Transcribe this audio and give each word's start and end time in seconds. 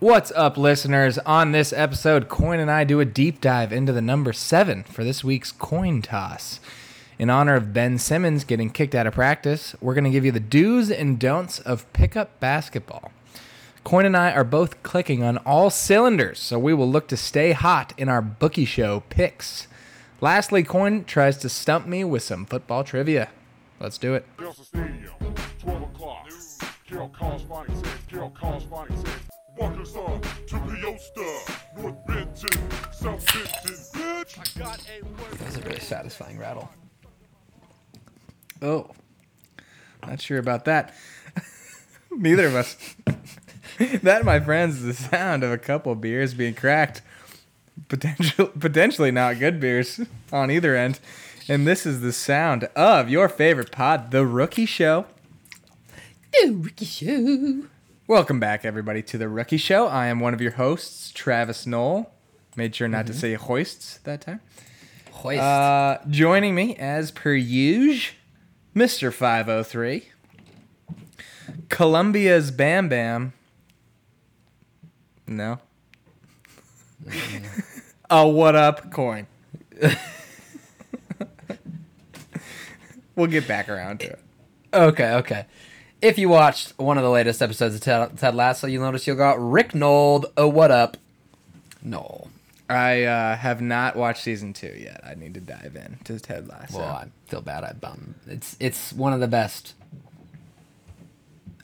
What's 0.00 0.32
up, 0.34 0.56
listeners? 0.56 1.18
On 1.18 1.52
this 1.52 1.74
episode, 1.74 2.30
Coyne 2.30 2.58
and 2.58 2.70
I 2.70 2.84
do 2.84 3.00
a 3.00 3.04
deep 3.04 3.38
dive 3.38 3.70
into 3.70 3.92
the 3.92 4.00
number 4.00 4.32
seven 4.32 4.82
for 4.82 5.04
this 5.04 5.22
week's 5.22 5.52
coin 5.52 6.00
toss. 6.00 6.58
In 7.18 7.28
honor 7.28 7.54
of 7.54 7.74
Ben 7.74 7.98
Simmons 7.98 8.44
getting 8.44 8.70
kicked 8.70 8.94
out 8.94 9.06
of 9.06 9.12
practice, 9.12 9.76
we're 9.78 9.92
going 9.92 10.04
to 10.04 10.10
give 10.10 10.24
you 10.24 10.32
the 10.32 10.40
do's 10.40 10.90
and 10.90 11.18
don'ts 11.18 11.58
of 11.58 11.92
pickup 11.92 12.40
basketball. 12.40 13.12
Coyne 13.84 14.06
and 14.06 14.16
I 14.16 14.32
are 14.32 14.42
both 14.42 14.82
clicking 14.82 15.22
on 15.22 15.36
all 15.36 15.68
cylinders, 15.68 16.38
so 16.38 16.58
we 16.58 16.72
will 16.72 16.90
look 16.90 17.06
to 17.08 17.16
stay 17.18 17.52
hot 17.52 17.92
in 17.98 18.08
our 18.08 18.22
bookie 18.22 18.64
show 18.64 19.02
picks. 19.10 19.68
Lastly, 20.22 20.62
Coyne 20.62 21.04
tries 21.04 21.36
to 21.36 21.50
stump 21.50 21.86
me 21.86 22.04
with 22.04 22.22
some 22.22 22.46
football 22.46 22.84
trivia. 22.84 23.28
Let's 23.78 23.98
do 23.98 24.14
it. 24.14 24.24
Delta 29.56 29.86
Stadium, 29.86 29.90
12 29.90 29.90
o'clock. 29.90 29.90
Carol 29.90 29.90
Collins 29.90 29.90
Phonics 29.90 29.90
says, 29.90 29.90
Carol 29.90 29.90
Collins 29.90 29.90
Phonics 29.90 29.90
says, 29.90 29.90
Walkers 29.90 29.96
up 29.96 30.46
to 30.46 30.56
Peosta, 30.56 31.82
North 31.82 32.06
Benton, 32.06 32.70
South 32.92 33.26
Benton, 33.32 33.76
bitch. 33.94 34.38
I 34.38 34.58
got 34.58 34.86
a 34.88 35.02
word. 35.04 35.38
That's 35.38 35.56
a 35.56 35.60
really 35.62 35.80
satisfying 35.80 36.38
rattle. 36.38 36.70
Oh, 38.62 38.90
not 40.06 40.20
sure 40.20 40.38
about 40.38 40.64
that. 40.66 40.94
Neither 42.10 42.46
of 42.46 42.54
us. 42.54 42.76
that, 44.02 44.24
my 44.24 44.40
friends, 44.40 44.82
is 44.82 44.82
the 44.82 44.94
sound 44.94 45.44
of 45.44 45.50
a 45.50 45.58
couple 45.58 45.94
beers 45.94 46.34
being 46.34 46.54
cracked. 46.54 47.02
Potential, 47.88 48.46
potentially 48.58 49.10
not 49.10 49.38
good 49.38 49.60
beers 49.60 50.00
on 50.32 50.50
either 50.50 50.76
end. 50.76 51.00
And 51.48 51.66
this 51.66 51.86
is 51.86 52.00
the 52.00 52.12
sound 52.12 52.64
of 52.76 53.08
your 53.08 53.28
favorite 53.28 53.72
pod, 53.72 54.10
The 54.10 54.24
Rookie 54.26 54.66
Show. 54.66 55.06
Ooh, 56.44 56.56
Ricky 56.56 56.84
Show. 56.84 57.64
Welcome 58.10 58.40
back, 58.40 58.64
everybody, 58.64 59.02
to 59.04 59.18
The 59.18 59.28
Rookie 59.28 59.56
Show. 59.56 59.86
I 59.86 60.08
am 60.08 60.18
one 60.18 60.34
of 60.34 60.40
your 60.40 60.50
hosts, 60.50 61.12
Travis 61.12 61.64
Knoll. 61.64 62.10
Made 62.56 62.74
sure 62.74 62.88
not 62.88 63.06
to 63.06 63.14
say 63.14 63.34
hoists 63.34 63.98
that 63.98 64.22
time. 64.22 64.40
Hoist. 65.12 65.40
Uh, 65.40 65.98
joining 66.08 66.56
me, 66.56 66.74
as 66.74 67.12
per 67.12 67.34
usual, 67.34 68.16
Mr. 68.74 69.12
503. 69.12 70.08
Columbia's 71.68 72.50
Bam 72.50 72.88
Bam. 72.88 73.32
No. 75.28 75.60
A 78.10 78.26
what 78.26 78.56
up 78.56 78.90
Coyne. 78.90 79.28
we'll 83.14 83.28
get 83.28 83.46
back 83.46 83.68
around 83.68 84.00
to 84.00 84.08
it. 84.08 84.20
okay, 84.74 85.12
okay. 85.12 85.46
If 86.02 86.18
you 86.18 86.28
watched 86.28 86.72
one 86.78 86.96
of 86.96 87.04
the 87.04 87.10
latest 87.10 87.42
episodes 87.42 87.74
of 87.74 87.82
Ted, 87.82 88.18
Ted 88.18 88.34
Lasso, 88.34 88.66
you'll 88.66 88.84
notice 88.84 89.06
you'll 89.06 89.16
got 89.16 89.38
Rick 89.38 89.74
Nold. 89.74 90.26
Oh, 90.36 90.48
what 90.48 90.70
up? 90.70 90.96
No. 91.82 92.28
I 92.70 93.04
uh, 93.04 93.36
have 93.36 93.60
not 93.60 93.96
watched 93.96 94.22
season 94.22 94.52
two 94.52 94.74
yet. 94.78 95.02
I 95.04 95.14
need 95.14 95.34
to 95.34 95.40
dive 95.40 95.76
in 95.76 95.98
to 96.04 96.18
Ted 96.20 96.48
Lasso. 96.48 96.78
Well, 96.78 96.88
I 96.88 97.08
feel 97.26 97.40
bad. 97.40 97.64
I 97.64 97.72
bum. 97.72 98.14
It's 98.26 98.56
it's 98.60 98.92
one 98.92 99.12
of 99.12 99.20
the 99.20 99.26
best. 99.26 99.74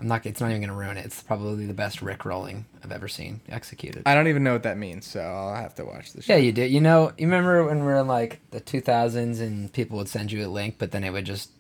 I'm 0.01 0.09
not. 0.09 0.27
It's 0.27 0.41
not 0.41 0.51
even 0.51 0.61
gonna 0.61 0.75
ruin 0.75 0.97
it. 0.97 1.07
It's 1.07 1.23
probably 1.23 1.65
the 1.65 1.75
best 1.75 2.03
Rick 2.03 2.25
rolling 2.25 2.67
I've 2.83 2.91
ever 2.91 3.07
seen 3.07 3.41
executed. 3.49 4.03
I 4.05 4.15
don't 4.15 4.27
even 4.27 4.43
know 4.43 4.53
what 4.53 4.65
that 4.65 4.79
means, 4.79 5.07
so 5.07 5.21
I'll 5.21 5.55
have 5.55 5.77
to 5.77 5.85
watch 5.85 6.13
the 6.13 6.23
show. 6.23 6.35
yeah, 6.35 6.41
you 6.41 6.53
do. 6.53 6.65
You 6.65 6.81
know, 6.81 7.13
you 7.17 7.27
remember 7.27 7.65
when 7.65 7.79
we 7.79 7.85
were 7.85 8.01
in 8.01 8.09
like 8.09 8.41
the 8.51 8.61
2000s 8.61 9.41
and 9.41 9.73
people 9.73 9.97
would 9.99 10.09
send 10.09 10.33
you 10.33 10.45
a 10.45 10.49
link, 10.49 10.75
but 10.77 10.91
then 10.91 11.05
it 11.05 11.11
would 11.11 11.25
just 11.25 11.51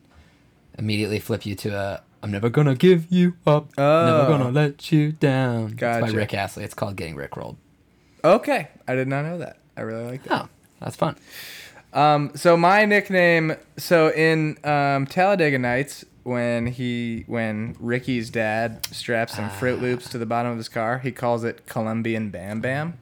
immediately 0.76 1.20
flip 1.20 1.46
you 1.46 1.54
to 1.54 1.74
a 1.74 2.02
"I'm 2.26 2.32
never 2.32 2.48
gonna 2.50 2.74
give 2.74 3.06
you 3.10 3.34
up, 3.46 3.70
Oh. 3.78 4.06
never 4.06 4.26
gonna 4.38 4.50
let 4.50 4.90
you 4.90 5.12
down." 5.12 5.66
It's 5.66 5.74
Gotcha. 5.74 6.06
by 6.06 6.10
Rick 6.12 6.34
Astley. 6.34 6.64
It's 6.64 6.74
called 6.74 6.96
Getting 6.96 7.14
Rick 7.14 7.36
Rolled. 7.36 7.56
Okay, 8.24 8.68
I 8.88 8.94
did 8.96 9.06
not 9.06 9.24
know 9.24 9.38
that. 9.38 9.58
I 9.76 9.82
really 9.82 10.04
like 10.04 10.24
that. 10.24 10.42
Oh, 10.42 10.48
that's 10.80 10.96
fun. 10.96 11.16
Um, 11.92 12.32
so 12.34 12.56
my 12.56 12.84
nickname, 12.84 13.54
so 13.76 14.08
in 14.12 14.58
um, 14.64 15.06
Talladega 15.06 15.58
Nights, 15.58 16.04
when 16.24 16.66
he, 16.66 17.22
when 17.28 17.76
Ricky's 17.78 18.28
dad 18.30 18.84
straps 18.90 19.36
some 19.36 19.48
Fruit 19.48 19.80
Loops 19.80 20.08
to 20.10 20.18
the 20.18 20.26
bottom 20.26 20.50
of 20.50 20.58
his 20.58 20.68
car, 20.68 20.98
he 20.98 21.12
calls 21.12 21.44
it 21.44 21.66
Colombian 21.66 22.30
Bam 22.30 22.60
Bam. 22.60 22.98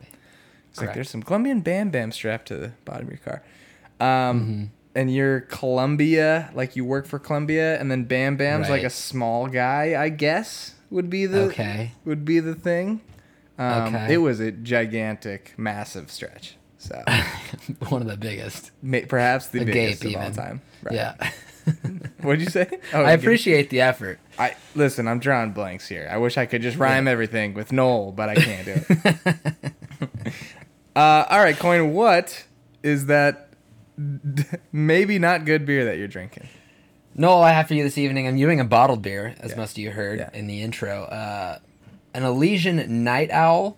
It's 0.70 0.80
like 0.80 0.92
there's 0.92 1.08
some 1.08 1.22
Colombian 1.22 1.60
Bam 1.60 1.88
Bam 1.90 2.12
strapped 2.12 2.48
to 2.48 2.56
the 2.56 2.72
bottom 2.84 3.06
of 3.06 3.12
your 3.12 3.18
car. 3.18 3.42
Um, 4.00 4.70
and 4.94 5.12
you're 5.14 5.40
Columbia, 5.40 6.50
like 6.54 6.76
you 6.76 6.84
work 6.84 7.06
for 7.06 7.18
Columbia, 7.18 7.78
and 7.80 7.90
then 7.90 8.04
Bam 8.04 8.36
Bam's 8.36 8.68
like 8.68 8.82
a 8.84 8.90
small 8.90 9.46
guy, 9.48 10.00
I 10.00 10.08
guess 10.08 10.74
would 10.90 11.10
be 11.10 11.26
the 11.26 11.42
Okay. 11.44 11.92
would 12.04 12.24
be 12.24 12.38
the 12.40 12.54
thing. 12.54 13.00
Um, 13.58 13.94
Okay. 13.94 14.14
It 14.14 14.18
was 14.18 14.40
a 14.40 14.52
gigantic, 14.52 15.54
massive 15.56 16.10
stretch. 16.10 16.56
So 16.78 17.02
one 17.88 18.02
of 18.02 18.08
the 18.08 18.16
biggest. 18.16 18.70
Perhaps 19.08 19.48
the 19.48 19.62
A 19.62 19.64
biggest 19.64 20.02
gape, 20.02 20.16
of 20.16 20.22
all 20.22 20.30
time. 20.30 20.60
Right. 20.82 20.94
Yeah. 20.94 21.30
What'd 22.20 22.42
you 22.42 22.50
say? 22.50 22.68
Oh, 22.92 23.02
I 23.02 23.12
appreciate 23.12 23.70
the 23.70 23.80
effort. 23.80 24.18
I 24.38 24.54
listen. 24.74 25.08
I'm 25.08 25.18
drawing 25.18 25.52
blanks 25.52 25.88
here. 25.88 26.06
I 26.10 26.18
wish 26.18 26.36
I 26.36 26.44
could 26.46 26.60
just 26.62 26.76
rhyme 26.76 27.08
everything 27.08 27.54
with 27.54 27.72
Noel, 27.72 28.12
but 28.12 28.28
I 28.28 28.34
can't 28.34 28.64
do 28.66 28.74
it. 28.74 29.72
uh, 30.94 31.24
all 31.28 31.38
right, 31.40 31.58
Coyne. 31.58 31.92
What 31.94 32.44
is 32.82 33.06
that? 33.06 33.48
Maybe 34.72 35.18
not 35.18 35.44
good 35.44 35.64
beer 35.66 35.84
that 35.84 35.98
you're 35.98 36.08
drinking. 36.08 36.48
No, 37.14 37.40
I 37.40 37.50
have 37.52 37.68
for 37.68 37.74
you 37.74 37.84
this 37.84 37.96
evening, 37.98 38.26
I'm 38.26 38.36
doing 38.36 38.58
a 38.60 38.64
bottled 38.64 39.02
beer, 39.02 39.34
as 39.40 39.52
Yeah. 39.52 39.56
most 39.56 39.72
of 39.72 39.78
you 39.78 39.90
heard 39.92 40.18
Yeah. 40.18 40.30
in 40.34 40.46
the 40.48 40.62
intro. 40.62 41.04
Uh, 41.04 41.58
an 42.12 42.24
Elysian 42.24 43.04
Night 43.04 43.30
Owl 43.30 43.76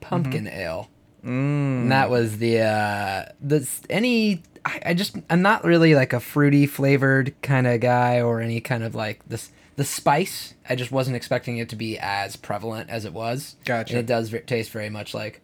Pumpkin 0.00 0.44
Mm-hmm. 0.46 0.58
Ale. 0.58 0.88
Mm. 1.24 1.82
And 1.82 1.92
that 1.92 2.10
was 2.10 2.38
the 2.38 2.60
uh, 2.60 3.26
the 3.40 3.68
any. 3.88 4.42
I, 4.64 4.80
I 4.86 4.94
just 4.94 5.16
I'm 5.30 5.42
not 5.42 5.64
really 5.64 5.94
like 5.94 6.12
a 6.12 6.18
fruity 6.20 6.66
flavored 6.66 7.34
kind 7.42 7.66
of 7.66 7.80
guy 7.80 8.20
or 8.20 8.40
any 8.40 8.60
kind 8.60 8.82
of 8.82 8.94
like 8.96 9.20
this 9.28 9.50
the 9.76 9.84
spice. 9.84 10.54
I 10.68 10.74
just 10.74 10.90
wasn't 10.90 11.14
expecting 11.16 11.58
it 11.58 11.68
to 11.68 11.76
be 11.76 11.96
as 11.98 12.34
prevalent 12.36 12.90
as 12.90 13.04
it 13.04 13.12
was. 13.12 13.54
Gotcha. 13.64 13.92
And 13.94 14.00
it 14.00 14.06
does 14.06 14.34
taste 14.46 14.70
very 14.72 14.90
much 14.90 15.14
like 15.14 15.40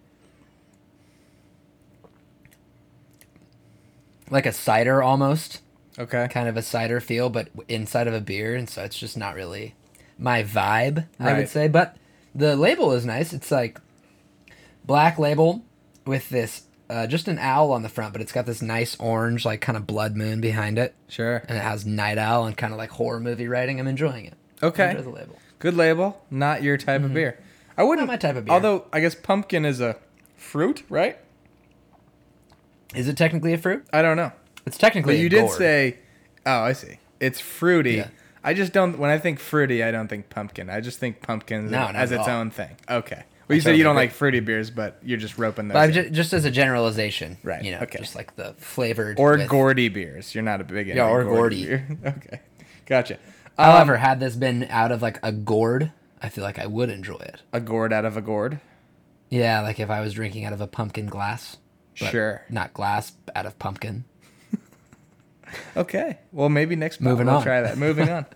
like 4.31 4.47
a 4.47 4.53
cider 4.53 5.03
almost 5.03 5.61
Okay. 5.99 6.28
kind 6.31 6.49
of 6.49 6.56
a 6.56 6.62
cider 6.62 7.00
feel, 7.00 7.28
but 7.31 7.49
inside 7.69 8.06
of 8.06 8.15
a 8.15 8.21
beer, 8.21 8.55
and 8.55 8.69
so 8.71 8.84
it's 8.84 8.99
just 8.99 9.16
not 9.16 9.34
really 9.34 9.75
my 10.19 10.43
vibe, 10.44 11.06
I 11.19 11.33
would 11.34 11.49
say. 11.49 11.66
But 11.69 11.97
the 12.34 12.55
label 12.56 12.93
is 12.93 13.05
nice. 13.05 13.33
It's 13.33 13.50
like 13.50 13.81
black 14.84 15.19
label 15.19 15.65
with 16.06 16.28
this 16.28 16.62
uh, 16.91 17.06
just 17.06 17.28
an 17.28 17.39
owl 17.39 17.71
on 17.72 17.83
the 17.83 17.89
front, 17.89 18.12
but 18.15 18.22
it's 18.22 18.33
got 18.33 18.47
this 18.47 18.62
nice 18.62 18.97
orange, 18.99 19.44
like 19.44 19.61
kind 19.61 19.77
of 19.77 19.87
blood 19.87 20.16
moon 20.16 20.41
behind 20.41 20.78
it, 20.78 20.95
Sure. 21.09 21.43
and 21.47 21.59
it 21.59 21.60
has 21.60 21.84
night 21.84 22.16
owl 22.16 22.47
and 22.47 22.56
kind 22.56 22.72
of 22.72 22.78
like 22.78 22.89
horror 22.91 23.21
movie 23.21 23.47
writing. 23.47 23.78
I'm 23.78 23.87
enjoying 23.87 24.25
it. 24.25 24.34
Okay. 24.62 24.91
Enjoy 24.93 25.03
the 25.03 25.10
label. 25.10 25.39
Good 25.59 25.75
label. 25.75 26.25
Not 26.31 26.62
your 26.62 26.78
type 26.78 27.03
of 27.03 27.12
beer. 27.12 27.39
I 27.77 27.83
wouldn't. 27.83 28.05
Mm-hmm. 28.09 28.12
Not 28.12 28.12
my 28.12 28.16
type 28.28 28.37
of 28.37 28.45
beer. 28.47 28.55
Although 28.55 28.87
I 28.93 29.00
guess 29.00 29.15
pumpkin 29.15 29.65
is 29.66 29.81
a 29.83 29.97
fruit, 30.37 30.83
right? 30.89 31.19
Is 32.94 33.09
it 33.09 33.16
technically 33.16 33.53
a 33.53 33.59
fruit? 33.59 33.87
I 33.93 34.03
don't 34.03 34.16
know. 34.16 34.32
It's 34.66 34.78
technically. 34.78 35.15
But 35.15 35.21
you 35.21 35.28
did 35.28 35.41
gourd. 35.47 35.59
say, 35.59 35.99
oh, 36.47 36.60
I 36.60 36.72
see. 36.72 36.99
It's 37.21 37.41
fruity. 37.41 37.97
Yeah. 37.97 38.09
I 38.44 38.54
just 38.54 38.72
don't. 38.72 38.99
When 38.99 39.10
I 39.10 39.19
think 39.19 39.38
fruity, 39.41 39.82
I 39.82 39.91
don't 39.91 40.09
think 40.09 40.31
pumpkin. 40.31 40.71
I 40.71 40.81
just 40.81 40.98
think 40.98 41.21
pumpkin 41.22 41.71
No, 41.71 41.87
as 41.88 42.12
its 42.12 42.28
own 42.28 42.50
thing. 42.50 42.77
Okay. 42.88 43.25
Well, 43.48 43.56
you 43.56 43.62
said 43.62 43.77
you 43.77 43.82
don't 43.82 43.97
like 43.97 44.12
fruity 44.12 44.41
beers, 44.41 44.71
but 44.71 44.98
you're 45.03 45.19
just 45.19 45.38
roping 45.38 45.69
those. 45.69 45.75
But 45.75 45.97
in. 45.97 46.12
just 46.15 46.32
as 46.34 46.44
a 46.44 46.50
generalization, 46.50 47.38
Right, 47.43 47.65
You 47.65 47.72
know, 47.72 47.78
okay. 47.81 47.98
just 47.98 48.15
like 48.15 48.37
the 48.37 48.54
flavored 48.59 49.19
or 49.19 49.38
with- 49.38 49.48
Gordy 49.48 49.88
beers. 49.88 50.34
You're 50.34 50.44
not 50.44 50.60
a 50.60 50.65
big 50.65 50.87
Yeah, 50.88 51.09
or 51.09 51.25
Gordy. 51.25 51.65
beer. 51.65 51.87
okay, 52.04 52.41
gotcha. 52.84 53.15
Um, 53.56 53.65
However, 53.72 53.97
had 53.97 54.21
this 54.21 54.37
been 54.37 54.66
out 54.71 54.93
of 54.93 55.00
like 55.00 55.19
a 55.22 55.32
gourd, 55.32 55.93
I 56.22 56.28
feel 56.28 56.44
like 56.44 56.59
I 56.59 56.66
would 56.66 56.91
enjoy 56.91 57.16
it. 57.21 57.41
a 57.53 57.60
gourd 57.60 57.91
out 57.93 58.04
of 58.04 58.16
a 58.19 58.21
gourd. 58.22 58.60
Yeah, 59.30 59.63
like 59.63 59.80
if 59.80 59.89
I 59.91 60.01
was 60.03 60.13
drinking 60.13 60.45
out 60.45 60.53
of 60.53 60.60
a 60.60 60.66
pumpkin 60.66 61.07
glass. 61.07 61.57
Sure. 62.06 62.42
Not 62.48 62.72
glass, 62.74 63.12
out 63.34 63.47
of 63.47 63.59
pumpkin. 63.59 64.04
Okay. 65.77 66.18
Well, 66.33 66.48
maybe 66.48 66.77
next 66.77 67.00
month 67.00 67.12
Moving 67.12 67.27
we'll 67.27 67.36
on. 67.36 67.42
try 67.42 67.62
that. 67.62 67.78
Moving 67.78 68.09
on. 68.10 68.27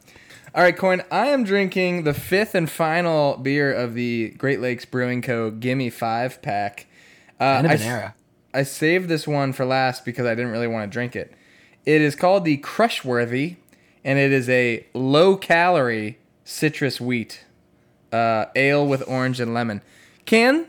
All 0.54 0.62
right, 0.62 0.76
Coyne. 0.76 1.02
I 1.10 1.26
am 1.28 1.44
drinking 1.44 2.04
the 2.04 2.14
fifth 2.14 2.54
and 2.54 2.70
final 2.70 3.36
beer 3.36 3.72
of 3.72 3.94
the 3.94 4.30
Great 4.38 4.60
Lakes 4.60 4.84
Brewing 4.84 5.22
Co. 5.22 5.50
Gimme 5.50 5.90
Five 5.90 6.40
pack. 6.42 6.86
Uh, 7.40 7.44
of 7.44 7.64
I 7.66 7.68
an 7.74 7.80
s- 7.80 7.82
era. 7.84 8.14
I 8.54 8.62
saved 8.62 9.08
this 9.08 9.26
one 9.26 9.52
for 9.52 9.64
last 9.64 10.04
because 10.04 10.26
I 10.26 10.34
didn't 10.34 10.52
really 10.52 10.66
want 10.66 10.90
to 10.90 10.92
drink 10.92 11.16
it. 11.16 11.32
It 11.84 12.00
is 12.00 12.14
called 12.14 12.44
the 12.44 12.58
Crushworthy, 12.58 13.56
and 14.04 14.18
it 14.18 14.30
is 14.32 14.48
a 14.48 14.86
low 14.94 15.36
calorie 15.36 16.18
citrus 16.44 17.00
wheat 17.00 17.44
uh, 18.12 18.46
ale 18.54 18.86
with 18.86 19.02
orange 19.08 19.40
and 19.40 19.52
lemon. 19.54 19.80
Can 20.26 20.66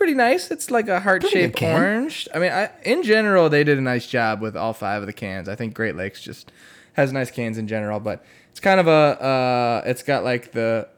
pretty 0.00 0.14
nice. 0.14 0.50
It's 0.50 0.70
like 0.70 0.88
a 0.88 0.98
heart 1.00 1.20
shaped 1.24 1.32
Pretty 1.34 1.46
good 1.48 1.56
can. 1.56 1.74
orange. 1.82 2.26
I 2.34 2.38
mean, 2.38 2.50
I, 2.50 2.70
in 2.84 3.02
general, 3.02 3.50
they 3.50 3.64
did 3.64 3.76
a 3.76 3.82
nice 3.82 4.06
job 4.06 4.40
with 4.40 4.56
all 4.56 4.72
five 4.72 5.02
of 5.02 5.06
the 5.06 5.12
cans. 5.12 5.46
I 5.46 5.54
think 5.56 5.74
Great 5.74 5.94
Lakes 5.94 6.22
just 6.22 6.50
has 6.94 7.12
nice 7.12 7.30
cans 7.30 7.58
in 7.58 7.68
general, 7.68 8.00
but 8.00 8.24
it's 8.50 8.60
kind 8.60 8.80
of 8.80 8.86
a 8.86 8.90
uh, 9.22 9.82
it's 9.84 10.02
got 10.02 10.24
like 10.24 10.52
the 10.52 10.88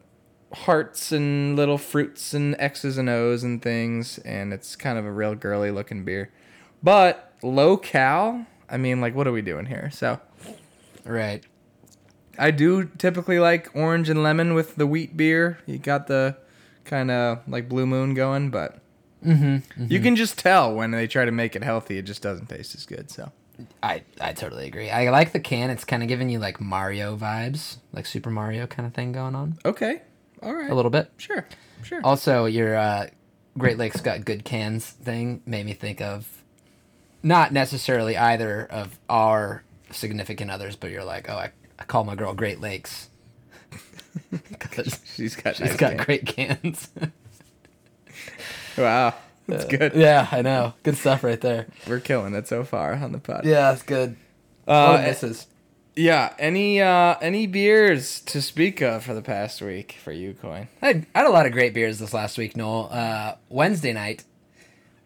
hearts 0.54 1.10
and 1.10 1.56
little 1.56 1.78
fruits 1.78 2.32
and 2.32 2.54
X's 2.60 2.96
and 2.96 3.08
O's 3.08 3.42
and 3.42 3.60
things, 3.60 4.18
and 4.18 4.52
it's 4.52 4.76
kind 4.76 4.98
of 4.98 5.04
a 5.04 5.10
real 5.10 5.34
girly 5.34 5.72
looking 5.72 6.04
beer. 6.04 6.30
But 6.80 7.32
low 7.42 7.76
cal, 7.76 8.46
I 8.70 8.76
mean, 8.76 9.00
like, 9.00 9.16
what 9.16 9.26
are 9.26 9.32
we 9.32 9.42
doing 9.42 9.66
here? 9.66 9.90
So 9.92 10.20
Right. 11.04 11.44
I 12.38 12.52
do 12.52 12.84
typically 12.98 13.40
like 13.40 13.68
orange 13.74 14.08
and 14.08 14.22
lemon 14.22 14.54
with 14.54 14.76
the 14.76 14.86
wheat 14.86 15.16
beer. 15.16 15.58
You 15.66 15.78
got 15.78 16.06
the 16.06 16.36
kind 16.84 17.10
of 17.10 17.40
like 17.48 17.68
blue 17.68 17.84
moon 17.86 18.14
going, 18.14 18.50
but 18.50 18.78
Mm-hmm. 19.24 19.86
you 19.88 20.00
can 20.00 20.16
just 20.16 20.38
tell 20.38 20.74
when 20.74 20.90
they 20.90 21.06
try 21.06 21.24
to 21.24 21.30
make 21.32 21.54
it 21.56 21.62
healthy, 21.62 21.98
it 21.98 22.02
just 22.02 22.22
doesn't 22.22 22.48
taste 22.48 22.74
as 22.74 22.86
good. 22.86 23.10
So 23.10 23.30
I 23.82 24.02
I 24.20 24.32
totally 24.32 24.66
agree. 24.66 24.90
I 24.90 25.10
like 25.10 25.32
the 25.32 25.40
can. 25.40 25.70
It's 25.70 25.84
kind 25.84 26.02
of 26.02 26.08
giving 26.08 26.28
you 26.28 26.38
like 26.38 26.60
Mario 26.60 27.16
vibes, 27.16 27.76
like 27.92 28.06
Super 28.06 28.30
Mario 28.30 28.66
kind 28.66 28.86
of 28.86 28.94
thing 28.94 29.12
going 29.12 29.34
on 29.34 29.58
okay, 29.64 30.02
all 30.42 30.54
right, 30.54 30.70
a 30.70 30.74
little 30.74 30.90
bit. 30.90 31.10
sure, 31.18 31.46
sure. 31.84 32.00
Also, 32.02 32.46
your 32.46 32.76
uh, 32.76 33.06
Great 33.56 33.78
Lakes 33.78 34.00
got 34.00 34.24
good 34.24 34.44
cans 34.44 34.86
thing 34.88 35.42
made 35.46 35.66
me 35.66 35.74
think 35.74 36.00
of 36.00 36.26
not 37.22 37.52
necessarily 37.52 38.16
either 38.16 38.64
of 38.64 38.98
our 39.08 39.62
significant 39.90 40.50
others, 40.50 40.74
but 40.74 40.90
you're 40.90 41.04
like, 41.04 41.30
oh, 41.30 41.34
I, 41.36 41.52
I 41.78 41.84
call 41.84 42.02
my 42.04 42.16
girl 42.16 42.34
Great 42.34 42.60
Lakes 42.60 43.10
because 44.30 45.00
she's 45.14 45.36
got 45.36 45.56
she's 45.56 45.68
nice 45.68 45.76
got 45.76 45.96
can. 45.96 46.04
great 46.04 46.26
cans. 46.26 46.88
Wow, 48.78 49.14
that's 49.48 49.64
good. 49.64 49.94
yeah, 49.94 50.28
I 50.30 50.42
know. 50.42 50.74
Good 50.82 50.96
stuff 50.96 51.24
right 51.24 51.40
there. 51.40 51.66
We're 51.86 52.00
killing 52.00 52.34
it 52.34 52.48
so 52.48 52.64
far 52.64 52.94
on 52.94 53.12
the 53.12 53.18
pod. 53.18 53.44
Yeah, 53.44 53.70
that's 53.72 53.82
good. 53.82 54.16
Uh, 54.66 54.98
oh, 54.98 55.02
misses. 55.02 55.46
Yeah. 55.94 56.32
Any 56.38 56.80
uh 56.80 57.16
any 57.20 57.46
beers 57.46 58.20
to 58.20 58.40
speak 58.40 58.80
of 58.80 59.04
for 59.04 59.12
the 59.12 59.20
past 59.20 59.60
week 59.60 59.96
for 60.02 60.10
you, 60.12 60.32
Coyne? 60.34 60.68
I 60.80 60.86
had, 60.86 61.06
I 61.14 61.18
had 61.18 61.26
a 61.26 61.30
lot 61.30 61.44
of 61.44 61.52
great 61.52 61.74
beers 61.74 61.98
this 61.98 62.14
last 62.14 62.38
week, 62.38 62.56
Noel. 62.56 62.88
Uh, 62.90 63.34
Wednesday 63.50 63.92
night, 63.92 64.24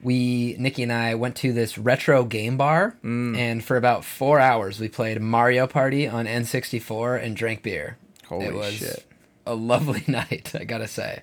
we 0.01 0.55
Nikki 0.61 0.85
and 0.85 0.93
I 0.93 1.15
went 1.17 1.35
to 1.37 1.53
this 1.53 1.77
retro 1.77 2.23
game 2.25 2.57
bar, 2.57 2.95
and 3.03 3.65
for 3.65 3.77
about 3.77 4.05
four 4.05 4.39
hours 4.39 4.79
we 4.79 4.89
played 4.89 5.21
Mario 5.21 5.67
Party 5.67 6.07
on 6.07 6.27
N64 6.27 7.21
and 7.21 7.35
drank 7.35 7.63
beer. 7.63 7.97
Holy 8.29 8.45
it 8.47 8.55
was 8.55 8.75
shit. 8.75 9.05
a 9.45 9.55
lovely 9.57 10.05
night, 10.09 10.53
I 10.55 10.63
gotta 10.65 10.87
say. 10.89 11.23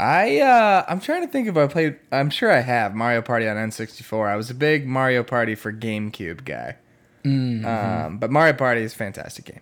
I 0.00 0.38
uh 0.40 0.84
I'm 0.88 1.00
trying 1.00 1.22
to 1.22 1.28
think 1.28 1.48
if 1.48 1.56
I 1.56 1.66
played 1.66 1.96
I'm 2.12 2.30
sure 2.30 2.50
I 2.52 2.60
have 2.60 2.94
Mario 2.94 3.20
Party 3.22 3.48
on 3.48 3.56
N64. 3.56 4.28
I 4.28 4.36
was 4.36 4.50
a 4.50 4.54
big 4.54 4.86
Mario 4.86 5.22
Party 5.22 5.54
for 5.54 5.72
GameCube 5.72 6.44
guy. 6.44 6.76
Um, 7.66 8.18
but 8.18 8.30
Mario 8.30 8.52
Party 8.54 8.82
is 8.82 8.92
a 8.94 8.96
fantastic 8.96 9.44
game. 9.46 9.60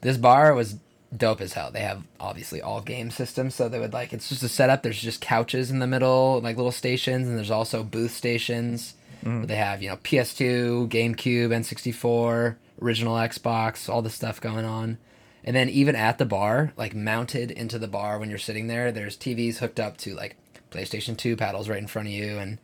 This 0.00 0.16
bar 0.16 0.54
was 0.54 0.76
dope 1.14 1.40
as 1.40 1.52
hell. 1.54 1.70
They 1.70 1.80
have 1.80 2.02
obviously 2.20 2.62
all 2.62 2.80
game 2.80 3.10
systems, 3.10 3.54
so 3.54 3.68
they 3.68 3.78
would 3.78 3.92
like 3.92 4.12
it's 4.12 4.28
just 4.28 4.42
a 4.42 4.48
setup. 4.48 4.82
There's 4.82 5.00
just 5.00 5.20
couches 5.20 5.70
in 5.70 5.80
the 5.80 5.86
middle, 5.86 6.40
like 6.40 6.56
little 6.56 6.72
stations, 6.72 7.28
and 7.28 7.36
there's 7.36 7.50
also 7.50 7.82
booth 7.82 8.12
stations. 8.12 8.94
Where 9.38 9.46
they 9.46 9.56
have 9.56 9.82
you 9.82 9.88
know 9.88 9.96
PS2, 9.98 10.88
GameCube, 10.88 11.48
N64, 11.48 12.56
original 12.80 13.14
Xbox, 13.16 13.88
all 13.88 14.02
the 14.02 14.10
stuff 14.10 14.40
going 14.40 14.64
on. 14.64 14.98
And 15.44 15.56
then 15.56 15.68
even 15.68 15.96
at 15.96 16.18
the 16.18 16.24
bar, 16.24 16.72
like 16.76 16.94
mounted 16.94 17.50
into 17.50 17.78
the 17.78 17.88
bar 17.88 18.18
when 18.18 18.30
you're 18.30 18.38
sitting 18.38 18.68
there, 18.68 18.92
there's 18.92 19.16
TVs 19.16 19.58
hooked 19.58 19.80
up 19.80 19.96
to 19.98 20.14
like 20.14 20.36
PlayStation 20.70 21.16
2 21.16 21.36
paddles 21.36 21.68
right 21.68 21.78
in 21.78 21.86
front 21.86 22.08
of 22.08 22.14
you 22.14 22.38
and 22.38 22.58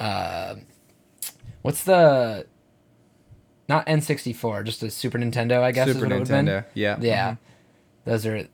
uh, 0.00 0.56
what's 1.62 1.84
the 1.84 2.46
not 3.68 3.86
N64, 3.86 4.64
just 4.64 4.82
a 4.82 4.90
Super 4.90 5.18
Nintendo, 5.18 5.62
I 5.62 5.72
guess 5.72 5.88
Super 5.88 6.00
what 6.00 6.12
it 6.12 6.14
would've 6.14 6.28
been. 6.28 6.46
Nintendo. 6.46 6.64
Yeah. 6.74 6.98
Yeah. 7.00 7.36
Those 8.04 8.26
are 8.26 8.48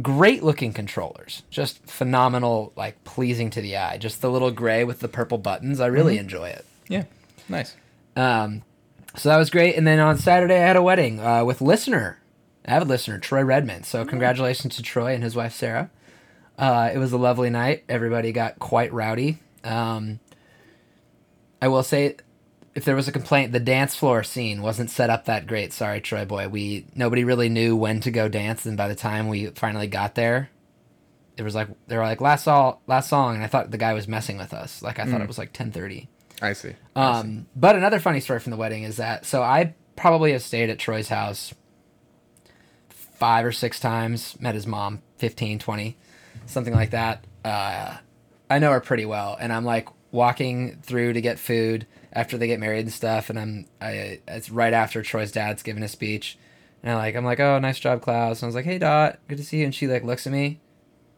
great 0.00 0.42
looking 0.42 0.72
controllers. 0.72 1.42
Just 1.50 1.84
phenomenal, 1.86 2.72
like 2.76 3.02
pleasing 3.04 3.50
to 3.50 3.60
the 3.60 3.76
eye. 3.76 3.98
Just 3.98 4.22
the 4.22 4.30
little 4.30 4.50
gray 4.50 4.84
with 4.84 5.00
the 5.00 5.08
purple 5.08 5.38
buttons. 5.38 5.80
I 5.80 5.86
really 5.86 6.18
enjoy 6.18 6.48
it. 6.48 6.64
Yeah. 6.88 7.04
Nice. 7.48 7.76
Um, 8.16 8.62
so 9.16 9.28
that 9.28 9.36
was 9.36 9.50
great. 9.50 9.76
And 9.76 9.86
then 9.86 9.98
on 9.98 10.18
Saturday, 10.18 10.56
I 10.56 10.66
had 10.66 10.76
a 10.76 10.82
wedding 10.82 11.20
uh, 11.20 11.44
with 11.44 11.60
listener, 11.60 12.18
avid 12.64 12.88
listener, 12.88 13.18
Troy 13.18 13.42
Redmond. 13.42 13.86
So 13.86 14.04
congratulations 14.04 14.76
to 14.76 14.82
Troy 14.82 15.14
and 15.14 15.22
his 15.22 15.36
wife, 15.36 15.54
Sarah. 15.54 15.90
Uh, 16.58 16.90
it 16.92 16.98
was 16.98 17.12
a 17.12 17.18
lovely 17.18 17.50
night. 17.50 17.84
Everybody 17.88 18.32
got 18.32 18.58
quite 18.58 18.92
rowdy. 18.92 19.38
Um, 19.64 20.20
I 21.60 21.68
will 21.68 21.82
say, 21.82 22.16
if 22.74 22.84
there 22.84 22.96
was 22.96 23.08
a 23.08 23.12
complaint, 23.12 23.52
the 23.52 23.60
dance 23.60 23.94
floor 23.94 24.22
scene 24.22 24.62
wasn't 24.62 24.90
set 24.90 25.10
up 25.10 25.26
that 25.26 25.46
great. 25.46 25.72
Sorry, 25.72 26.00
Troy 26.00 26.24
boy. 26.24 26.48
We 26.48 26.86
nobody 26.94 27.24
really 27.24 27.48
knew 27.48 27.76
when 27.76 28.00
to 28.00 28.10
go 28.10 28.28
dance, 28.28 28.64
and 28.64 28.76
by 28.76 28.88
the 28.88 28.94
time 28.94 29.28
we 29.28 29.46
finally 29.48 29.86
got 29.86 30.14
there, 30.14 30.50
it 31.36 31.42
was 31.42 31.54
like 31.54 31.68
they 31.86 31.96
were 31.96 32.02
like 32.02 32.20
last 32.20 32.44
song, 32.44 32.78
last 32.86 33.08
song, 33.10 33.34
and 33.34 33.44
I 33.44 33.46
thought 33.46 33.70
the 33.70 33.78
guy 33.78 33.92
was 33.92 34.08
messing 34.08 34.38
with 34.38 34.54
us. 34.54 34.82
Like 34.82 34.98
I 34.98 35.04
thought 35.04 35.20
it 35.20 35.28
was 35.28 35.38
like 35.38 35.52
ten 35.52 35.70
thirty. 35.70 36.08
I 36.42 36.52
see. 36.52 36.68
I 36.68 36.72
see. 36.72 36.76
Um, 37.28 37.46
but 37.56 37.76
another 37.76 38.00
funny 38.00 38.20
story 38.20 38.40
from 38.40 38.50
the 38.50 38.56
wedding 38.56 38.82
is 38.82 38.96
that 38.96 39.24
so 39.24 39.42
I 39.42 39.74
probably 39.96 40.32
have 40.32 40.42
stayed 40.42 40.68
at 40.68 40.78
Troy's 40.78 41.08
house 41.08 41.54
five 42.90 43.44
or 43.44 43.52
six 43.52 43.78
times, 43.78 44.38
met 44.40 44.54
his 44.54 44.66
mom 44.66 45.00
15, 45.18 45.60
20, 45.60 45.96
something 46.46 46.74
like 46.74 46.90
that. 46.90 47.24
Uh, 47.44 47.96
I 48.50 48.58
know 48.58 48.72
her 48.72 48.80
pretty 48.80 49.04
well, 49.04 49.36
and 49.40 49.52
I'm 49.52 49.64
like 49.64 49.88
walking 50.10 50.78
through 50.82 51.14
to 51.14 51.20
get 51.20 51.38
food 51.38 51.86
after 52.12 52.36
they 52.36 52.48
get 52.48 52.60
married 52.60 52.80
and 52.80 52.92
stuff, 52.92 53.30
and 53.30 53.38
I'm 53.38 53.66
I 53.80 54.20
it's 54.26 54.50
right 54.50 54.72
after 54.72 55.02
Troy's 55.02 55.32
dad's 55.32 55.62
giving 55.62 55.82
a 55.82 55.88
speech, 55.88 56.36
and 56.82 56.92
I 56.92 56.96
like 56.96 57.14
I'm 57.14 57.24
like 57.24 57.40
oh 57.40 57.58
nice 57.60 57.78
job 57.78 58.02
Klaus, 58.02 58.40
and 58.40 58.46
I 58.46 58.48
was 58.48 58.54
like 58.54 58.64
hey 58.64 58.78
Dot, 58.78 59.20
good 59.28 59.38
to 59.38 59.44
see 59.44 59.58
you, 59.58 59.64
and 59.64 59.74
she 59.74 59.86
like 59.86 60.04
looks 60.04 60.26
at 60.26 60.32
me, 60.32 60.60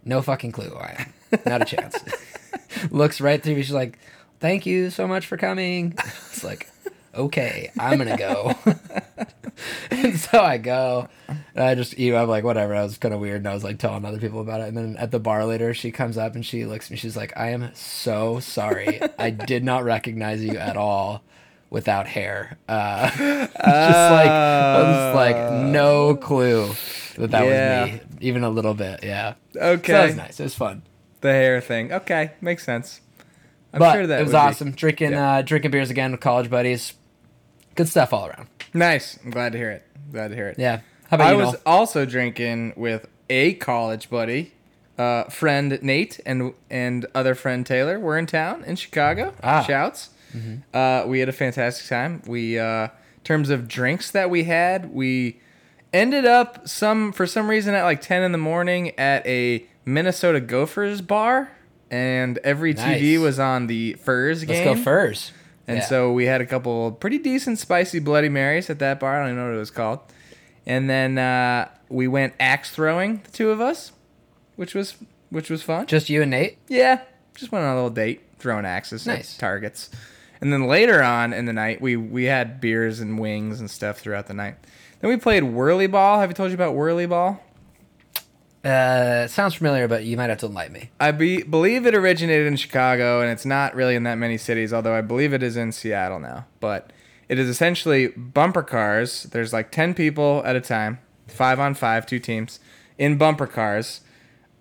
no 0.05 0.21
fucking 0.23 0.53
clue 0.53 0.69
who 0.69 0.77
I 0.77 1.07
am, 1.33 1.41
not 1.47 1.63
a 1.63 1.65
chance. 1.65 1.99
looks 2.91 3.21
right 3.21 3.43
through 3.43 3.57
me. 3.57 3.63
She's 3.63 3.73
like, 3.73 3.99
"Thank 4.45 4.67
you 4.67 4.91
so 4.91 5.09
much 5.09 5.27
for 5.27 5.37
coming." 5.39 5.95
It's 6.35 6.45
like, 6.45 6.69
okay, 7.15 7.71
I'm 7.79 7.97
gonna 7.97 8.17
go. 8.19 8.55
and 9.91 10.19
so 10.19 10.41
I 10.41 10.59
go, 10.59 11.09
and 11.29 11.65
I 11.65 11.75
just 11.77 11.97
eat. 11.99 12.13
I'm 12.15 12.29
like, 12.29 12.43
whatever. 12.45 12.75
I 12.75 12.83
was 12.83 12.99
kind 12.99 13.15
of 13.15 13.21
weird, 13.21 13.37
and 13.39 13.49
I 13.49 13.55
was 13.55 13.63
like 13.65 13.79
telling 13.79 14.05
other 14.05 14.19
people 14.19 14.41
about 14.41 14.61
it. 14.61 14.69
And 14.69 14.77
then 14.77 14.97
at 14.97 15.11
the 15.13 15.21
bar 15.21 15.45
later, 15.47 15.73
she 15.75 15.91
comes 15.93 16.19
up 16.19 16.35
and 16.35 16.45
she 16.45 16.65
looks 16.67 16.87
at 16.87 16.91
me. 16.91 16.97
She's 16.97 17.17
like, 17.17 17.33
"I 17.37 17.51
am 17.51 17.71
so 17.75 18.41
sorry. 18.41 19.01
I 19.19 19.31
did 19.31 19.63
not 19.65 19.85
recognize 19.85 20.43
you 20.45 20.57
at 20.59 20.77
all." 20.77 21.23
Without 21.71 22.07
hair, 22.07 22.57
uh, 22.69 23.09
just 23.11 23.21
like 23.59 24.31
I 24.31 24.83
was 24.83 25.15
like 25.17 25.37
no 25.73 26.15
clue 26.15 26.69
that 27.17 27.31
that 27.33 27.45
Yeah. 27.45 27.83
was 27.85 27.93
me, 27.93 28.01
even 28.21 28.45
a 28.45 28.49
little 28.51 28.75
bit. 28.75 29.03
Yeah, 29.03 29.35
Okay. 29.57 29.87
so 29.93 29.93
that 29.99 30.07
was 30.07 30.17
nice. 30.17 30.39
It 30.41 30.43
was 30.45 30.55
fun. 30.55 30.83
The 31.21 31.33
hair 31.33 31.61
thing. 31.61 31.93
Okay, 31.93 32.33
makes 32.41 32.65
sense. 32.65 33.01
I'm 33.75 33.79
but 33.81 33.93
sure 33.93 34.07
that 34.07 34.21
it 34.21 34.23
was 34.23 34.33
would 34.33 34.39
be- 34.39 34.43
awesome. 34.43 34.71
Drinking 34.73 35.13
Yeah. 35.13 35.35
uh, 35.39 35.43
drinking 35.43 35.71
beers 35.73 35.91
again 35.91 36.13
with 36.13 36.21
college 36.21 36.49
buddies. 36.49 36.95
Good 37.75 37.89
stuff 37.89 38.13
all 38.13 38.27
around. 38.27 38.47
Nice. 38.73 39.19
I'm 39.25 39.31
glad 39.31 39.53
to 39.53 39.59
hear 39.59 39.71
it. 39.71 39.83
Glad 40.13 40.29
to 40.29 40.35
hear 40.35 40.49
it. 40.49 40.59
Yeah. 40.59 40.81
How 41.11 41.17
about 41.17 41.27
I 41.29 41.33
you? 41.33 41.39
was 41.39 41.53
Noel? 41.53 41.63
also 41.67 42.05
drinking 42.07 42.73
with 42.77 43.07
a 43.29 43.55
college 43.55 44.09
buddy, 44.11 44.53
uh, 44.99 45.25
friend 45.25 45.79
Nate, 45.83 46.21
and 46.25 46.55
and 46.71 47.07
other 47.15 47.35
friend 47.35 47.67
Taylor. 47.67 47.99
We're 48.01 48.17
in 48.19 48.27
town 48.27 48.65
in 48.65 48.77
Chicago. 48.77 49.35
Ah. 49.43 49.63
Shouts. 49.63 50.11
Uh, 50.73 51.05
we 51.07 51.21
had 51.21 51.29
a 51.29 51.33
fantastic 51.33 51.87
time. 51.89 52.21
We, 52.27 52.59
uh, 52.59 52.85
in 52.85 52.91
terms 53.23 53.51
of 53.51 53.69
drinks 53.69 54.11
that 54.11 54.31
we 54.31 54.45
had, 54.45 54.93
we 54.93 55.41
ended 55.93 56.25
up 56.27 56.67
some 56.69 57.13
for 57.13 57.25
some 57.27 57.49
reason 57.49 57.73
at 57.75 57.85
like 57.85 58.01
ten 58.01 58.23
in 58.25 58.33
the 58.33 58.39
morning 58.39 58.91
at 58.99 59.25
a 59.27 59.65
Minnesota 59.85 60.41
Gophers 60.41 61.01
bar, 61.03 61.51
and 61.95 62.39
every 62.39 62.75
TV 62.75 63.21
was 63.21 63.39
on 63.39 63.67
the 63.69 63.93
Furs 63.95 64.43
game. 64.45 64.65
Let's 64.67 64.79
go 64.79 64.83
furs. 64.83 65.31
And 65.69 65.79
Yeah. 65.79 65.85
so 65.85 66.13
we 66.13 66.27
had 66.27 66.41
a 66.41 66.47
couple 66.47 66.91
pretty 66.93 67.19
decent 67.19 67.59
spicy 67.59 67.99
Bloody 68.01 68.29
Marys 68.29 68.69
at 68.69 68.81
that 68.81 68.99
bar. 69.01 69.15
I 69.17 69.19
don't 69.21 69.29
even 69.29 69.39
know 69.39 69.49
what 69.51 69.57
it 69.57 69.59
was 69.61 69.71
called. 69.71 70.01
And 70.67 70.91
then 70.91 71.17
uh, 71.19 71.69
we 71.89 72.09
went 72.09 72.35
axe 72.41 72.71
throwing, 72.71 73.21
the 73.25 73.31
two 73.31 73.51
of 73.51 73.61
us, 73.61 73.93
which 74.57 74.75
was 74.75 74.97
which 75.31 75.51
was 75.51 75.63
fun. 75.63 75.87
just 75.87 76.11
you 76.11 76.23
and 76.23 76.31
Nate. 76.31 76.59
yeah, 76.69 77.01
just 77.35 77.51
went 77.53 77.65
on 77.65 77.73
a 77.73 77.75
little 77.75 77.91
date 77.91 78.23
throwing 78.39 78.65
axes 78.67 79.07
Nice. 79.07 79.35
at 79.37 79.41
targets. 79.41 79.91
And 80.41 80.53
then 80.53 80.67
later 80.67 81.03
on 81.03 81.33
in 81.33 81.45
the 81.47 81.53
night, 81.53 81.81
we 81.81 81.97
we 81.97 82.25
had 82.25 82.61
beers 82.61 83.01
and 83.01 83.19
wings 83.19 83.61
and 83.61 83.71
stuff 83.71 83.99
throughout 84.01 84.27
the 84.27 84.35
night. 84.35 84.57
Then 85.01 85.11
we 85.11 85.17
played 85.17 85.45
whirly 85.45 85.87
ball. 85.87 86.21
Have 86.21 86.31
I 86.31 86.33
told 86.35 86.51
you 86.51 86.55
about 86.55 86.75
whirly 86.75 87.07
ball? 87.07 87.41
Uh, 88.65 89.27
sounds 89.27 89.55
familiar, 89.55 89.87
but 89.87 90.05
you 90.05 90.17
might 90.17 90.31
have 90.31 90.39
to 90.39 90.47
enlighten 90.47 90.73
me. 90.73 90.91
I 90.99 91.11
be, 91.11 91.43
believe 91.43 91.85
it 91.85 91.95
originated 91.95 92.47
in 92.47 92.57
Chicago, 92.57 93.21
and 93.21 93.31
it's 93.31 93.45
not 93.45 93.75
really 93.75 93.95
in 93.95 94.05
that 94.05 94.17
many 94.17 94.39
cities, 94.39 94.73
although 94.73 94.95
I 94.95 95.03
believe 95.03 95.35
it 95.35 95.43
is 95.43 95.57
in 95.57 95.71
Seattle 95.71 96.19
now. 96.19 96.47
But 96.61 96.91
it 97.29 97.39
is 97.39 97.49
essentially 97.49 98.09
bumper 98.09 98.63
cars. 98.63 99.25
There's 99.25 99.53
like 99.53 99.71
10 99.71 99.93
people 99.93 100.43
at 100.47 100.57
a 100.57 100.63
time, 100.63 101.01
five 101.27 101.61
on 101.61 101.75
five, 101.75 102.07
two 102.07 102.19
teams, 102.19 102.59
in 102.97 103.19
bumper 103.19 103.47
cars. 103.47 104.01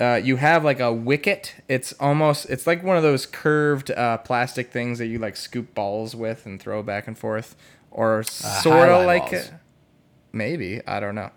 Uh, 0.02 0.20
you 0.22 0.36
have 0.36 0.66
like 0.66 0.82
a 0.82 0.92
wicket. 0.92 1.56
It's 1.70 1.94
almost, 1.94 2.50
it's 2.50 2.68
like 2.68 2.84
one 2.84 2.98
of 2.98 3.04
those 3.04 3.26
curved 3.26 3.90
uh, 3.92 4.18
plastic 4.18 4.70
things 4.70 5.00
that 5.00 5.08
you 5.08 5.18
like 5.18 5.38
scoop 5.38 5.74
balls 5.74 6.14
with 6.14 6.46
and 6.46 6.60
throw 6.60 6.84
back 6.84 7.08
and 7.08 7.18
forth. 7.18 7.56
Or 7.90 8.24
sort 8.24 8.90
of 8.90 9.06
like, 9.06 9.32
balls. 9.32 9.52
maybe, 10.34 10.82
I 10.86 11.00
don't 11.00 11.16
know. 11.16 11.30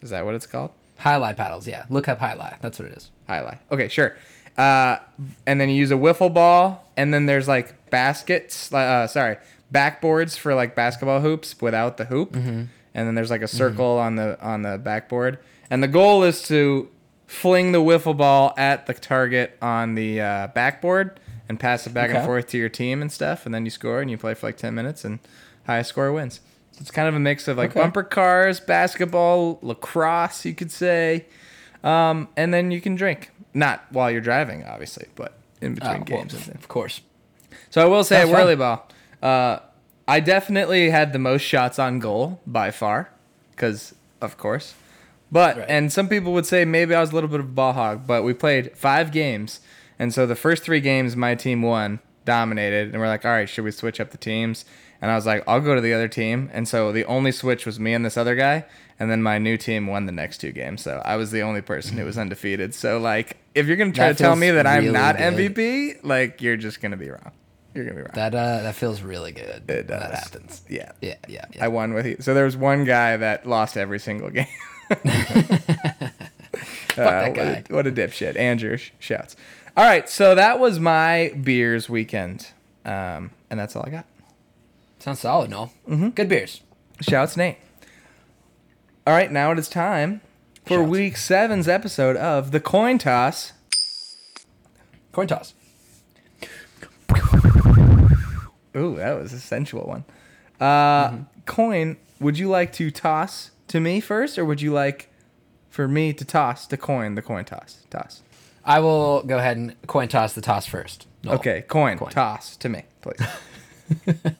Is 0.00 0.10
that 0.10 0.24
what 0.24 0.34
it's 0.34 0.46
called? 0.46 0.72
Highlight 0.98 1.36
paddles, 1.36 1.66
yeah. 1.66 1.84
Look 1.90 2.08
up 2.08 2.18
highlight. 2.18 2.60
That's 2.60 2.78
what 2.78 2.88
it 2.90 2.96
is. 2.96 3.10
Highlight. 3.26 3.58
Okay, 3.70 3.88
sure. 3.88 4.16
Uh, 4.56 4.98
and 5.46 5.60
then 5.60 5.68
you 5.68 5.76
use 5.76 5.90
a 5.92 5.94
wiffle 5.94 6.32
ball, 6.34 6.84
and 6.96 7.14
then 7.14 7.26
there's 7.26 7.46
like 7.48 7.90
baskets. 7.90 8.72
Uh, 8.72 9.06
sorry, 9.06 9.36
backboards 9.72 10.36
for 10.36 10.54
like 10.54 10.74
basketball 10.74 11.20
hoops 11.20 11.54
without 11.60 11.96
the 11.96 12.04
hoop, 12.06 12.32
Mm-hmm. 12.32 12.62
and 12.94 13.06
then 13.08 13.14
there's 13.14 13.30
like 13.30 13.42
a 13.42 13.48
circle 13.48 13.98
on 13.98 14.16
the 14.16 14.40
on 14.40 14.62
the 14.62 14.76
backboard. 14.78 15.38
And 15.70 15.82
the 15.82 15.88
goal 15.88 16.24
is 16.24 16.42
to 16.48 16.88
fling 17.26 17.72
the 17.72 17.78
wiffle 17.78 18.16
ball 18.16 18.54
at 18.56 18.86
the 18.86 18.94
target 18.94 19.56
on 19.62 19.94
the 19.94 20.20
uh, 20.20 20.46
backboard 20.48 21.20
and 21.48 21.60
pass 21.60 21.86
it 21.86 21.94
back 21.94 22.10
and 22.10 22.24
forth 22.26 22.46
to 22.48 22.58
your 22.58 22.68
team 22.70 23.00
and 23.02 23.12
stuff, 23.12 23.46
and 23.46 23.54
then 23.54 23.64
you 23.64 23.70
score 23.70 24.00
and 24.00 24.10
you 24.10 24.18
play 24.18 24.34
for 24.34 24.46
like 24.48 24.56
ten 24.56 24.74
minutes, 24.74 25.04
and 25.04 25.20
highest 25.66 25.90
score 25.90 26.12
wins. 26.12 26.40
It's 26.80 26.90
kind 26.90 27.08
of 27.08 27.14
a 27.14 27.18
mix 27.20 27.48
of 27.48 27.56
like 27.58 27.70
Okay. 27.70 27.80
bumper 27.80 28.02
cars, 28.02 28.60
basketball, 28.60 29.58
lacrosse, 29.62 30.44
you 30.44 30.54
could 30.54 30.70
say. 30.72 31.26
Um, 31.84 32.28
and 32.36 32.52
then 32.52 32.70
you 32.70 32.80
can 32.80 32.94
drink. 32.94 33.30
Not 33.54 33.84
while 33.90 34.10
you're 34.10 34.20
driving, 34.20 34.64
obviously, 34.64 35.06
but 35.14 35.34
in 35.60 35.74
between 35.74 36.02
Oh, 36.02 36.04
games. 36.04 36.34
things. 36.34 36.48
of 36.54 36.68
course. 36.68 37.00
So 37.70 37.82
I 37.82 37.86
will 37.86 38.04
say, 38.04 38.16
That's 38.18 38.30
at 38.30 38.58
fun. 38.58 38.58
Ball, 38.58 38.88
uh, 39.22 39.58
I 40.06 40.20
definitely 40.20 40.90
had 40.90 41.12
the 41.12 41.18
most 41.18 41.42
shots 41.42 41.78
on 41.78 41.98
goal 41.98 42.40
by 42.46 42.70
far, 42.70 43.10
because 43.52 43.94
of 44.20 44.36
course. 44.38 44.74
But 45.30 45.56
Right. 45.58 45.66
and 45.68 45.92
some 45.92 46.08
people 46.08 46.32
would 46.32 46.46
say 46.46 46.64
maybe 46.64 46.94
I 46.94 47.00
was 47.00 47.10
a 47.10 47.14
little 47.14 47.28
bit 47.28 47.40
of 47.40 47.46
a 47.46 47.50
ball 47.52 47.72
hog, 47.74 48.06
but 48.06 48.22
we 48.22 48.32
played 48.32 48.76
five 48.76 49.10
games, 49.12 49.60
and 49.98 50.12
so 50.14 50.26
the 50.26 50.36
first 50.36 50.62
three 50.62 50.80
games 50.80 51.16
my 51.16 51.34
team 51.34 51.60
won, 51.62 51.98
dominated, 52.24 52.90
and 52.92 53.00
we're 53.00 53.08
like, 53.08 53.24
all 53.24 53.32
right, 53.32 53.48
should 53.48 53.64
we 53.64 53.70
switch 53.70 54.00
up 54.00 54.10
the 54.10 54.18
teams? 54.18 54.64
And 55.00 55.10
I 55.10 55.14
was 55.14 55.26
like, 55.26 55.44
I'll 55.46 55.60
go 55.60 55.74
to 55.76 55.80
the 55.80 55.92
other 55.94 56.08
team, 56.08 56.50
and 56.52 56.66
so 56.66 56.90
the 56.90 57.04
only 57.04 57.30
switch 57.30 57.64
was 57.66 57.78
me 57.78 57.94
and 57.94 58.04
this 58.04 58.16
other 58.16 58.34
guy, 58.34 58.64
and 58.98 59.08
then 59.08 59.22
my 59.22 59.38
new 59.38 59.56
team 59.56 59.86
won 59.86 60.06
the 60.06 60.12
next 60.12 60.38
two 60.38 60.50
games, 60.50 60.82
so 60.82 61.00
I 61.04 61.14
was 61.14 61.30
the 61.30 61.40
only 61.42 61.60
person 61.62 61.96
who 61.98 62.04
was 62.04 62.18
undefeated. 62.24 62.74
So 62.74 62.98
like, 62.98 63.36
if 63.54 63.66
you're 63.66 63.76
gonna 63.76 63.92
try 63.92 64.08
That 64.08 64.16
to 64.18 64.22
tell 64.24 64.34
me 64.36 64.50
that 64.50 64.66
I'm 64.66 64.90
not 64.92 65.16
good. 65.18 65.54
MVP, 65.54 66.00
like 66.02 66.42
you're 66.42 66.56
just 66.56 66.80
gonna 66.80 66.96
be 66.96 67.10
wrong. 67.10 67.30
You're 67.74 67.84
gonna 67.84 67.96
be 67.96 68.02
wrong. 68.02 68.10
That 68.14 68.34
uh, 68.34 68.62
that 68.62 68.74
feels 68.74 69.00
really 69.02 69.30
good. 69.30 69.62
It 69.70 69.88
when 69.88 70.00
That 70.00 70.14
happens. 70.14 70.62
Yeah. 70.68 70.90
Yeah, 71.00 71.14
yeah, 71.28 71.44
yeah. 71.52 71.64
I 71.64 71.68
won 71.68 71.94
with 71.94 72.06
you. 72.06 72.16
So 72.18 72.34
there 72.34 72.44
was 72.44 72.56
one 72.56 72.84
guy 72.84 73.16
that 73.18 73.46
lost 73.46 73.76
every 73.76 74.00
single 74.00 74.30
game. 74.30 74.46
that 74.88 76.12
Uh, 76.96 77.28
guy. 77.30 77.64
What 77.68 77.70
a, 77.70 77.74
what 77.74 77.86
a 77.86 77.92
dipshit. 77.92 78.36
Andrew 78.36 78.76
sh- 78.76 78.90
shouts. 78.98 79.36
All 79.76 79.84
right, 79.84 80.08
so 80.08 80.34
that 80.34 80.58
was 80.58 80.80
my 80.80 81.32
beers 81.40 81.88
weekend. 81.88 82.48
Um, 82.84 83.30
and 83.50 83.60
that's 83.60 83.76
all 83.76 83.84
I 83.86 83.90
got. 83.90 84.06
Sounds 84.98 85.20
solid, 85.20 85.50
no? 85.50 85.70
Mm-hmm. 85.88 86.08
Good 86.10 86.28
beers. 86.28 86.60
Shouts 87.00 87.36
Nate. 87.36 87.58
All 89.06 89.14
right, 89.14 89.30
now 89.30 89.52
it 89.52 89.58
is 89.58 89.68
time 89.68 90.20
for 90.66 90.78
Shouts. 90.78 90.90
week 90.90 91.16
seven's 91.16 91.68
episode 91.68 92.16
of 92.16 92.50
the 92.50 92.60
coin 92.60 92.98
toss. 92.98 93.52
Coin 95.12 95.26
toss. 95.28 95.54
Ooh, 98.76 98.96
that 98.96 99.18
was 99.20 99.32
a 99.32 99.40
sensual 99.40 99.86
one. 99.86 100.04
Uh, 100.60 101.18
Coyne, 101.46 101.96
would 102.20 102.38
you 102.38 102.48
like 102.48 102.72
to 102.74 102.90
toss 102.90 103.50
to 103.68 103.80
me 103.80 104.00
first, 104.00 104.38
or 104.38 104.44
would 104.44 104.60
you 104.60 104.72
like 104.72 105.10
for 105.70 105.88
me 105.88 106.12
to 106.12 106.24
toss 106.24 106.66
the 106.66 106.76
coin, 106.76 107.14
the 107.14 107.22
coin 107.22 107.44
toss? 107.44 107.84
Toss. 107.90 108.22
I 108.64 108.80
will 108.80 109.22
go 109.22 109.38
ahead 109.38 109.56
and 109.56 109.74
Coyne 109.86 110.08
toss 110.08 110.34
the 110.34 110.40
toss 110.42 110.66
first. 110.66 111.06
Noel. 111.24 111.36
Okay, 111.36 111.62
coin, 111.62 111.98
Coyne. 111.98 112.10
toss 112.10 112.56
to 112.58 112.68
me, 112.68 112.82
please. 113.00 113.18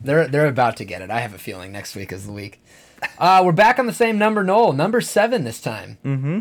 They're 0.00 0.28
they're 0.28 0.46
about 0.46 0.76
to 0.78 0.84
get 0.84 1.02
it. 1.02 1.10
I 1.10 1.20
have 1.20 1.34
a 1.34 1.38
feeling 1.38 1.72
next 1.72 1.94
week 1.96 2.12
is 2.12 2.26
the 2.26 2.32
week. 2.32 2.62
Uh, 3.18 3.42
we're 3.44 3.52
back 3.52 3.78
on 3.78 3.86
the 3.86 3.92
same 3.92 4.18
number, 4.18 4.42
Noel. 4.44 4.72
Number 4.72 5.00
seven 5.00 5.44
this 5.44 5.60
time. 5.60 5.98
Mm-hmm. 6.04 6.40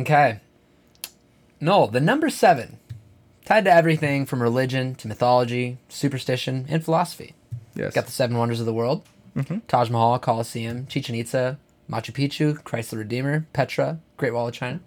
Okay. 0.00 0.40
Noel, 1.60 1.88
the 1.88 2.00
number 2.00 2.28
seven, 2.30 2.78
tied 3.44 3.64
to 3.66 3.72
everything 3.72 4.26
from 4.26 4.42
religion 4.42 4.94
to 4.96 5.08
mythology, 5.08 5.78
superstition, 5.88 6.66
and 6.68 6.84
philosophy. 6.84 7.34
yes. 7.74 7.94
Got 7.94 8.06
the 8.06 8.12
seven 8.12 8.36
wonders 8.36 8.60
of 8.60 8.66
the 8.66 8.72
world: 8.74 9.02
Taj 9.68 9.90
Mahal, 9.90 10.18
Colosseum, 10.18 10.86
Chichen 10.86 11.14
Itza, 11.14 11.58
Machu 11.90 12.12
Picchu, 12.12 12.62
Christ 12.64 12.90
the 12.90 12.98
Redeemer, 12.98 13.46
Petra, 13.52 13.98
Great 14.16 14.32
Wall 14.34 14.48
of 14.48 14.54
China. 14.54 14.80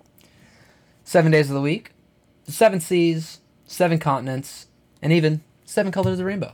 Seven 1.03 1.31
days 1.31 1.49
of 1.49 1.55
the 1.55 1.61
week, 1.61 1.91
the 2.45 2.51
seven 2.51 2.79
seas, 2.79 3.39
seven 3.65 3.99
continents, 3.99 4.67
and 5.01 5.13
even 5.13 5.41
seven 5.63 5.91
colors 5.91 6.13
of 6.13 6.17
the 6.17 6.25
rainbow. 6.25 6.53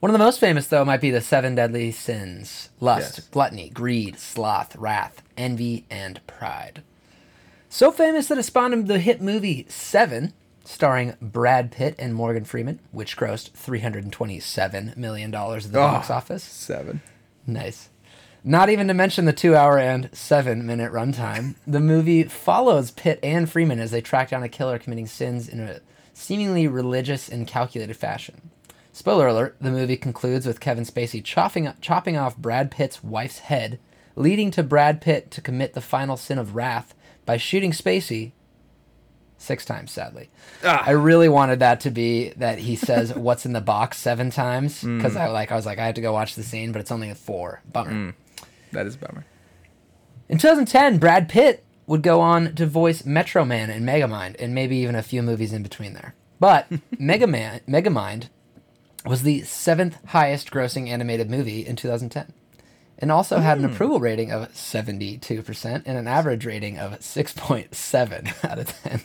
One 0.00 0.10
of 0.10 0.12
the 0.12 0.24
most 0.24 0.38
famous, 0.38 0.66
though, 0.68 0.84
might 0.84 1.00
be 1.00 1.10
the 1.10 1.20
seven 1.20 1.54
deadly 1.56 1.90
sins 1.90 2.68
lust, 2.80 3.18
Yes. 3.18 3.26
gluttony, 3.28 3.68
greed, 3.70 4.18
sloth, 4.18 4.76
wrath, 4.76 5.22
envy, 5.36 5.86
and 5.90 6.24
pride. 6.26 6.82
So 7.68 7.90
famous 7.90 8.28
that 8.28 8.38
it 8.38 8.44
spawned 8.44 8.86
the 8.86 8.98
hit 9.00 9.20
movie 9.20 9.66
Seven, 9.68 10.32
starring 10.64 11.14
Brad 11.20 11.72
Pitt 11.72 11.96
and 11.98 12.14
Morgan 12.14 12.44
Freeman, 12.44 12.78
which 12.92 13.16
grossed 13.16 13.50
$327 13.52 14.96
million 14.96 15.34
at 15.34 15.62
the 15.64 15.78
Oh. 15.78 15.82
box 15.82 16.10
office. 16.10 16.44
Seven. 16.44 17.00
Nice. 17.46 17.88
Not 18.44 18.70
even 18.70 18.86
to 18.88 18.94
mention 18.94 19.24
the 19.24 19.32
two 19.32 19.56
hour 19.56 19.78
and 19.78 20.08
seven 20.12 20.64
minute 20.64 20.92
runtime, 20.92 21.56
the 21.66 21.80
movie 21.80 22.22
follows 22.22 22.92
Pitt 22.92 23.18
and 23.22 23.50
Freeman 23.50 23.80
as 23.80 23.90
they 23.90 24.00
track 24.00 24.30
down 24.30 24.42
a 24.44 24.48
killer 24.48 24.78
committing 24.78 25.06
sins 25.08 25.48
in 25.48 25.58
a 25.60 25.80
seemingly 26.14 26.68
religious 26.68 27.28
and 27.28 27.46
calculated 27.48 27.96
fashion. 27.96 28.50
Spoiler 28.98 29.28
alert, 29.28 29.54
the 29.60 29.70
movie 29.70 29.96
concludes 29.96 30.44
with 30.44 30.58
Kevin 30.58 30.82
Spacey 30.82 31.22
chopping, 31.22 31.72
chopping 31.80 32.16
off 32.16 32.36
Brad 32.36 32.68
Pitt's 32.68 33.04
wife's 33.04 33.38
head, 33.38 33.78
leading 34.16 34.50
to 34.50 34.64
Brad 34.64 35.00
Pitt 35.00 35.30
to 35.30 35.40
commit 35.40 35.74
the 35.74 35.80
final 35.80 36.16
sin 36.16 36.36
of 36.36 36.56
wrath 36.56 36.96
by 37.24 37.36
shooting 37.36 37.70
Spacey 37.70 38.32
six 39.36 39.64
times, 39.64 39.92
sadly. 39.92 40.30
Ah. 40.64 40.82
I 40.84 40.90
really 40.90 41.28
wanted 41.28 41.60
that 41.60 41.78
to 41.82 41.92
be 41.92 42.30
that 42.30 42.58
he 42.58 42.74
says 42.74 43.14
what's 43.14 43.46
in 43.46 43.52
the 43.52 43.60
box 43.60 43.98
seven 43.98 44.30
times 44.32 44.82
because 44.82 45.14
I 45.14 45.28
like 45.28 45.52
I 45.52 45.54
was 45.54 45.64
like 45.64 45.78
I 45.78 45.86
had 45.86 45.94
to 45.94 46.00
go 46.00 46.12
watch 46.12 46.34
the 46.34 46.42
scene, 46.42 46.72
but 46.72 46.80
it's 46.80 46.90
only 46.90 47.08
a 47.08 47.14
four. 47.14 47.62
Bummer. 47.72 48.16
That 48.72 48.88
is 48.88 48.96
a 48.96 48.98
bummer. 48.98 49.24
In 50.28 50.38
2010, 50.38 50.98
Brad 50.98 51.28
Pitt 51.28 51.64
would 51.86 52.02
go 52.02 52.20
on 52.20 52.52
to 52.56 52.66
voice 52.66 53.04
Metro 53.04 53.44
Man 53.44 53.70
in 53.70 53.84
Megamind, 53.84 54.34
and 54.40 54.56
maybe 54.56 54.76
even 54.78 54.96
a 54.96 55.04
few 55.04 55.22
movies 55.22 55.52
in 55.52 55.62
between 55.62 55.92
there. 55.92 56.16
But 56.40 56.66
Mega 56.98 57.26
Megamind 57.26 58.28
was 59.08 59.22
the 59.22 59.42
seventh 59.42 59.96
highest 60.08 60.50
grossing 60.50 60.88
animated 60.88 61.30
movie 61.30 61.66
in 61.66 61.76
2010, 61.76 62.32
and 62.98 63.10
also 63.10 63.38
had 63.38 63.58
an 63.58 63.64
hmm. 63.64 63.72
approval 63.72 64.00
rating 64.00 64.30
of 64.30 64.52
72% 64.52 65.82
and 65.86 65.98
an 65.98 66.06
average 66.06 66.44
rating 66.44 66.78
of 66.78 66.98
6.7 67.00 68.44
out 68.50 68.58
of 68.58 68.82
10. 68.82 69.02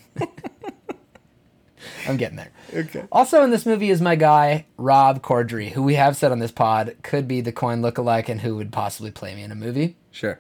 I'm 2.07 2.17
getting 2.17 2.37
there. 2.37 2.51
Okay. 2.73 3.05
Also 3.11 3.43
in 3.43 3.51
this 3.51 3.65
movie 3.65 3.89
is 3.89 4.01
my 4.01 4.15
guy 4.15 4.65
Rob 4.77 5.21
Corddry, 5.21 5.71
who 5.71 5.83
we 5.83 5.95
have 5.95 6.17
said 6.17 6.31
on 6.31 6.39
this 6.39 6.51
pod 6.51 6.95
could 7.01 7.27
be 7.27 7.41
the 7.41 7.51
Coyne 7.51 7.81
lookalike 7.81 8.29
and 8.29 8.41
who 8.41 8.55
would 8.55 8.71
possibly 8.71 9.11
play 9.11 9.35
me 9.35 9.43
in 9.43 9.51
a 9.51 9.55
movie. 9.55 9.97
Sure. 10.11 10.39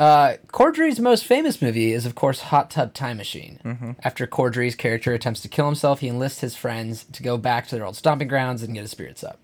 Uh, 0.00 0.38
Corddry's 0.46 0.98
most 0.98 1.26
famous 1.26 1.60
movie 1.60 1.92
is, 1.92 2.06
of 2.06 2.14
course, 2.14 2.40
Hot 2.40 2.70
Tub 2.70 2.94
Time 2.94 3.18
Machine. 3.18 3.58
After 4.02 4.26
Corddry's 4.26 4.74
character 4.74 5.12
attempts 5.12 5.42
to 5.42 5.48
kill 5.48 5.66
himself, 5.66 6.00
he 6.00 6.08
enlists 6.08 6.40
his 6.40 6.56
friends 6.56 7.04
to 7.12 7.22
go 7.22 7.36
back 7.36 7.66
to 7.66 7.76
their 7.76 7.84
old 7.84 7.96
stomping 7.96 8.26
grounds 8.26 8.62
and 8.62 8.72
get 8.72 8.80
his 8.80 8.90
spirits 8.90 9.22
up. 9.22 9.38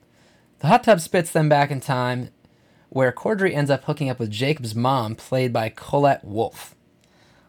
The 0.60 0.68
hot 0.68 0.84
tub 0.84 1.00
spits 1.02 1.30
them 1.30 1.50
back 1.50 1.70
in 1.70 1.80
time, 1.80 2.30
where 2.88 3.12
Corddry 3.12 3.54
ends 3.54 3.70
up 3.70 3.84
hooking 3.84 4.08
up 4.08 4.18
with 4.18 4.30
Jacob's 4.30 4.75
mom, 4.75 5.14
played 5.14 5.52
by 5.52 5.68
Colette 5.68 6.25
Wolfe. 6.25 6.75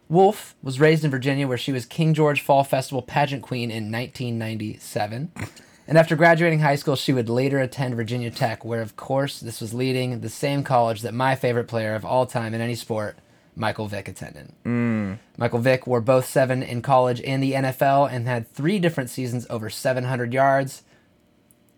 Wolfe 0.10 0.56
was 0.62 0.82
raised 0.82 1.06
in 1.06 1.12
Virginia, 1.12 1.48
where 1.48 1.58
she 1.58 1.72
was 1.72 1.86
King 1.86 2.14
George 2.14 2.42
Fall 2.42 2.66
Festival 2.66 3.02
pageant 3.02 3.42
queen 3.42 3.72
in 3.72 3.90
1997. 3.90 5.32
And 5.88 5.98
after 5.98 6.16
graduating 6.18 6.60
high 6.60 6.76
school, 6.76 6.98
she 6.98 7.14
would 7.14 7.30
later 7.30 7.60
attend 7.60 7.96
Virginia 7.96 8.30
Tech, 8.30 8.66
where, 8.66 8.82
of 8.82 8.98
course, 8.98 9.40
this 9.40 9.62
was 9.62 9.74
leading 9.74 10.20
the 10.20 10.30
same 10.30 10.64
college 10.64 11.02
that 11.02 11.14
my 11.14 11.36
favorite 11.36 11.68
player 11.70 11.96
of 11.96 12.04
all 12.04 12.26
time 12.26 12.54
in 12.54 12.60
any 12.60 12.76
sport, 12.76 13.18
Michael 13.56 13.88
Vick, 13.88 14.10
attended. 14.10 14.52
Michael 15.38 15.60
Vick 15.60 15.88
wore 15.88 16.02
both 16.02 16.26
seven 16.26 16.62
in 16.62 16.82
college 16.82 17.22
and 17.22 17.42
the 17.42 17.54
NFL 17.54 18.12
and 18.12 18.28
had 18.28 18.52
three 18.52 18.80
different 18.80 19.10
seasons 19.10 19.48
over 19.50 19.70
700 19.70 20.34
yards, 20.34 20.84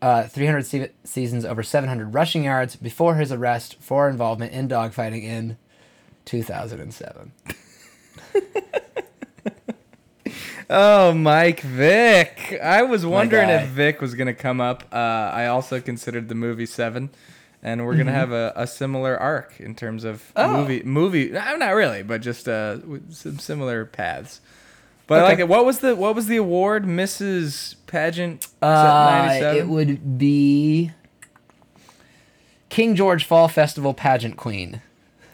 uh, 0.02 0.24
300 0.24 0.66
se- 0.66 0.92
seasons 1.04 1.46
over 1.46 1.62
700 1.62 2.12
rushing 2.14 2.46
yards 2.46 2.76
before 2.76 3.16
his 3.16 3.32
arrest 3.32 3.78
for 3.80 4.10
involvement 4.10 4.54
in 4.54 4.68
dogfighting 4.68 5.22
in 5.24 5.58
2007. 6.26 7.32
Oh, 10.70 11.14
Mike 11.14 11.62
Vick. 11.62 12.60
I 12.62 12.84
was 12.84 13.06
wondering 13.06 13.50
if 13.50 13.68
Vick 13.70 14.02
was 14.02 14.14
going 14.14 14.28
to 14.28 14.34
come 14.36 14.62
up. 14.62 14.84
Uh, 14.92 14.96
I 14.98 15.48
also 15.48 15.82
considered 15.82 16.30
the 16.30 16.36
movie 16.36 16.68
Seven, 16.68 17.10
and 17.64 17.86
we're 17.86 17.96
going 17.96 18.06
to 18.06 18.14
have 18.14 18.32
a, 18.32 18.54
a 18.56 18.68
similar 18.68 19.18
arc 19.18 19.60
in 19.60 19.74
terms 19.74 20.04
of 20.04 20.32
Mm-hmm. 20.36 20.56
Oh. 20.56 20.58
movie. 20.62 20.84
Movie, 20.84 21.30
no, 21.32 21.56
not 21.58 21.72
really, 21.72 22.04
but 22.04 22.22
just 22.22 22.48
uh, 22.48 22.78
with 22.86 23.14
some 23.14 23.40
similar 23.40 23.86
paths. 23.86 24.42
But 25.08 25.16
I 25.16 25.22
Okay. 25.24 25.30
like 25.32 25.40
it. 25.40 25.48
What 25.48 25.66
was 25.66 25.80
the 25.80 25.96
What 25.96 26.14
was 26.14 26.28
the 26.28 26.38
award, 26.38 26.86
Mrs. 26.86 27.74
Pageant? 27.88 28.46
Uh, 28.62 29.26
97? 29.28 29.58
it 29.58 29.68
would 29.68 30.18
be 30.20 30.92
King 32.70 32.94
George 32.96 33.26
Fall 33.26 33.48
Festival 33.48 33.96
pageant 33.96 34.38
queen. 34.38 34.84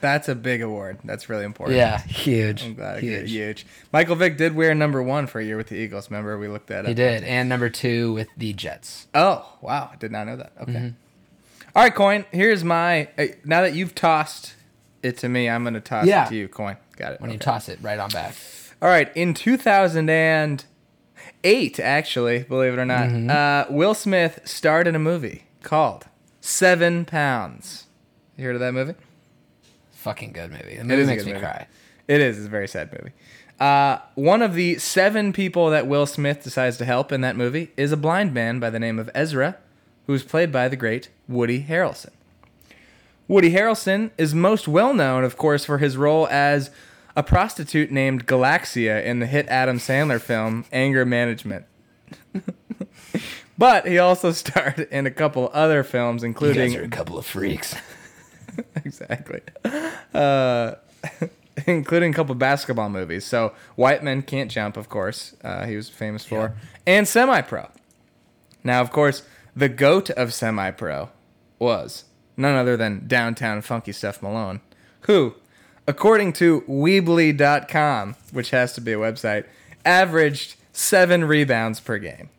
That's 0.05 0.29
a 0.29 0.35
big 0.35 0.61
award. 0.61 0.99
That's 1.03 1.29
really 1.29 1.45
important. 1.45 1.77
Yeah, 1.77 1.99
huge. 2.03 2.63
I'm 2.63 2.75
glad 2.75 2.97
I 2.97 3.01
get 3.01 3.21
huge. 3.21 3.31
huge. 3.31 3.65
Michael 3.91 4.15
Vick 4.15 4.37
did 4.37 4.53
wear 4.55 4.75
number 4.75 5.01
one 5.01 5.25
for 5.25 5.39
a 5.39 5.43
year 5.43 5.57
with 5.57 5.69
the 5.69 5.75
Eagles. 5.75 6.11
Remember, 6.11 6.37
we 6.37 6.47
looked 6.47 6.69
at 6.69 6.85
it. 6.85 6.89
He 6.89 6.93
did, 6.93 7.23
and 7.23 7.49
number 7.49 7.69
two 7.69 8.13
with 8.13 8.27
the 8.37 8.53
Jets. 8.53 9.07
Oh, 9.15 9.51
wow. 9.61 9.89
I 9.91 9.95
did 9.95 10.11
not 10.11 10.27
know 10.27 10.35
that. 10.35 10.51
Okay. 10.61 10.71
Mm-hmm. 10.71 10.89
All 11.75 11.83
right, 11.83 11.95
Coyne. 11.95 12.25
Here's 12.31 12.63
my. 12.63 13.07
uh, 13.17 13.25
Now 13.43 13.61
that 13.61 13.73
you've 13.73 13.95
tossed 13.95 14.53
it 15.01 15.17
to 15.17 15.27
me, 15.29 15.49
I'm 15.49 15.63
going 15.63 15.73
to 15.73 15.81
toss 15.81 16.05
Yeah. 16.05 16.27
it 16.27 16.29
to 16.29 16.35
you, 16.35 16.47
Coyne. 16.47 16.77
Got 16.97 17.13
it. 17.13 17.21
When 17.21 17.31
you 17.31 17.37
toss 17.39 17.67
it 17.67 17.79
right 17.81 17.97
on 17.99 18.09
back. 18.11 18.35
All 18.81 18.87
right. 18.89 19.11
In 19.17 19.33
2008, 19.33 21.79
actually, 21.79 22.43
believe 22.43 22.73
it 22.73 22.79
or 22.79 22.85
not, 22.85 23.09
Mm-hmm. 23.09 23.29
uh, 23.29 23.65
Will 23.75 23.93
Smith 23.93 24.39
starred 24.45 24.87
in 24.87 24.95
a 24.95 24.99
movie 24.99 25.43
called 25.63 26.05
Seven 26.41 27.05
Pounds. 27.05 27.85
You 28.37 28.45
heard 28.45 28.55
of 28.55 28.61
that 28.61 28.73
movie? 28.73 28.93
Fucking 30.05 30.33
good 30.33 30.51
movie. 30.51 30.75
The 30.75 30.81
It 30.81 30.85
movie 30.85 31.05
makes 31.07 31.25
me 31.25 31.31
movie. 31.33 31.43
cry. 31.43 31.65
It 32.07 32.21
is. 32.21 32.37
It's 32.37 32.45
a 32.45 32.49
very 32.49 32.67
sad 32.67 32.91
movie. 32.93 33.11
Uh, 33.59 33.97
one 34.13 34.43
of 34.43 34.53
the 34.53 34.77
seven 34.77 35.33
people 35.33 35.71
that 35.71 35.87
Will 35.87 36.05
Smith 36.05 36.43
decides 36.43 36.77
to 36.77 36.85
help 36.85 37.11
in 37.11 37.21
that 37.21 37.35
movie 37.35 37.71
is 37.75 37.91
a 37.91 37.97
blind 37.97 38.31
man 38.31 38.59
by 38.59 38.69
the 38.69 38.77
name 38.77 38.99
of 38.99 39.09
Ezra, 39.15 39.57
who's 40.05 40.21
played 40.21 40.51
by 40.51 40.67
the 40.67 40.75
great 40.75 41.09
Woody 41.27 41.63
Harrelson. 41.63 42.11
Woody 43.27 43.49
Harrelson 43.51 44.11
is 44.15 44.35
most 44.35 44.67
well 44.67 44.93
known, 44.93 45.23
of 45.23 45.37
course, 45.37 45.65
for 45.65 45.79
his 45.79 45.97
role 45.97 46.27
as 46.29 46.69
a 47.15 47.23
prostitute 47.23 47.89
named 47.89 48.27
Galaxia 48.27 49.03
in 49.03 49.17
the 49.17 49.25
hit 49.25 49.47
Adam 49.47 49.79
Sandler 49.79 50.21
film 50.21 50.65
Anger 50.71 51.03
Management. 51.03 51.65
but 53.57 53.87
he 53.87 53.97
also 53.97 54.31
starred 54.43 54.87
in 54.91 55.07
a 55.07 55.11
couple 55.11 55.49
other 55.51 55.83
films, 55.83 56.23
including 56.23 56.75
a 56.75 56.87
couple 56.89 57.17
of 57.17 57.25
freaks. 57.25 57.73
exactly. 58.85 59.41
Uh, 60.13 60.75
including 61.67 62.11
a 62.11 62.13
couple 62.13 62.35
basketball 62.35 62.89
movies. 62.89 63.25
So 63.25 63.53
White 63.75 64.03
Men 64.03 64.21
Can't 64.21 64.51
Jump, 64.51 64.77
of 64.77 64.89
course, 64.89 65.35
uh, 65.43 65.65
he 65.65 65.75
was 65.75 65.89
famous 65.89 66.25
for, 66.25 66.55
and 66.85 67.07
Semi 67.07 67.41
Pro. 67.41 67.67
Now, 68.63 68.81
of 68.81 68.91
course, 68.91 69.23
the 69.55 69.69
goat 69.69 70.09
of 70.11 70.33
Semi 70.33 70.71
Pro 70.71 71.09
was 71.59 72.05
none 72.37 72.55
other 72.55 72.75
than 72.75 73.07
downtown 73.07 73.61
funky 73.61 73.91
stuff 73.91 74.21
Malone, 74.21 74.61
who, 75.01 75.35
according 75.87 76.33
to 76.33 76.61
Weebly.com, 76.61 78.15
which 78.31 78.49
has 78.49 78.73
to 78.73 78.81
be 78.81 78.93
a 78.93 78.97
website, 78.97 79.45
averaged 79.85 80.55
seven 80.73 81.23
rebounds 81.25 81.79
per 81.79 81.97
game. 81.97 82.29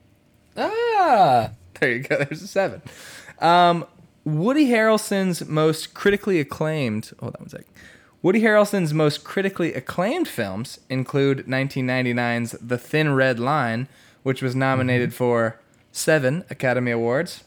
ah, 0.56 1.50
There 1.80 1.90
you 1.92 1.99
go. 2.00 2.16
There's 2.16 2.42
a 2.42 2.46
seven. 2.49 2.80
Um, 3.38 3.85
Woody 4.26 4.66
Harrelson's 4.71 5.47
most 5.47 5.95
critically 5.95 6.40
acclaimed. 6.40 7.12
Hold 7.21 7.37
on 7.37 7.45
one 7.45 7.49
sec. 7.49 7.64
Woody 8.23 8.40
Harrelson's 8.40 8.92
most 8.92 9.23
critically 9.23 9.73
acclaimed 9.73 10.26
films 10.26 10.80
include 10.90 11.47
1999's 11.47 12.56
The 12.61 12.76
Thin 12.76 13.14
Red 13.14 13.38
Line, 13.38 13.87
which 14.25 14.42
was 14.42 14.56
nominated 14.56 15.11
mm-hmm. 15.11 15.16
for 15.16 15.61
seven 15.92 16.45
Academy 16.50 16.90
Awards, 16.90 17.45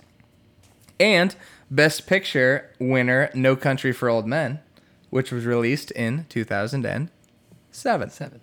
and 1.02 1.36
Best 1.70 2.08
Picture 2.08 2.70
winner 2.80 3.30
No 3.34 3.58
Country 3.58 3.92
for 3.92 4.08
Old 4.08 4.26
Men, 4.26 4.60
which 5.10 5.34
was 5.34 5.46
released 5.46 5.92
in 5.92 6.28
2007. 6.30 7.12
seven. 8.10 8.40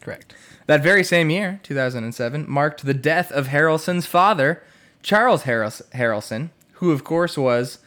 Correct. 0.00 0.32
That 0.66 0.80
very 0.80 1.02
same 1.02 1.28
year, 1.28 1.58
2007, 1.64 2.48
marked 2.48 2.84
the 2.86 2.94
death 2.94 3.32
of 3.32 3.48
Harrelson's 3.48 4.06
father, 4.06 4.62
Charles 5.02 5.42
Harrels- 5.42 5.82
Harrelson, 5.90 6.50
who, 6.84 6.92
of 6.92 7.02
course, 7.04 7.36
was 7.38 7.78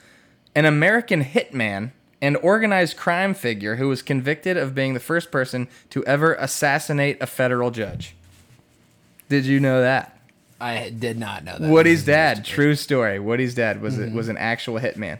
an 0.55 0.65
American 0.65 1.23
hitman 1.23 1.91
and 2.19 2.35
organized 2.37 2.97
crime 2.97 3.33
figure 3.35 3.75
who 3.75 3.87
was 3.87 4.01
convicted 4.01 4.57
of 4.57 4.73
being 4.73 4.95
the 4.95 4.99
first 4.99 5.29
person 5.31 5.67
to 5.91 6.03
ever 6.05 6.33
assassinate 6.33 7.17
a 7.21 7.27
federal 7.27 7.69
judge. 7.69 8.15
Did 9.29 9.45
you 9.45 9.59
know 9.59 9.81
that? 9.81 10.17
I 10.59 10.89
did 10.89 11.19
not 11.19 11.43
know 11.43 11.59
that. 11.59 11.69
Woody's 11.69 12.03
dad, 12.03 12.43
true 12.43 12.73
story. 12.73 13.19
Woody's 13.19 13.53
dad 13.53 13.81
was 13.81 13.97
Mm-hmm. 13.97 14.13
a, 14.13 14.15
was 14.17 14.29
an 14.29 14.37
actual 14.37 14.79
hitman. 14.79 15.19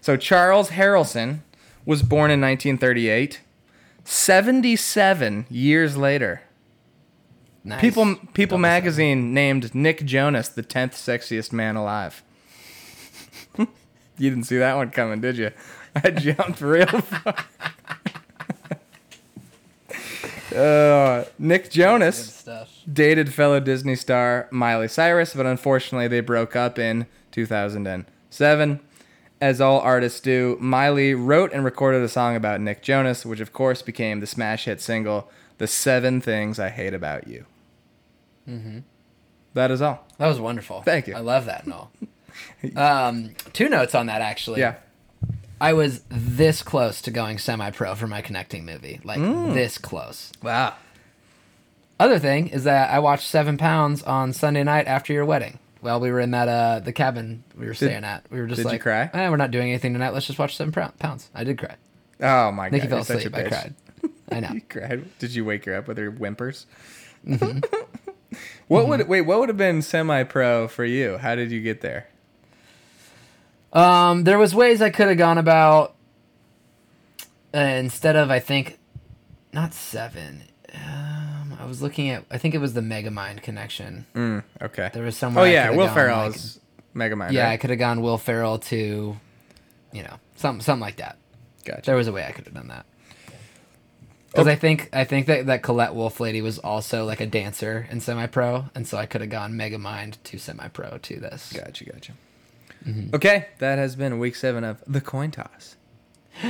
So 0.00 0.16
Charles 0.16 0.70
Harrelson 0.70 1.40
was 1.84 2.02
born 2.02 2.30
in 2.30 2.40
1938. 2.40 3.40
77 4.04 5.44
years 5.50 5.96
later, 5.98 6.40
Nice. 7.64 7.80
People 7.82 8.16
People 8.32 8.56
magazine 8.56 9.34
named 9.34 9.74
Nick 9.74 10.06
Jonas 10.06 10.48
the 10.48 10.62
10th 10.62 10.92
sexiest 10.92 11.52
man 11.52 11.76
alive. 11.76 12.22
You 14.18 14.30
didn't 14.30 14.44
see 14.44 14.58
that 14.58 14.76
one 14.76 14.90
coming, 14.90 15.20
did 15.20 15.36
you? 15.36 15.50
I 15.94 16.10
jumped 16.10 16.60
real 16.60 16.86
far. 16.86 17.34
uh, 20.54 21.24
Nick 21.38 21.70
Jonas 21.70 22.46
dated 22.90 23.32
fellow 23.32 23.60
Disney 23.60 23.96
star 23.96 24.48
Miley 24.50 24.88
Cyrus, 24.88 25.34
but 25.34 25.46
unfortunately 25.46 26.08
they 26.08 26.20
broke 26.20 26.56
up 26.56 26.78
in 26.78 27.06
2007. 27.32 28.80
As 29.40 29.60
all 29.60 29.78
artists 29.80 30.20
do, 30.20 30.56
Miley 30.60 31.14
wrote 31.14 31.52
and 31.52 31.64
recorded 31.64 32.02
a 32.02 32.08
song 32.08 32.34
about 32.34 32.60
Nick 32.60 32.82
Jonas, 32.82 33.24
which 33.24 33.38
of 33.40 33.52
course 33.52 33.82
became 33.82 34.18
the 34.20 34.26
smash 34.26 34.64
hit 34.64 34.80
single, 34.80 35.30
The 35.58 35.68
Seven 35.68 36.20
Things 36.20 36.58
I 36.58 36.70
Hate 36.70 36.92
About 36.92 37.28
You. 37.28 37.46
Mm-hmm. 38.48 38.78
That 39.54 39.70
is 39.70 39.80
all. 39.80 40.06
That 40.18 40.26
was 40.26 40.40
wonderful. 40.40 40.82
Thank 40.82 41.06
you. 41.06 41.14
I 41.14 41.20
love 41.20 41.44
that 41.46 41.64
and 41.64 41.72
all. 41.72 41.92
Um, 42.76 43.30
two 43.52 43.68
notes 43.68 43.94
on 43.94 44.06
that 44.06 44.20
actually. 44.20 44.60
Yeah. 44.60 44.74
I 45.60 45.72
was 45.72 46.02
this 46.08 46.62
close 46.62 47.02
to 47.02 47.10
going 47.10 47.38
semi-pro 47.38 47.94
for 47.96 48.06
my 48.06 48.22
connecting 48.22 48.64
movie, 48.64 49.00
like 49.02 49.18
Mm. 49.18 49.54
this 49.54 49.76
close. 49.78 50.32
Wow. 50.42 50.74
Other 52.00 52.18
thing 52.20 52.48
is 52.48 52.64
that 52.64 52.90
I 52.90 53.00
watched 53.00 53.26
Seven 53.26 53.56
Pounds 53.58 54.02
on 54.04 54.32
Sunday 54.32 54.62
night 54.62 54.86
after 54.86 55.12
your 55.12 55.24
wedding. 55.24 55.58
Well, 55.82 55.98
we 56.00 56.10
were 56.12 56.20
in 56.20 56.30
that 56.32 56.48
uh 56.48 56.78
the 56.80 56.92
cabin 56.92 57.42
we 57.56 57.66
were 57.66 57.74
staying 57.74 58.04
at. 58.04 58.24
We 58.30 58.40
were 58.40 58.46
just 58.46 58.58
did 58.58 58.64
you 58.66 58.70
like, 58.72 58.80
cry? 58.82 59.10
Eh, 59.12 59.28
we're 59.28 59.36
not 59.36 59.50
doing 59.50 59.68
anything 59.68 59.92
tonight. 59.92 60.10
Let's 60.12 60.26
just 60.26 60.38
watch 60.38 60.56
Seven 60.56 60.72
Pounds. 60.72 61.30
I 61.34 61.44
did 61.44 61.58
cry. 61.58 61.76
Oh 62.20 62.50
my 62.52 62.68
Nikki 62.68 62.86
god. 62.86 63.06
fell 63.06 63.16
you're 63.16 63.22
such 63.22 63.32
a 63.32 63.36
asleep. 63.36 63.46
I 63.46 63.48
cried. 63.48 63.74
I 64.32 64.40
know. 64.40 64.50
You 64.52 64.60
cried. 64.68 65.18
Did 65.18 65.34
you 65.34 65.44
wake 65.44 65.64
her 65.66 65.74
up 65.74 65.88
with 65.88 65.98
her 65.98 66.10
whimpers? 66.10 66.66
Mm-hmm. 67.26 67.60
what 68.68 68.86
would 68.88 69.08
wait? 69.08 69.22
What 69.22 69.40
would 69.40 69.48
have 69.48 69.58
been 69.58 69.82
semi-pro 69.82 70.68
for 70.68 70.84
you? 70.84 71.18
How 71.18 71.34
did 71.34 71.50
you 71.50 71.60
get 71.60 71.80
there? 71.80 72.06
Um, 73.72 74.24
there 74.24 74.38
was 74.38 74.54
ways 74.54 74.80
I 74.80 74.90
could 74.90 75.08
have 75.08 75.18
gone 75.18 75.38
about. 75.38 75.94
Uh, 77.54 77.58
instead 77.58 78.16
of 78.16 78.30
I 78.30 78.40
think, 78.40 78.78
not 79.52 79.72
seven. 79.74 80.42
Um, 80.74 81.56
I 81.58 81.64
was 81.64 81.80
looking 81.80 82.10
at. 82.10 82.24
I 82.30 82.38
think 82.38 82.54
it 82.54 82.58
was 82.58 82.74
the 82.74 82.80
Megamind 82.80 83.42
connection. 83.42 84.06
Mm, 84.14 84.42
okay. 84.62 84.90
There 84.92 85.04
was 85.04 85.16
somewhere. 85.16 85.44
Oh 85.44 85.48
I 85.48 85.52
yeah, 85.52 85.70
Will 85.70 85.88
Ferrell's 85.88 86.60
Megamind. 86.94 87.32
yeah, 87.32 87.48
I 87.48 87.56
could 87.56 87.70
have 87.70 87.78
gone 87.78 88.02
Will 88.02 88.18
Ferrell 88.18 88.58
to, 88.58 89.16
you 89.92 90.02
know, 90.02 90.16
something 90.36 90.62
something 90.62 90.80
like 90.80 90.96
that. 90.96 91.16
gotcha. 91.64 91.82
There 91.86 91.96
was 91.96 92.06
a 92.08 92.12
way 92.12 92.24
I 92.26 92.32
could 92.32 92.44
have 92.44 92.54
done 92.54 92.68
that. 92.68 92.84
Because 94.30 94.46
I 94.46 94.56
think 94.56 94.90
I 94.92 95.04
think 95.04 95.26
that 95.26 95.46
that 95.46 95.62
Colette 95.62 95.94
Wolfe 95.94 96.20
lady 96.20 96.42
was 96.42 96.58
also 96.58 97.06
like 97.06 97.20
a 97.20 97.26
dancer 97.26 97.88
in 97.90 98.00
semi 98.00 98.26
pro, 98.26 98.66
and 98.74 98.86
so 98.86 98.98
I 98.98 99.06
could 99.06 99.22
have 99.22 99.30
gone 99.30 99.54
Megamind 99.54 100.18
to 100.24 100.38
semi 100.38 100.68
pro 100.68 100.98
to 100.98 101.18
this. 101.18 101.52
Gotcha, 101.54 101.84
gotcha. 101.84 102.12
Mm-hmm. 102.84 103.14
Okay, 103.14 103.48
that 103.58 103.78
has 103.78 103.96
been 103.96 104.18
week 104.18 104.34
seven 104.36 104.64
of 104.64 104.82
the 104.86 105.00
coin 105.00 105.30
toss. 105.30 105.76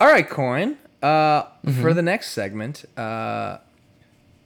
All 0.00 0.06
right, 0.08 0.28
Coyne. 0.28 0.76
Uh, 1.02 1.44
Mm-hmm. 1.66 1.82
For 1.82 1.92
the 1.92 2.00
next 2.02 2.30
segment, 2.30 2.84
uh, 2.96 3.58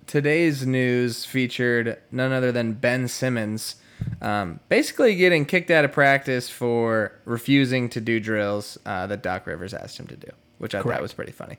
today's 0.08 0.66
news 0.66 1.24
featured 1.24 1.98
none 2.10 2.32
other 2.32 2.50
than 2.50 2.72
Ben 2.72 3.06
Simmons, 3.06 3.76
um, 4.20 4.58
basically 4.68 5.14
getting 5.14 5.44
kicked 5.44 5.70
out 5.70 5.84
of 5.84 5.92
practice 5.92 6.48
for 6.50 7.12
refusing 7.24 7.88
to 7.90 8.00
do 8.00 8.18
drills 8.18 8.76
uh, 8.86 9.06
that 9.06 9.22
Doc 9.22 9.46
Rivers 9.46 9.72
asked 9.72 10.00
him 10.00 10.08
to 10.08 10.16
do, 10.16 10.26
which 10.58 10.74
I 10.74 10.82
thought 10.82 11.00
was 11.00 11.12
pretty 11.12 11.30
funny. 11.30 11.58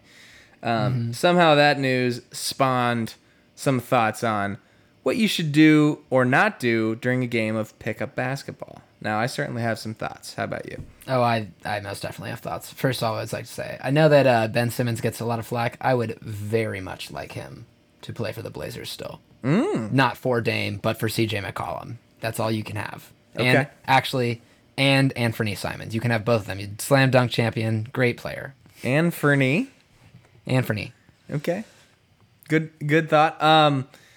Um, 0.63 1.13
Somehow 1.13 1.55
that 1.55 1.79
news 1.79 2.21
spawned 2.33 3.13
some 3.55 3.79
thoughts 3.79 4.21
on 4.21 4.57
what 5.03 5.17
you 5.17 5.27
should 5.27 5.51
do 5.51 5.99
or 6.09 6.25
not 6.25 6.59
do 6.59 6.95
during 6.95 7.23
a 7.23 7.27
game 7.27 7.55
of 7.55 7.77
pickup 7.79 8.15
basketball. 8.15 8.81
Now, 9.01 9.19
I 9.19 9.25
certainly 9.25 9.61
have 9.61 9.77
some 9.79 9.93
thoughts. 9.93 10.35
How 10.35 10.45
about 10.45 10.69
you? 10.71 10.81
Oh, 11.07 11.21
I 11.21 11.49
I 11.65 11.81
most 11.81 12.01
definitely 12.01 12.29
have 12.29 12.39
thoughts. 12.39 12.71
First 12.71 13.01
of 13.03 13.09
all, 13.09 13.15
I'd 13.17 13.33
like 13.33 13.45
to 13.45 13.51
say 13.51 13.77
I 13.83 13.91
know 13.91 14.07
that 14.09 14.25
uh, 14.25 14.47
Ben 14.47 14.69
Simmons 14.71 15.01
gets 15.01 15.19
a 15.19 15.25
lot 15.25 15.39
of 15.39 15.45
flack. 15.45 15.77
I 15.81 15.93
would 15.93 16.17
very 16.21 16.79
much 16.79 17.11
like 17.11 17.33
him 17.33 17.65
to 18.01 18.13
play 18.13 18.31
for 18.31 18.41
the 18.41 18.49
Blazers 18.49 18.89
still. 18.89 19.19
Mm. 19.43 19.91
Not 19.91 20.15
for 20.17 20.39
Dame, 20.39 20.77
but 20.81 20.97
for 20.97 21.09
CJ 21.09 21.43
McCollum. 21.43 21.95
That's 22.21 22.39
all 22.39 22.49
you 22.49 22.63
can 22.63 22.77
have. 22.77 23.11
And 23.35 23.47
Okay. 23.57 23.67
actually, 23.85 24.41
and 24.77 25.13
Anfernee 25.15 25.57
Simons. 25.57 25.93
You 25.93 25.99
can 25.99 26.11
have 26.11 26.23
both 26.23 26.41
of 26.41 26.47
them. 26.47 26.59
You 26.59 26.69
slam 26.79 27.11
dunk 27.11 27.29
champion, 27.31 27.89
great 27.91 28.15
player. 28.15 28.55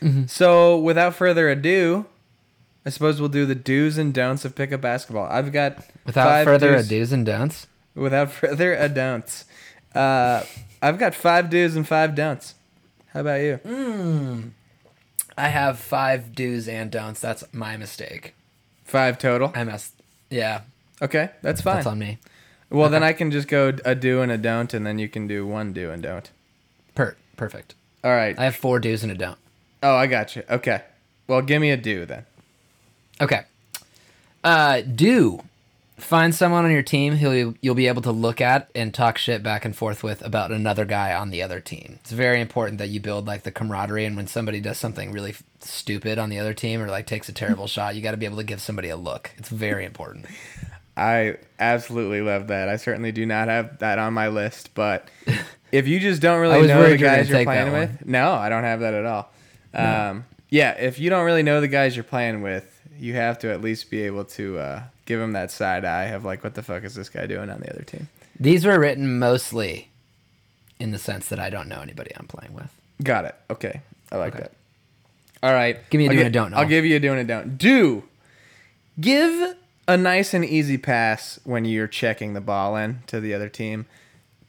And 0.01 0.31
further 1.15 1.49
ado, 1.49 2.07
I 2.85 2.91
suppose 2.91 3.19
we'll 3.21 3.29
do 3.29 3.47
the 3.47 3.55
do's 3.55 3.99
and 3.99 4.13
don'ts 4.15 4.45
of 4.45 4.55
pickup 4.55 4.81
basketball. 4.81 5.27
I've 5.27 5.53
got 5.53 5.79
Without 6.05 6.25
five 6.27 6.45
further 6.45 6.73
do's- 6.77 6.87
ado 6.87 7.15
and 7.15 7.27
don'ts. 7.27 7.67
Without 7.95 8.31
further 8.31 8.75
ado, 8.75 9.23
uh, 9.95 10.43
I've 10.83 10.99
got 10.99 11.15
five 11.15 11.49
do's 11.51 11.75
and 11.77 11.87
five 11.89 12.15
don'ts. 12.15 12.55
How 13.15 13.21
about 13.21 13.41
you? 13.41 13.59
Mm. 13.65 14.51
I 15.39 15.49
have 15.49 15.79
five 15.79 16.35
do's 16.35 16.69
and 16.69 16.91
don'ts. 16.91 17.21
That's 17.21 17.45
my 17.53 17.77
mistake. 17.77 18.35
Five 18.85 19.19
total. 19.19 19.51
I 19.55 19.65
messed. 19.65 19.95
Yeah, 20.31 20.61
Okay, 21.03 21.31
that's 21.43 21.61
fine. 21.61 21.77
that's 21.77 21.87
on 21.87 21.99
me. 21.99 22.19
well, 22.71 22.89
then 22.91 23.03
I 23.03 23.13
can 23.13 23.31
just 23.31 23.49
go 23.49 23.73
a 23.85 23.95
do 23.95 24.21
and 24.23 24.31
a 24.33 24.39
don't, 24.39 24.73
and 24.75 24.87
then 24.87 24.99
you 24.99 25.09
can 25.09 25.27
do 25.27 25.47
one 25.47 25.73
do 25.73 25.91
and 25.91 26.03
don't. 26.03 26.31
Per 26.95 27.17
perfect. 27.37 27.75
All 28.05 28.11
right. 28.13 28.39
I 28.39 28.45
have 28.45 28.57
four 28.57 28.79
do's 28.79 29.03
and 29.03 29.11
a 29.13 29.15
don't. 29.15 29.39
Oh, 29.87 29.97
I 29.97 30.07
got 30.07 30.37
you. 30.37 30.43
Okay. 30.49 30.83
Well, 31.27 31.43
give 31.43 31.61
me 31.61 31.71
a 31.71 31.77
do 31.77 32.07
then. 32.07 32.25
Okay. 33.21 33.43
Uh, 34.45 34.81
do 34.81 35.43
find 35.97 36.35
someone 36.35 36.65
on 36.65 36.71
your 36.71 36.83
team 36.83 37.17
who 37.17 37.55
you'll 37.61 37.75
be 37.75 37.89
able 37.89 38.03
to 38.03 38.13
look 38.13 38.41
at 38.41 38.71
and 38.75 38.93
talk 38.93 39.17
shit 39.17 39.43
back 39.43 39.65
and 39.65 39.75
forth 39.75 40.03
with 40.03 40.23
about 40.23 40.53
another 40.53 40.85
guy 40.85 41.15
on 41.15 41.31
the 41.31 41.43
other 41.43 41.59
team. 41.59 41.99
It's 42.01 42.13
very 42.13 42.41
important 42.41 42.79
that 42.79 42.89
you 42.89 43.01
build 43.01 43.27
like 43.27 43.45
the 43.45 43.51
camaraderie, 43.51 44.05
and 44.05 44.17
when 44.17 44.27
somebody 44.27 44.61
does 44.61 44.79
something 44.79 45.11
really 45.11 45.31
f- 45.31 45.43
stupid 45.61 46.19
on 46.19 46.29
the 46.29 46.39
other 46.39 46.53
team 46.53 46.83
or 46.83 46.89
like 46.89 47.07
takes 47.07 47.29
a 47.29 47.33
terrible 47.33 47.67
shot, 47.67 47.95
you 47.95 48.03
got 48.03 48.11
to 48.11 48.17
be 48.17 48.27
able 48.27 48.37
to 48.37 48.45
give 48.45 48.61
somebody 48.61 48.89
a 48.89 48.97
look. 48.97 49.31
It's 49.39 49.49
very 49.49 49.85
important. 49.85 50.27
I 50.99 51.37
absolutely 51.59 52.23
love 52.23 52.47
that. 52.49 52.69
I 52.69 52.77
certainly 52.77 53.13
do 53.13 53.27
not 53.27 53.49
have 53.49 53.79
that 53.79 53.99
on 53.99 54.15
my 54.15 54.29
list, 54.29 54.75
but 54.75 55.09
if 55.71 55.87
you 55.87 56.01
just 56.01 56.23
don't 56.23 56.41
really 56.41 56.61
know 56.63 56.67
the 56.69 56.75
worried 56.75 57.01
you 57.01 57.07
were 57.07 57.11
guys 57.11 57.27
gonna 57.27 57.39
you're 57.39 57.45
playing 57.45 57.73
with, 57.73 58.07
no, 58.07 58.33
I 58.33 58.49
don't 58.49 58.65
have 58.65 58.81
that 58.81 58.95
at 58.95 59.05
all. 59.05 59.31
Um, 59.75 60.25
yeah, 60.51 60.73
if 60.73 60.99
you 60.99 61.11
don't 61.11 61.25
really 61.25 61.43
know 61.43 61.61
the 61.61 61.69
guys 61.69 61.97
you're 61.97 62.05
playing 62.05 62.43
with, 62.43 62.81
you 62.99 63.15
have 63.15 63.39
to 63.41 63.51
at 63.53 63.61
least 63.61 63.91
be 63.91 64.03
able 64.03 64.25
to 64.25 64.59
uh, 64.59 64.83
give 65.05 65.21
them 65.21 65.33
that 65.33 65.51
side 65.51 65.85
eye 65.85 66.05
of 66.07 66.25
like, 66.25 66.43
what 66.45 66.55
the 66.55 66.63
fuck 66.63 66.85
is 66.85 66.95
this 66.95 67.09
guy 67.09 67.27
doing 67.27 67.51
on 67.51 67.61
the 67.61 67.71
other 67.71 67.83
team? 67.83 68.09
These 68.39 68.65
were 68.65 68.79
written 68.79 69.19
mostly 69.19 69.89
in 70.79 70.93
the 70.93 70.99
sense 70.99 71.29
that 71.29 71.39
I 71.41 71.51
don't 71.51 71.69
know 71.69 71.81
anybody 71.81 72.11
I'm 72.17 72.27
playing 72.27 72.55
with. 72.55 72.71
Got 73.03 73.25
it. 73.27 73.35
Okay, 73.51 73.81
I 74.13 74.17
like 74.17 74.35
Okay. 74.35 74.43
that. 74.45 74.53
All 75.43 75.53
right, 75.53 75.79
Give 75.91 75.99
me 75.99 76.07
a 76.07 76.11
I'll 76.11 76.15
do 76.15 76.21
and 76.21 76.29
a 76.29 76.31
don't, 76.31 76.55
I'll 76.55 76.65
give 76.67 76.85
you 76.87 76.97
a 76.97 77.01
do 77.01 77.13
and 77.13 77.21
a 77.21 77.25
don't. 77.25 77.59
Do 77.59 78.05
give 79.01 79.55
a 79.87 79.97
nice 79.97 80.35
and 80.35 80.45
easy 80.45 80.79
pass 80.79 81.39
when 81.45 81.65
you're 81.65 81.87
checking 81.87 82.33
the 82.35 82.41
ball 82.41 82.77
in 82.77 83.01
to 83.07 83.21
the 83.21 83.35
other 83.35 83.49
team. 83.49 83.87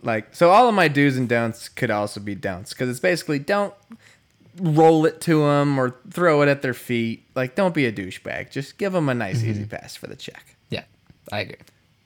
Like 0.01 0.33
so, 0.33 0.49
all 0.49 0.69
of 0.69 0.75
my 0.75 0.87
do's 0.87 1.17
and 1.17 1.27
don'ts 1.27 1.69
could 1.69 1.91
also 1.91 2.19
be 2.19 2.35
don'ts 2.35 2.73
because 2.73 2.89
it's 2.89 2.99
basically 2.99 3.39
don't 3.39 3.73
roll 4.59 5.05
it 5.05 5.21
to 5.21 5.41
them 5.45 5.77
or 5.79 5.95
throw 6.11 6.41
it 6.41 6.47
at 6.49 6.61
their 6.61 6.73
feet. 6.73 7.25
Like 7.35 7.55
don't 7.55 7.73
be 7.73 7.85
a 7.85 7.91
douchebag. 7.91 8.49
Just 8.51 8.77
give 8.77 8.93
them 8.93 9.09
a 9.09 9.13
nice 9.13 9.43
easy 9.43 9.61
Mm-hmm. 9.61 9.75
pass 9.75 9.95
for 9.95 10.07
the 10.07 10.15
check. 10.15 10.55
Yeah, 10.69 10.83
I 11.31 11.39
agree. 11.41 11.57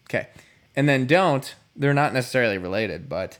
Okay. 0.10 0.28
And 0.76 0.88
then 0.88 1.06
don't, 1.08 1.54
they're 1.76 1.94
not 1.94 2.14
necessarily 2.14 2.58
related, 2.58 3.08
but 3.10 3.40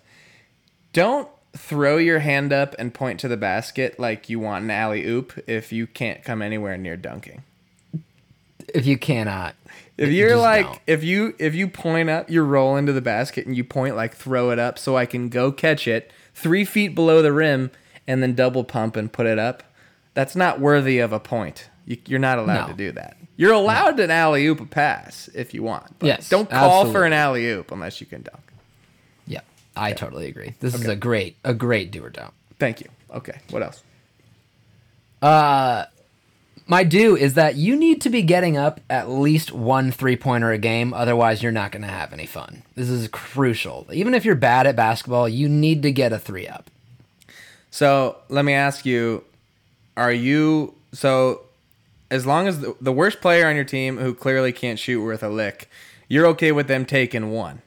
don't 0.94 1.28
throw 1.54 1.98
your 1.98 2.20
hand 2.20 2.54
up 2.54 2.76
and 2.80 2.94
point 2.94 3.20
to 3.20 3.28
the 3.28 3.38
basket 3.38 4.00
like 4.00 4.30
you 4.30 4.40
want 4.40 4.64
an 4.64 4.72
alley 4.72 5.06
oop 5.06 5.34
if 5.48 5.72
you 5.74 5.86
can't 5.88 6.24
come 6.24 6.42
anywhere 6.42 6.78
near 6.78 6.96
dunking. 6.96 7.44
If 8.74 8.86
you 8.86 8.98
cannot, 8.98 9.56
If 9.98 10.10
you 10.10 10.16
you're 10.28 10.38
like 10.38 10.66
don't. 10.66 10.80
if 10.88 11.04
you 11.04 11.36
if 11.40 11.54
you 11.56 11.68
point 11.68 12.10
up, 12.10 12.30
you 12.30 12.42
roll 12.44 12.78
into 12.78 12.94
the 12.94 13.02
basket 13.02 13.46
and 13.46 13.56
you 13.58 13.64
point 13.66 13.96
like 13.98 14.16
throw 14.16 14.52
it 14.52 14.60
up 14.60 14.80
so 14.80 14.96
I 14.96 15.06
can 15.06 15.28
go 15.28 15.52
catch 15.52 15.88
it 15.90 16.12
three 16.34 16.64
feet 16.64 16.96
below 16.96 17.22
the 17.22 17.34
rim 17.34 17.72
and 18.08 18.22
then 18.24 18.34
double 18.36 18.64
pump 18.64 18.96
and 18.96 19.12
put 19.12 19.26
it 19.28 19.40
up. 19.40 19.64
That's 20.14 20.36
not 20.36 20.60
worthy 20.60 21.00
of 21.00 21.14
a 21.14 21.20
point. 21.20 21.70
You, 21.86 21.98
you're 22.06 22.20
not 22.20 22.38
allowed 22.38 22.68
No. 22.68 22.72
to 22.74 22.78
do 22.78 22.92
that. 22.94 23.18
You're 23.38 23.54
allowed 23.54 24.00
an 24.00 24.12
alley 24.12 24.46
oop 24.46 24.60
a 24.60 24.66
pass 24.66 25.30
if 25.34 25.54
you 25.54 25.64
want. 25.64 25.98
But 26.00 26.08
Yes, 26.08 26.30
don't 26.30 26.50
call 26.50 26.92
for 26.92 27.06
an 27.06 27.14
alley 27.14 27.48
oop 27.50 27.72
unless 27.72 28.00
you 28.02 28.06
can 28.08 28.22
dunk. 28.22 28.44
yeah, 29.26 29.40
I 29.76 29.94
totally 29.94 30.28
agree. 30.28 30.54
This 30.60 30.76
is 30.76 30.86
a 30.88 30.96
great, 30.96 31.38
a 31.44 31.54
great 31.54 31.90
do 31.92 32.04
or 32.04 32.10
don't. 32.10 32.34
Thank 32.60 32.82
you. 32.82 32.90
Okay. 33.14 33.40
What 33.50 33.64
else? 33.64 33.82
Uh, 35.22 35.86
my 36.68 36.84
do 36.84 37.16
is 37.16 37.34
that 37.36 37.56
you 37.56 37.76
need 37.76 38.02
to 38.02 38.10
be 38.10 38.22
getting 38.22 38.58
up 38.58 38.80
at 38.90 39.10
least 39.10 39.52
one 39.52 39.92
three 39.92 40.16
pointer 40.16 40.52
a 40.52 40.58
game, 40.58 40.94
otherwise 40.94 41.42
you're 41.44 41.52
not 41.52 41.72
going 41.72 41.82
to 41.82 41.88
have 41.88 42.14
any 42.14 42.26
fun. 42.26 42.64
This 42.76 42.90
is 42.90 43.08
crucial. 43.08 43.88
Even 43.92 44.14
if 44.14 44.24
you're 44.26 44.36
bad 44.36 44.68
at 44.68 44.76
basketball, 44.76 45.28
you 45.28 45.50
need 45.50 45.82
to 45.84 45.92
get 45.92 46.14
a 46.14 46.20
three 46.20 46.48
up. 46.48 46.70
So 47.72 48.18
let 48.30 48.46
me 48.46 48.54
ask 48.54 48.86
you: 48.86 49.24
Are 49.98 50.12
you 50.14 50.76
so? 50.92 51.42
As 52.12 52.26
long 52.26 52.46
as 52.48 52.60
the, 52.60 52.76
the 52.82 52.92
worst 52.92 53.22
player 53.22 53.48
on 53.48 53.56
your 53.56 53.64
team 53.64 53.98
who 53.98 54.14
clearly 54.14 54.52
can't 54.52 54.78
shoot 54.78 55.02
worth 55.02 55.24
a 55.24 55.30
lick, 55.30 55.70
you're 56.10 56.28
okay 56.28 56.52
with 56.52 56.68
them 56.68 56.86
taking 56.86 57.32
one, 57.32 57.62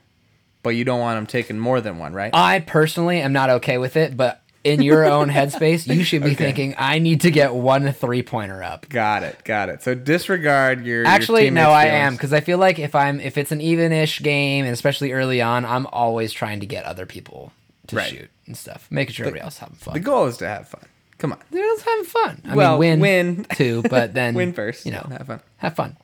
but 0.62 0.70
you 0.70 0.84
don't 0.84 1.00
want 1.00 1.16
them 1.16 1.26
taking 1.26 1.58
more 1.58 1.80
than 1.80 1.96
one, 1.98 2.12
right? 2.12 2.30
I 2.34 2.60
personally 2.60 3.22
am 3.22 3.32
not 3.32 3.48
okay 3.48 3.78
with 3.78 3.96
it, 3.96 4.18
but 4.18 4.42
in 4.62 4.82
your 4.82 5.06
own 5.06 5.28
headspace, 5.30 5.86
you 5.86 6.04
should 6.04 6.22
be 6.22 6.32
Okay. 6.32 6.44
thinking, 6.44 6.74
I 6.76 6.98
need 6.98 7.22
to 7.22 7.30
get 7.30 7.54
one 7.54 7.90
three 7.94 8.22
pointer 8.22 8.62
up. 8.62 8.86
got 8.90 9.22
it. 9.22 9.42
Got 9.44 9.70
it. 9.70 9.82
So 9.82 9.94
disregard 9.94 10.84
your. 10.84 10.98
your 11.04 11.06
Actually, 11.06 11.48
no, 11.48 11.70
I 11.70 11.84
feelings. 11.86 11.98
am 12.04 12.12
because 12.16 12.34
I 12.34 12.40
feel 12.40 12.58
like 12.58 12.78
if 12.78 12.94
I'm 12.94 13.20
if 13.20 13.38
it's 13.38 13.50
an 13.52 13.62
even-ish 13.62 14.20
game, 14.20 14.66
and 14.66 14.74
especially 14.74 15.12
early 15.12 15.40
on, 15.40 15.64
I'm 15.64 15.86
always 15.86 16.34
trying 16.34 16.60
to 16.60 16.66
get 16.66 16.84
other 16.84 17.06
people 17.06 17.50
to 17.86 17.96
Right. 17.96 18.10
shoot 18.10 18.30
and 18.46 18.56
stuff, 18.56 18.86
making 18.90 19.14
sure 19.14 19.26
everybody 19.26 19.44
else 19.44 19.58
having 19.58 19.76
fun. 19.76 19.94
The 19.94 20.00
goal 20.00 20.26
is 20.26 20.36
to 20.38 20.46
have 20.48 20.68
fun. 20.68 20.82
Come 21.18 21.32
on. 21.32 21.38
They're 21.50 21.62
just 21.62 21.84
having 21.84 22.04
fun. 22.04 22.42
I 22.44 22.54
Well, 22.56 22.78
mean, 22.78 23.00
win, 23.00 23.36
win. 23.36 23.46
too, 23.56 23.82
but 23.88 24.14
then 24.14 24.34
Win 24.40 24.52
first. 24.52 24.84
You 24.84 24.92
know, 24.92 25.06
have 25.10 25.26
fun. 25.26 25.40
have 25.58 25.74
fun. 25.76 25.96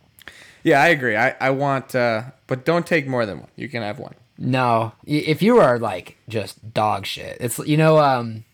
Yeah, 0.62 0.80
I 0.82 0.88
agree. 0.88 1.16
I, 1.16 1.34
I 1.40 1.50
want, 1.50 1.94
uh, 1.94 2.22
but 2.46 2.64
don't 2.64 2.86
take 2.86 3.06
more 3.06 3.24
than 3.26 3.40
one. 3.40 3.48
You 3.56 3.68
can 3.68 3.82
have 3.82 3.98
one. 3.98 4.14
No, 4.38 4.92
if 5.06 5.42
you 5.42 5.58
are 5.58 5.78
like 5.78 6.16
just 6.28 6.72
dog 6.72 7.06
shit, 7.06 7.36
it's 7.40 7.58
you 7.60 7.76
know, 7.76 7.98
um, 7.98 8.44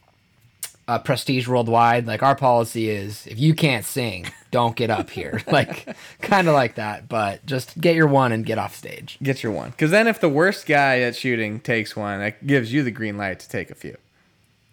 uh, 0.89 0.99
prestige 0.99 1.49
worldwide. 1.49 2.07
Like 2.07 2.23
our 2.23 2.37
policy 2.37 2.89
is, 2.89 3.27
if 3.27 3.39
you 3.39 3.55
can't 3.55 3.85
sing, 3.85 4.27
don't 4.51 4.77
get 4.77 4.91
up 4.91 5.11
here. 5.11 5.43
like 5.47 5.97
kind 6.21 6.49
of 6.49 6.55
like 6.55 6.77
that, 6.77 7.09
but 7.09 7.45
just 7.47 7.81
get 7.81 7.95
your 7.95 8.07
one 8.07 8.33
and 8.33 8.45
get 8.45 8.59
off 8.59 8.75
stage. 8.75 9.19
Get 9.23 9.43
your 9.43 9.53
one. 9.53 9.71
Because 9.71 9.91
then 9.91 10.07
if 10.07 10.21
the 10.21 10.29
worst 10.29 10.67
guy 10.67 11.01
at 11.01 11.17
shooting 11.17 11.61
takes 11.61 11.97
one, 11.97 12.21
that 12.21 12.47
gives 12.47 12.73
you 12.73 12.83
the 12.83 12.91
green 12.91 13.17
light 13.17 13.41
to 13.41 13.49
take 13.49 13.71
a 13.71 13.75
few. 13.75 13.97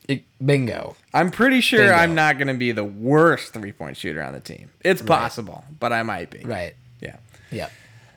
It, 0.07 0.23
bingo. 0.45 0.95
I'm 1.13 1.31
pretty 1.31 1.61
sure 1.61 1.79
Bingo. 1.79 1.95
I'm 1.95 2.13
not 2.13 2.37
going 2.37 2.49
to 2.49 2.53
be 2.53 2.73
the 2.73 2.83
worst 2.83 3.53
three 3.53 3.71
point 3.71 3.95
shooter 3.95 4.21
on 4.21 4.33
the 4.33 4.41
team. 4.41 4.69
It's 4.81 5.01
possible, 5.01 5.63
but 5.79 5.93
I 5.93 6.03
might 6.03 6.29
be. 6.29 6.39
Right. 6.39 6.75
Yeah. 6.99 7.15
Yep. 7.51 7.71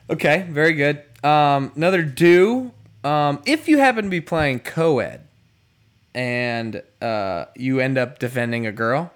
Okay. 0.09 0.45
Very 0.49 0.73
good. 0.73 1.01
Um, 1.23 1.71
another 1.75 2.03
do. 2.03 2.73
Um, 3.05 3.41
if 3.45 3.69
you 3.69 3.77
happen 3.77 4.03
to 4.03 4.09
be 4.09 4.19
playing 4.19 4.59
co 4.59 4.99
ed 4.99 5.26
and 6.17 6.81
uh, 6.99 7.45
you 7.55 7.79
end 7.79 7.95
up 7.95 8.17
defending 8.17 8.65
a 8.65 8.71
girl, 8.71 9.11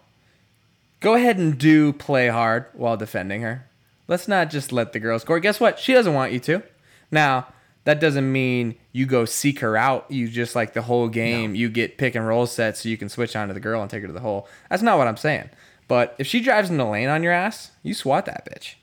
go 1.00 1.16
ahead 1.16 1.40
and 1.40 1.58
do 1.58 1.92
play 1.92 2.28
hard 2.28 2.68
while 2.74 2.96
defending 2.96 3.42
her. 3.42 3.68
Let's 4.08 4.28
not 4.28 4.52
just 4.52 4.72
let 4.72 4.94
the 4.94 5.00
girl 5.00 5.18
score. 5.18 5.40
Guess 5.40 5.60
what? 5.60 5.80
She 5.80 5.94
doesn't 5.94 6.14
want 6.14 6.32
you 6.32 6.40
to. 6.42 6.62
Now, 7.10 7.48
that 7.86 8.00
doesn't 8.00 8.32
mean 8.32 8.76
you 8.92 9.08
go 9.08 9.26
seek 9.26 9.62
her 9.62 9.76
out. 9.76 10.06
You 10.12 10.28
just 10.28 10.56
like 10.56 10.74
the 10.74 10.84
whole 10.84 11.08
game, 11.08 11.56
you 11.56 11.70
get 11.70 11.98
pick 11.98 12.14
and 12.14 12.28
roll 12.28 12.46
sets 12.46 12.82
so 12.84 12.90
you 12.90 12.98
can 12.98 13.10
switch 13.10 13.36
onto 13.36 13.56
the 13.56 13.60
girl 13.60 13.82
and 13.82 13.90
take 13.90 14.02
her 14.02 14.08
to 14.08 14.14
the 14.14 14.20
hole. 14.20 14.48
That's 14.70 14.84
not 14.84 15.00
what 15.00 15.08
I'm 15.08 15.18
saying. 15.18 15.50
But 15.88 16.14
if 16.20 16.28
she 16.28 16.40
drives 16.40 16.70
in 16.70 16.78
the 16.78 16.86
lane 16.86 17.10
on 17.10 17.24
your 17.24 17.34
ass, 17.34 17.72
you 17.82 17.96
swat 17.96 18.28
that 18.28 18.48
bitch. 18.48 18.76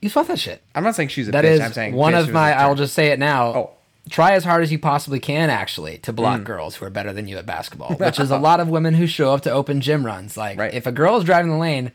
You 0.00 0.08
swat 0.08 0.26
that 0.26 0.40
shit. 0.40 0.62
I'm 0.74 0.82
not 0.82 0.96
saying 0.96 1.10
she's 1.10 1.28
a 1.28 1.30
That 1.30 1.44
bitch. 1.44 1.50
is 1.52 1.60
I'm 1.60 1.72
saying 1.72 1.94
one 1.94 2.14
bitch 2.14 2.22
of 2.26 2.32
my. 2.32 2.54
I'll 2.54 2.74
just 2.74 2.94
say 2.94 3.08
it 3.08 3.20
now. 3.20 3.46
Oh. 3.54 3.70
Try 4.10 4.32
as 4.32 4.44
hard 4.44 4.62
as 4.62 4.70
you 4.70 4.78
possibly 4.78 5.18
can, 5.18 5.48
actually, 5.50 5.98
to 5.98 6.12
block 6.12 6.40
Mm. 6.40 6.44
girls 6.44 6.76
who 6.76 6.84
are 6.86 6.90
better 6.90 7.12
than 7.12 7.26
you 7.26 7.38
at 7.38 7.46
basketball, 7.46 7.94
which 7.98 8.20
is 8.20 8.30
a 8.30 8.38
lot 8.38 8.60
of 8.60 8.68
women 8.68 8.94
who 8.94 9.06
show 9.06 9.32
up 9.32 9.40
to 9.42 9.50
open 9.50 9.80
gym 9.80 10.04
runs. 10.04 10.36
Like, 10.36 10.58
Right. 10.58 10.74
if 10.74 10.86
a 10.86 10.92
girl 10.92 11.16
is 11.16 11.24
driving 11.24 11.50
the 11.50 11.56
lane, 11.56 11.92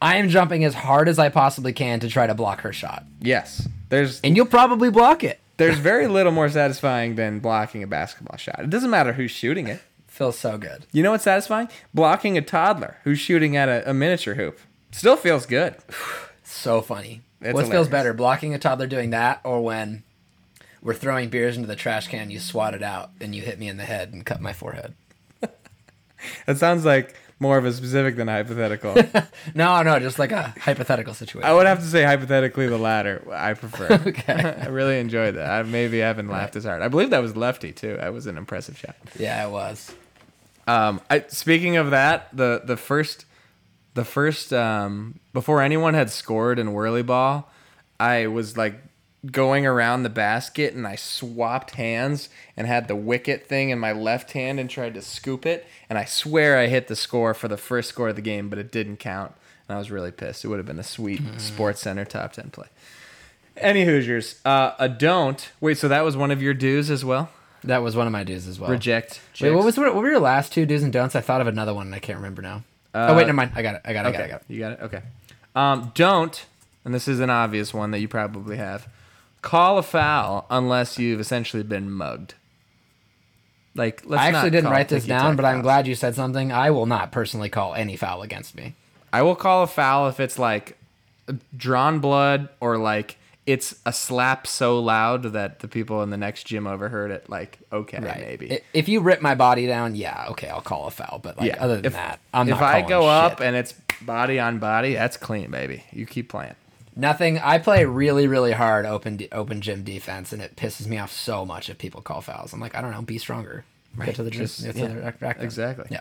I 0.00 0.16
am 0.16 0.28
jumping 0.28 0.64
as 0.64 0.74
hard 0.74 1.08
as 1.08 1.18
I 1.18 1.28
possibly 1.28 1.72
can 1.72 1.98
to 2.00 2.08
try 2.08 2.26
to 2.28 2.34
block 2.34 2.60
her 2.60 2.72
shot, 2.72 3.04
Yes. 3.20 3.66
There's 3.88 4.20
and 4.20 4.36
you'll 4.36 4.46
probably 4.46 4.90
block 4.90 5.24
it. 5.24 5.40
there's 5.56 5.78
very 5.78 6.06
little 6.06 6.30
more 6.30 6.48
satisfying 6.48 7.16
than 7.16 7.40
blocking 7.40 7.82
a 7.82 7.86
basketball 7.86 8.36
shot. 8.36 8.60
It 8.60 8.70
doesn't 8.70 8.90
matter 8.90 9.14
who's 9.14 9.30
shooting 9.32 9.66
it. 9.66 9.80
Feels 10.06 10.38
so 10.38 10.58
good. 10.58 10.86
You 10.92 11.02
know 11.02 11.10
what's 11.12 11.24
satisfying? 11.24 11.68
Blocking 11.94 12.36
a 12.38 12.42
toddler 12.42 12.96
who's 13.04 13.18
shooting 13.18 13.56
at 13.56 13.68
a, 13.68 13.90
a 13.90 13.94
miniature 13.94 14.34
hoop. 14.34 14.58
Still 14.92 15.16
feels 15.16 15.44
good. 15.46 15.74
So 16.50 16.80
funny. 16.80 17.20
It's 17.42 17.52
what 17.54 17.64
hilarious. 17.64 17.70
feels 17.70 17.88
better, 17.88 18.14
blocking 18.14 18.54
a 18.54 18.58
toddler 18.58 18.86
doing 18.86 19.10
that, 19.10 19.40
or 19.44 19.60
when 19.62 20.02
we're 20.82 20.94
throwing 20.94 21.28
beers 21.28 21.56
into 21.56 21.66
the 21.68 21.76
trash 21.76 22.08
can, 22.08 22.30
you 22.30 22.38
swat 22.38 22.74
it 22.74 22.82
out, 22.82 23.10
and 23.20 23.34
you 23.34 23.42
hit 23.42 23.58
me 23.58 23.68
in 23.68 23.76
the 23.76 23.84
head 23.84 24.12
and 24.12 24.24
cut 24.24 24.40
my 24.40 24.52
forehead? 24.52 24.94
That 26.46 26.58
sounds 26.58 26.84
like 26.84 27.14
more 27.38 27.58
of 27.58 27.64
a 27.64 27.72
specific 27.72 28.16
than 28.16 28.28
a 28.28 28.32
hypothetical. 28.32 28.96
No, 29.54 29.82
no, 29.82 29.98
just 30.00 30.18
like 30.18 30.32
a 30.32 30.52
hypothetical 30.60 31.14
situation. 31.14 31.48
I 31.48 31.54
would 31.54 31.66
have 31.66 31.78
to 31.78 31.84
say 31.86 32.02
hypothetically 32.02 32.66
the 32.66 32.76
latter. 32.78 33.22
I 33.32 33.54
prefer. 33.54 33.86
Okay. 34.08 34.32
I 34.32 34.66
really 34.66 34.98
enjoyed 34.98 35.36
that. 35.36 35.48
I 35.48 35.62
maybe 35.62 35.98
haven't 35.98 36.28
laughed 36.28 36.56
as 36.56 36.64
hard. 36.64 36.82
I 36.82 36.88
believe 36.88 37.10
that 37.10 37.22
was 37.22 37.36
lefty 37.36 37.72
too. 37.72 37.96
That 37.98 38.12
was 38.12 38.26
an 38.26 38.36
impressive 38.36 38.76
shot. 38.76 38.96
yeah, 39.18 39.46
it 39.46 39.50
was. 39.50 39.94
Um, 40.66 41.00
I, 41.08 41.24
speaking 41.28 41.76
of 41.76 41.92
that, 41.92 42.36
the 42.36 42.62
the 42.64 42.76
first 42.76 43.24
the 43.94 44.04
first 44.04 44.52
um, 44.52 45.20
before 45.32 45.62
anyone 45.62 45.94
had 45.94 46.10
scored 46.10 46.58
in 46.58 46.72
whirly 46.72 47.02
ball, 47.02 47.50
I 48.00 48.26
was 48.26 48.56
like 48.56 48.74
going 49.26 49.66
around 49.66 50.02
the 50.02 50.08
basket 50.10 50.74
and 50.74 50.86
I 50.86 50.94
swapped 50.96 51.72
hands 51.72 52.28
and 52.56 52.66
had 52.66 52.86
the 52.88 52.96
wicket 52.96 53.46
thing 53.46 53.70
in 53.70 53.78
my 53.78 53.92
left 53.92 54.32
hand 54.32 54.60
and 54.60 54.70
tried 54.70 54.94
to 54.94 55.02
scoop 55.02 55.44
it. 55.44 55.66
And 55.88 55.98
I 55.98 56.04
swear 56.04 56.56
I 56.58 56.66
hit 56.68 56.88
the 56.88 56.96
score 56.96 57.34
for 57.34 57.48
the 57.48 57.56
first 57.56 57.88
score 57.88 58.10
of 58.10 58.16
the 58.16 58.22
game, 58.22 58.48
but 58.48 58.58
it 58.58 58.70
didn't 58.70 58.98
count. 58.98 59.32
And 59.68 59.74
I 59.74 59.78
was 59.78 59.90
really 59.90 60.12
pissed. 60.12 60.44
It 60.44 60.48
would 60.48 60.58
have 60.58 60.66
been 60.66 60.78
a 60.78 60.84
sweet 60.84 61.20
Sports 61.38 61.80
Center 61.80 62.04
top 62.04 62.32
ten 62.32 62.50
play. 62.50 62.68
Any 63.56 63.84
Hoosiers, 63.84 64.40
uh, 64.44 64.72
a 64.78 64.88
don't 64.88 65.50
wait. 65.60 65.78
So 65.78 65.88
that 65.88 66.04
was 66.04 66.16
one 66.16 66.30
of 66.30 66.40
your 66.40 66.54
dues 66.54 66.90
as 66.90 67.04
well. 67.04 67.28
That 67.64 67.82
was 67.82 67.96
one 67.96 68.06
of 68.06 68.12
my 68.12 68.22
dues 68.22 68.46
as 68.46 68.60
well. 68.60 68.70
Reject. 68.70 69.20
Wait, 69.40 69.50
what 69.50 69.64
was 69.64 69.76
what 69.76 69.94
were 69.94 70.08
your 70.08 70.20
last 70.20 70.52
two 70.52 70.64
do's 70.64 70.82
and 70.84 70.92
don'ts? 70.92 71.16
I 71.16 71.20
thought 71.20 71.40
of 71.40 71.48
another 71.48 71.74
one 71.74 71.86
and 71.86 71.94
I 71.94 71.98
can't 71.98 72.16
remember 72.18 72.40
now. 72.40 72.62
oh 72.94 73.16
wait, 73.16 73.22
never 73.26 73.32
mind. 73.34 73.50
I 73.56 73.62
got 73.62 73.74
it. 73.74 73.82
I 73.84 73.92
got 73.92 74.06
it. 74.06 74.10
I 74.10 74.12
got 74.12 74.20
it. 74.20 74.24
I 74.24 74.28
got 74.28 74.40
it. 74.42 74.44
You 74.48 74.58
got 74.60 74.72
it? 74.72 74.80
Okay. 74.82 75.02
Um, 75.56 75.90
don't, 75.94 76.46
and 76.84 76.94
this 76.94 77.08
is 77.08 77.18
an 77.20 77.30
obvious 77.30 77.74
one 77.74 77.90
that 77.90 77.98
you 77.98 78.06
probably 78.06 78.56
have, 78.58 78.86
call 79.42 79.78
a 79.78 79.82
foul 79.82 80.46
unless 80.50 80.98
you've 80.98 81.20
essentially 81.20 81.62
been 81.62 81.90
mugged. 81.90 82.34
Like, 83.74 84.02
let's 84.04 84.22
I 84.22 84.28
actually 84.28 84.50
didn't 84.50 84.70
write 84.70 84.88
this 84.88 85.06
down, 85.06 85.36
but 85.36 85.44
I'm 85.44 85.62
glad 85.62 85.86
you 85.86 85.94
said 85.94 86.14
something. 86.14 86.50
I 86.50 86.70
will 86.70 86.86
not 86.86 87.12
personally 87.12 87.48
call 87.48 87.74
any 87.74 87.96
foul 87.96 88.22
against 88.22 88.56
me. 88.56 88.74
I 89.12 89.22
will 89.22 89.36
call 89.36 89.62
a 89.62 89.66
foul 89.66 90.08
if 90.08 90.18
it's 90.20 90.38
like 90.38 90.76
drawn 91.56 92.00
blood 92.00 92.48
or 92.60 92.76
like 92.76 93.16
it's 93.46 93.80
a 93.86 93.92
slap 93.92 94.46
so 94.46 94.78
loud 94.78 95.22
that 95.32 95.60
the 95.60 95.68
people 95.68 96.02
in 96.02 96.10
the 96.10 96.16
next 96.16 96.44
gym 96.44 96.66
overheard 96.66 97.10
it. 97.10 97.30
Like, 97.30 97.58
okay, 97.72 97.98
maybe. 97.98 98.60
If 98.74 98.88
you 98.88 99.00
rip 99.00 99.22
my 99.22 99.34
body 99.34 99.66
down, 99.66 99.94
yeah, 99.94 100.26
okay, 100.30 100.48
I'll 100.48 100.60
call 100.60 100.86
a 100.86 100.90
foul. 100.90 101.20
But 101.22 101.38
like 101.38 101.60
other 101.60 101.76
than 101.76 101.86
if, 101.86 101.92
that, 101.94 102.20
I'm 102.34 102.48
if 102.48 102.60
not. 102.60 102.62
I 102.62 102.82
go 102.82 103.02
shit. 103.02 103.08
up 103.08 103.40
and 103.40 103.56
it's 103.56 103.72
body 104.02 104.38
on 104.38 104.58
body, 104.58 104.94
that's 104.94 105.16
clean, 105.16 105.50
baby. 105.50 105.84
You 105.92 106.04
keep 106.04 106.28
playing. 106.28 106.56
Nothing. 106.98 107.38
I 107.38 107.58
play 107.58 107.84
really, 107.84 108.26
really 108.26 108.50
hard 108.50 108.84
open 108.84 109.20
open 109.30 109.60
gym 109.60 109.84
defense, 109.84 110.32
and 110.32 110.42
it 110.42 110.56
pisses 110.56 110.88
me 110.88 110.98
off 110.98 111.12
so 111.12 111.46
much 111.46 111.70
if 111.70 111.78
people 111.78 112.02
call 112.02 112.20
fouls. 112.20 112.52
I'm 112.52 112.58
like, 112.60 112.74
I 112.74 112.80
don't 112.80 112.90
know, 112.90 113.00
be 113.02 113.18
stronger. 113.18 113.64
Get 114.04 114.16
to 114.16 114.24
the 114.24 114.30
gym. 114.32 114.40
Just- 114.42 114.64
Get 114.64 114.74
to 114.74 114.80
yeah, 114.80 114.88
the 114.88 115.14
rack 115.20 115.36
exactly. 115.40 115.86
Yeah, 115.90 116.00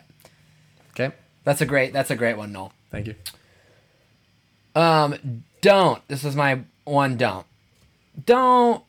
Okay. 0.91 1.15
that's 1.43 1.61
a 1.61 1.65
great. 1.67 1.93
That's 1.93 2.09
a 2.09 2.15
great 2.15 2.35
one, 2.35 2.51
Noel. 2.51 2.73
Thank 2.89 3.07
you. 3.07 3.15
Um, 4.75 5.43
don't. 5.61 6.05
This 6.07 6.23
is 6.23 6.35
my 6.35 6.61
one 6.83 7.15
don't. 7.15 7.45
Don't 8.25 8.83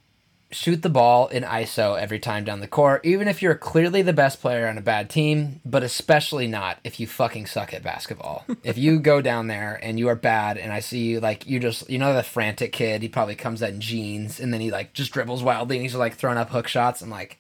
shoot 0.51 0.81
the 0.83 0.89
ball 0.89 1.29
in 1.29 1.43
ISO 1.43 2.01
every 2.01 2.19
time 2.19 2.45
down 2.45 2.61
the 2.61 2.67
court, 2.69 3.05
even 3.05 3.29
if 3.29 3.43
you're 3.43 3.55
clearly 3.55 4.01
the 4.01 4.13
best 4.13 4.41
player 4.41 4.67
on 4.67 4.79
a 4.79 4.83
bad 4.83 5.11
team, 5.11 5.61
but 5.65 5.83
especially 5.83 6.47
not 6.47 6.79
if 6.85 6.99
you 6.99 7.07
fucking 7.07 7.47
suck 7.47 7.75
at 7.75 7.83
basketball. 7.83 8.45
if 8.65 8.79
you 8.79 8.99
go 8.99 9.21
down 9.21 9.47
there 9.47 9.79
and 9.83 9.99
you 9.99 10.09
are 10.09 10.15
bad 10.15 10.57
and 10.57 10.73
I 10.73 10.81
see 10.81 11.01
you 11.01 11.21
like 11.21 11.47
you 11.47 11.61
just 11.61 11.89
you 11.91 11.99
know 11.99 12.15
the 12.15 12.23
frantic 12.23 12.73
kid, 12.73 13.03
he 13.03 13.09
probably 13.09 13.35
comes 13.35 13.63
out 13.63 13.71
in 13.71 13.81
jeans 13.81 14.41
and 14.41 14.53
then 14.53 14.61
he 14.61 14.71
like 14.71 14.95
just 14.95 15.13
dribbles 15.13 15.43
wildly 15.43 15.77
and 15.77 15.83
he's 15.83 15.95
like 15.95 16.15
throwing 16.15 16.39
up 16.39 16.51
hook 16.51 16.69
shots. 16.69 17.03
I'm 17.03 17.11
like 17.11 17.39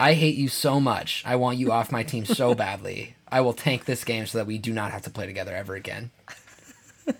I 0.00 0.14
hate 0.14 0.36
you 0.36 0.48
so 0.48 0.80
much. 0.80 1.22
I 1.26 1.36
want 1.36 1.58
you 1.58 1.70
off 1.70 1.92
my 1.92 2.02
team 2.02 2.24
so 2.24 2.54
badly. 2.56 3.14
I 3.28 3.42
will 3.42 3.52
tank 3.52 3.84
this 3.84 4.02
game 4.02 4.26
so 4.26 4.38
that 4.38 4.46
we 4.46 4.58
do 4.58 4.72
not 4.72 4.90
have 4.90 5.02
to 5.02 5.10
play 5.10 5.26
together 5.26 5.54
ever 5.54 5.74
again. 5.74 6.10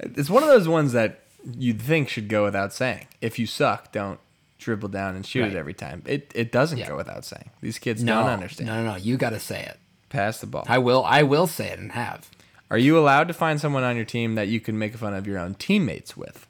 It's 0.00 0.30
one 0.30 0.42
of 0.42 0.48
those 0.48 0.66
ones 0.66 0.92
that 0.92 1.20
you'd 1.56 1.80
think 1.82 2.08
should 2.08 2.28
go 2.28 2.44
without 2.44 2.72
saying. 2.72 3.06
If 3.20 3.38
you 3.38 3.46
suck, 3.46 3.92
don't 3.92 4.20
dribble 4.58 4.88
down 4.90 5.16
and 5.16 5.24
shoot 5.24 5.42
Right. 5.42 5.52
it 5.52 5.56
every 5.56 5.74
time. 5.74 6.02
It 6.06 6.30
it 6.34 6.52
doesn't 6.52 6.78
Yeah. 6.78 6.88
go 6.88 6.96
without 6.96 7.24
saying. 7.24 7.50
These 7.60 7.78
kids 7.78 8.02
No, 8.02 8.20
don't 8.22 8.30
understand. 8.30 8.68
No, 8.68 8.82
no, 8.82 8.90
no. 8.92 8.96
You 8.96 9.16
got 9.16 9.30
to 9.30 9.40
say 9.40 9.62
it. 9.62 9.78
Pass 10.10 10.38
the 10.38 10.46
ball. 10.46 10.64
I 10.68 10.78
will. 10.78 11.04
I 11.04 11.22
will 11.22 11.46
say 11.46 11.68
it 11.68 11.78
and 11.78 11.92
have. 11.92 12.28
Are 12.70 12.78
you 12.78 12.98
allowed 12.98 13.26
to 13.28 13.34
find 13.34 13.60
someone 13.60 13.82
on 13.84 13.96
your 13.96 14.04
team 14.04 14.34
that 14.36 14.48
you 14.48 14.60
can 14.60 14.78
make 14.78 14.94
fun 14.96 15.14
of 15.14 15.26
your 15.26 15.38
own 15.38 15.54
teammates 15.54 16.16
with? 16.16 16.46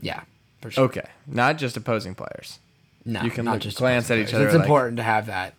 Yeah, 0.00 0.22
for 0.60 0.70
sure. 0.70 0.84
Okay, 0.84 1.06
not 1.26 1.58
just 1.58 1.76
opposing 1.76 2.14
players. 2.14 2.58
No, 3.04 3.22
You 3.22 3.30
can 3.30 3.44
not 3.44 3.52
look- 3.54 3.62
just 3.62 3.78
glance 3.78 4.10
at 4.10 4.18
each 4.18 4.34
other 4.34 4.46
It's 4.46 4.54
like- 4.54 4.62
important 4.64 4.96
to 4.98 5.02
have 5.02 5.26
that, 5.26 5.54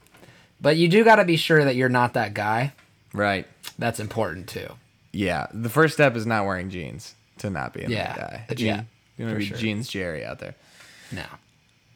but 0.62 0.77
you 0.77 0.88
do 0.88 1.03
got 1.03 1.15
to 1.17 1.25
be 1.25 1.35
sure 1.38 1.63
that 1.63 1.75
you're 1.75 1.89
not 1.89 2.13
that 2.13 2.33
guy. 2.33 2.73
Right. 3.13 3.47
That's 3.77 3.99
important 3.99 4.47
too. 4.47 4.75
Yeah. 5.12 5.47
The 5.53 5.69
first 5.69 5.93
step 5.95 6.15
is 6.15 6.25
not 6.25 6.45
wearing 6.45 6.69
jeans 6.69 7.15
to 7.39 7.49
not 7.49 7.73
be 7.73 7.84
a 7.84 7.89
Yeah. 7.89 8.15
guy. 8.15 8.45
Yeah, 8.58 8.84
you 9.17 9.25
want 9.25 9.36
to 9.36 9.39
be 9.39 9.45
sure. 9.45 9.58
jeans 9.58 9.88
Jerry 9.89 10.23
out 10.25 10.39
there. 10.39 10.56
No. 11.12 11.23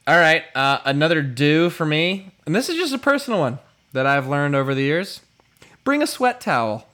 All 0.05 0.17
right, 0.17 0.43
uh, 0.55 0.79
another 0.85 1.21
do 1.21 1.69
for 1.69 1.85
me, 1.85 2.31
and 2.45 2.53
this 2.55 2.67
is 2.67 2.75
just 2.75 2.93
a 2.93 2.97
personal 2.97 3.39
one 3.39 3.59
that 3.93 4.05
I've 4.05 4.27
learned 4.27 4.55
over 4.55 4.75
the 4.75 4.81
years. 4.81 5.21
Bring 5.85 6.01
a 6.01 6.07
sweat 6.07 6.41
towel. 6.41 6.87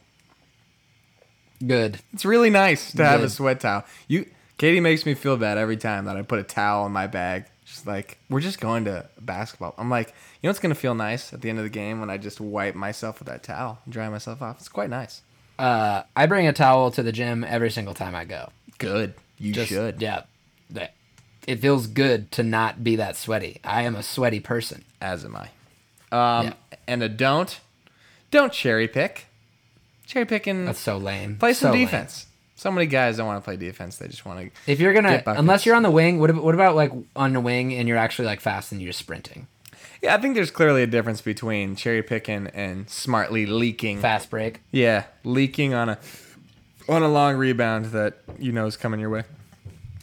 Good. 1.66 2.00
It's 2.14 2.26
really 2.26 2.50
nice 2.50 2.92
to 2.94 3.04
have 3.06 3.22
a 3.22 3.30
sweat 3.30 3.60
towel. 3.60 3.84
You, 4.08 4.26
Katie 4.58 4.80
makes 4.80 5.06
me 5.06 5.14
feel 5.14 5.38
bad 5.38 5.58
every 5.58 5.78
time 5.78 6.06
that 6.06 6.16
I 6.18 6.22
put 6.22 6.40
a 6.40 6.44
towel 6.44 6.86
in 6.86 6.92
my 6.92 7.08
bag. 7.08 7.46
She's 7.66 7.86
like, 7.86 8.18
"We're 8.30 8.40
just 8.40 8.60
going 8.60 8.86
to 8.86 9.08
basketball." 9.20 9.76
I'm 9.78 9.90
like, 9.90 10.08
"You 10.10 10.48
know 10.48 10.50
what's 10.50 10.60
gonna 10.60 10.74
feel 10.76 10.96
nice 10.96 11.34
at 11.34 11.42
the 11.42 11.50
end 11.50 11.60
of 11.60 11.64
the 11.66 11.70
game 11.70 12.00
when 12.00 12.10
I 12.10 12.18
just 12.18 12.40
wipe 12.42 12.76
myself 12.76 13.20
with 13.20 13.28
that 13.28 13.44
towel 13.44 13.80
and 13.86 13.94
dry 13.94 14.08
myself 14.10 14.42
off? 14.42 14.58
It's 14.60 14.70
quite 14.70 14.90
nice." 14.90 15.22
Uh, 15.60 16.04
I 16.16 16.26
bring 16.26 16.48
a 16.48 16.54
towel 16.54 16.90
to 16.92 17.04
the 17.04 17.12
gym 17.12 17.44
every 17.44 17.70
single 17.70 17.94
time 17.94 18.16
I 18.16 18.26
go. 18.26 18.50
Good. 18.78 19.14
You 19.38 19.54
Just, 19.54 19.70
should. 19.70 20.02
Yeah. 20.02 20.22
That- 20.70 20.94
It 21.48 21.58
feels 21.58 21.88
good 21.88 22.32
to 22.34 22.44
not 22.44 22.84
be 22.84 22.96
that 22.98 23.16
sweaty. 23.16 23.60
I 23.64 23.84
am 23.84 23.96
a 23.96 24.04
sweaty 24.04 24.40
person. 24.40 24.84
As 25.02 25.26
am 25.26 25.36
I. 25.36 25.50
Um, 26.12 26.48
Yeah. 26.48 26.54
and 26.88 27.04
a 27.04 27.10
don't, 27.10 27.60
don't 28.32 28.54
cherry 28.54 28.88
pick. 28.88 29.26
Cherry 30.06 30.26
picking. 30.26 30.66
That's 30.66 30.80
so 30.80 30.98
lame. 30.98 31.36
play 31.38 31.54
some 31.54 31.70
So 31.70 31.74
lame. 31.74 31.86
defense. 31.86 32.26
So 32.56 32.72
many 32.72 32.88
guys 32.88 33.18
don't 33.18 33.28
want 33.28 33.40
to 33.42 33.46
play 33.46 33.56
defense. 33.58 33.98
They 33.98 34.08
just 34.08 34.26
want 34.26 34.40
to. 34.54 34.72
If 34.72 34.80
you're 34.80 34.94
gonna, 34.94 35.22
Get 35.24 35.28
unless 35.28 35.66
you're 35.66 35.76
on 35.76 35.84
the 35.84 35.92
wing, 35.92 36.20
what 36.20 36.30
about, 36.30 36.44
what 36.44 36.56
about 36.56 36.76
like 36.76 36.92
on 37.16 37.32
the 37.34 37.40
wing 37.40 37.74
and 37.74 37.88
you're 37.88 37.98
actually 37.98 38.26
like 38.26 38.42
fast 38.42 38.72
and 38.72 38.82
you're 38.82 38.90
just 38.90 39.00
sprinting? 39.00 39.48
Yeah, 40.02 40.16
I 40.16 40.22
think 40.22 40.36
there's 40.36 40.52
clearly 40.52 40.82
a 40.84 40.88
difference 40.88 41.22
between 41.22 41.76
cherry 41.76 42.02
picking 42.02 42.48
and 42.48 42.90
smartly 42.90 43.46
leaking. 43.46 44.00
Fast 44.00 44.30
break. 44.30 44.62
Yeah, 44.72 45.04
leaking 45.24 45.74
on 45.74 45.90
a 45.90 45.98
on 46.88 47.04
a 47.04 47.08
long 47.10 47.36
rebound 47.36 47.88
that 47.88 48.18
you 48.40 48.52
know 48.52 48.66
is 48.66 48.78
coming 48.78 49.00
your 49.00 49.10
way. 49.10 49.24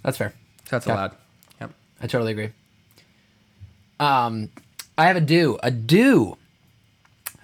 That's 0.02 0.18
fair. 0.18 0.32
That's 0.70 0.86
Yeah. 0.86 0.94
allowed. 0.94 1.12
Yep. 1.60 1.70
I 2.02 2.06
totally 2.06 2.32
agree. 2.32 2.50
Um, 3.98 4.50
I 4.98 5.06
have 5.06 5.16
a 5.16 5.20
do. 5.20 5.58
A 5.62 5.70
do. 5.70 6.36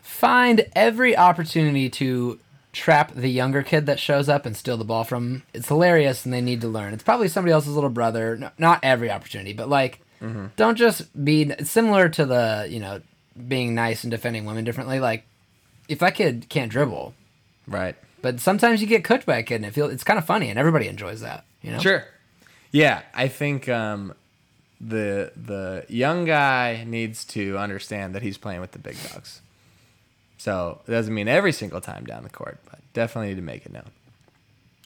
Find 0.03 0.67
every 0.77 1.17
opportunity 1.17 1.89
to 1.91 2.39
trap 2.73 3.13
the 3.15 3.29
younger 3.29 3.63
kid 3.63 3.87
that 3.87 3.99
shows 3.99 4.29
up 4.29 4.47
and 4.47 4.57
steal 4.57 4.77
the 4.77 4.85
ball 4.85 5.05
from. 5.05 5.25
'em. 5.25 5.43
It's 5.53 5.69
hilarious, 5.69 6.25
and 6.25 6.33
they 6.33 6.41
need 6.41 6.61
to 6.61 6.69
learn. 6.69 6.93
It's 6.95 7.03
probably 7.03 7.29
somebody 7.29 7.53
else's 7.53 7.75
little 7.75 7.91
brother. 7.91 8.37
No, 8.37 8.51
not 8.59 8.81
every 8.83 9.11
opportunity, 9.11 9.53
but 9.53 9.69
like, 9.69 10.01
don't 10.57 10.77
just 10.77 11.25
be 11.25 11.53
similar 11.65 12.09
to 12.11 12.25
the 12.27 12.67
you 12.71 12.79
know 12.81 13.01
being 13.49 13.75
nice 13.75 14.05
and 14.05 14.11
defending 14.11 14.45
women 14.45 14.65
differently. 14.65 15.01
Like, 15.01 15.25
if 15.89 15.99
that 16.01 16.15
kid 16.15 16.47
can't 16.49 16.71
dribble, 16.71 17.15
Right. 17.67 17.97
but 18.21 18.41
sometimes 18.41 18.81
you 18.81 18.87
get 18.87 19.05
cooked 19.05 19.27
by 19.27 19.39
a 19.39 19.43
kid, 19.43 19.57
and 19.57 19.65
it 19.67 19.73
feels 19.75 19.93
it's 19.93 20.05
kind 20.05 20.19
of 20.19 20.25
funny, 20.25 20.49
and 20.51 20.59
everybody 20.59 20.87
enjoys 20.89 21.21
that. 21.21 21.45
You 21.63 21.73
know. 21.73 21.79
Sure. 21.79 22.05
Yeah, 22.71 23.03
I 23.15 23.29
think 23.29 23.69
um, 23.69 24.15
the 24.81 25.33
the 25.37 25.85
young 25.89 26.25
guy 26.25 26.85
needs 26.87 27.25
to 27.27 27.59
understand 27.59 28.15
that 28.15 28.23
he's 28.23 28.39
playing 28.39 28.61
with 28.61 28.73
the 28.73 28.79
big 28.79 28.97
dogs. 29.13 29.41
So 30.39 30.81
it 30.89 30.91
doesn't 30.91 31.15
mean 31.15 31.29
every 31.29 31.53
single 31.53 31.81
time 31.81 32.05
down 32.05 32.23
the 32.25 32.29
court, 32.31 32.59
but 32.69 32.81
definitely 32.95 33.29
need 33.29 33.37
to 33.37 33.43
make 33.43 33.65
it 33.65 33.73
known. 33.73 33.91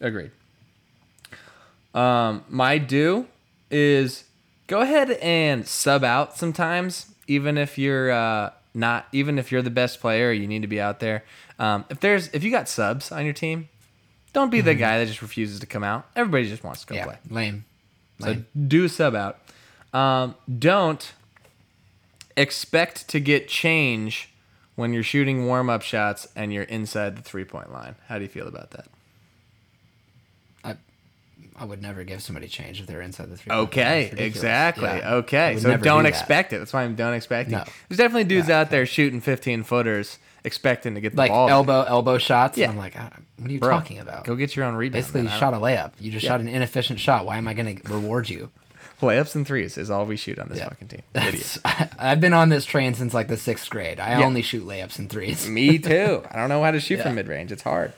Agreed. 0.00 0.30
Um, 1.94 2.44
my 2.48 2.76
do 2.78 3.26
is 3.70 4.24
go 4.66 4.80
ahead 4.80 5.10
and 5.12 5.66
sub 5.66 6.04
out 6.04 6.36
sometimes, 6.36 7.14
even 7.26 7.56
if 7.58 7.78
you're 7.78 8.10
uh, 8.10 8.50
not, 8.74 9.06
even 9.12 9.38
if 9.38 9.50
you're 9.52 9.62
the 9.62 9.70
best 9.70 10.00
player, 10.00 10.32
you 10.32 10.46
need 10.46 10.62
to 10.62 10.68
be 10.68 10.80
out 10.80 11.00
there. 11.00 11.24
Um, 11.58 11.84
if 11.88 12.00
there's 12.00 12.28
if 12.28 12.44
you 12.44 12.50
got 12.50 12.68
subs 12.68 13.10
on 13.10 13.24
your 13.24 13.34
team, 13.34 13.68
don't 14.32 14.50
be 14.50 14.60
the 14.60 14.74
guy 14.74 14.98
that 14.98 15.06
just 15.06 15.22
refuses 15.22 15.60
to 15.60 15.66
come 15.66 15.82
out. 15.84 16.06
Everybody 16.14 16.48
just 16.48 16.62
wants 16.64 16.82
to 16.82 16.86
go 16.88 16.94
Yeah. 16.94 17.04
play. 17.04 17.16
Lame. 17.30 17.64
So 18.20 18.26
Lame. 18.28 18.46
do 18.68 18.88
sub 18.88 19.14
out. 19.14 19.38
Um, 19.94 20.34
don't 20.58 21.12
expect 22.36 23.08
to 23.08 23.20
get 23.20 23.48
change 23.48 24.30
when 24.74 24.92
you're 24.92 25.02
shooting 25.02 25.46
warm 25.46 25.70
up 25.70 25.80
shots 25.80 26.28
and 26.36 26.52
you're 26.52 26.64
inside 26.64 27.16
the 27.16 27.22
three 27.22 27.44
point 27.44 27.72
line. 27.72 27.94
How 28.08 28.18
do 28.18 28.24
you 28.24 28.28
feel 28.28 28.46
about 28.46 28.72
that? 28.72 28.86
I, 31.58 31.64
would 31.64 31.80
never 31.82 32.04
give 32.04 32.22
somebody 32.22 32.48
change 32.48 32.80
if 32.80 32.86
they're 32.86 33.00
inside 33.00 33.30
the 33.30 33.36
three. 33.36 33.52
Okay, 33.52 34.12
exactly. 34.16 34.84
Yeah. 34.84 35.14
Okay, 35.16 35.56
so 35.58 35.70
don't 35.76 35.80
do 35.82 36.02
that. 36.02 36.06
expect 36.06 36.52
it. 36.52 36.58
That's 36.58 36.72
why 36.72 36.82
I'm 36.84 36.94
don't 36.94 37.14
expect 37.14 37.50
No. 37.50 37.64
There's 37.88 37.98
definitely 37.98 38.24
dudes 38.24 38.48
Yeah. 38.48 38.60
out 38.60 38.70
there 38.70 38.86
shooting 38.86 39.20
15 39.20 39.62
footers 39.62 40.18
expecting 40.44 40.94
to 40.94 41.00
get 41.00 41.12
the 41.12 41.18
like 41.18 41.30
ball. 41.30 41.48
elbow 41.48 41.82
elbow 41.82 42.18
shots. 42.18 42.56
Yeah. 42.56 42.64
And 42.70 42.72
I'm 42.74 42.78
like, 42.78 42.94
ah, 42.96 43.10
what 43.38 43.50
are 43.50 43.52
you 43.52 43.58
Bro, 43.60 43.70
talking 43.70 43.98
about? 43.98 44.24
Go 44.24 44.34
get 44.36 44.54
your 44.54 44.64
own 44.64 44.74
rebound. 44.74 44.92
Basically, 45.02 45.22
you 45.22 45.28
shot 45.28 45.54
a 45.54 45.56
layup. 45.58 45.92
You 45.98 46.12
just 46.12 46.24
Yeah. 46.24 46.30
shot 46.30 46.40
an 46.40 46.48
inefficient 46.48 47.00
shot. 47.00 47.26
Why 47.26 47.36
am 47.38 47.48
I 47.48 47.54
going 47.54 47.78
to 47.78 47.92
reward 47.92 48.28
you? 48.28 48.50
layups 49.02 49.34
and 49.34 49.46
threes 49.46 49.76
is 49.76 49.90
all 49.90 50.06
we 50.06 50.16
shoot 50.16 50.38
on 50.38 50.48
this 50.48 50.58
Yeah. 50.58 50.68
fucking 50.68 50.88
team. 50.88 51.02
Idiot. 51.14 51.58
I've 51.98 52.20
been 52.20 52.32
on 52.32 52.48
this 52.48 52.64
train 52.64 52.94
since 52.94 53.12
like 53.12 53.28
the 53.28 53.36
sixth 53.36 53.68
grade. 53.68 53.98
I 54.00 54.22
only 54.22 54.40
shoot 54.42 54.66
layups 54.66 54.98
and 54.98 55.10
threes. 55.10 55.48
Me 55.48 55.78
too. 55.78 56.22
I 56.30 56.36
don't 56.36 56.48
know 56.48 56.62
how 56.62 56.70
to 56.70 56.80
shoot 56.80 57.00
from 57.02 57.14
mid 57.16 57.28
range. 57.28 57.50
It's 57.52 57.62
hard. 57.62 57.92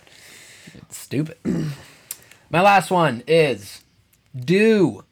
It's 0.75 0.97
stupid. 0.99 1.37
My 2.51 2.63
last 2.63 2.91
one 2.91 3.23
is 3.27 3.83
do 4.35 5.05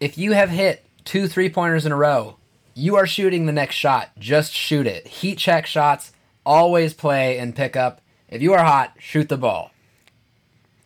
if 0.00 0.16
you 0.16 0.32
have 0.32 0.48
hit 0.48 0.84
two 1.04 1.28
three 1.28 1.50
pointers 1.50 1.84
in 1.84 1.92
a 1.92 1.96
row, 1.96 2.36
you 2.74 2.96
are 2.96 3.06
shooting 3.06 3.46
the 3.46 3.52
next 3.52 3.74
shot. 3.74 4.10
Just 4.18 4.52
shoot 4.52 4.86
it. 4.86 5.06
Heat 5.06 5.36
check 5.38 5.66
shots. 5.66 6.12
Always 6.46 6.94
play 6.94 7.38
and 7.38 7.54
pick 7.54 7.76
up. 7.76 8.00
If 8.28 8.40
you 8.40 8.54
are 8.54 8.64
hot, 8.64 8.94
shoot 8.98 9.28
the 9.28 9.36
ball. 9.36 9.72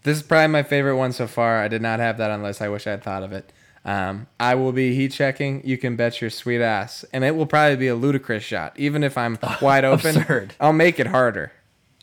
This 0.03 0.19
is 0.19 0.23
probably 0.23 0.49
my 0.49 0.63
favorite 0.63 0.97
one 0.97 1.13
so 1.13 1.27
far. 1.27 1.63
I 1.63 1.69
did 1.69 1.81
not 1.81 2.01
have 2.01 2.19
that 2.19 2.31
unless. 2.31 2.61
I 2.61 2.69
wish 2.69 2.87
I 2.87 2.93
had 2.93 3.03
thought 3.03 3.23
of 3.23 3.33
it. 3.33 3.53
Um, 3.85 4.27
I 4.41 4.55
will 4.55 4.73
be 4.73 4.95
heat 4.95 5.13
checking. 5.13 5.67
You 5.67 5.79
can 5.79 5.95
bet 5.95 6.21
your 6.21 6.31
sweet 6.31 6.61
ass, 6.61 7.05
and 7.13 7.23
it 7.23 7.37
will 7.37 7.47
probably 7.47 7.77
be 7.77 7.89
a 7.89 7.95
ludicrous 7.95 8.43
shot. 8.43 8.73
Even 8.77 9.05
if 9.05 9.17
I'm 9.17 9.39
wide 9.63 9.85
open, 9.85 10.17
Absurd. 10.17 10.55
I'll 10.59 10.73
make 10.73 10.99
it 10.99 11.07
harder. 11.07 11.53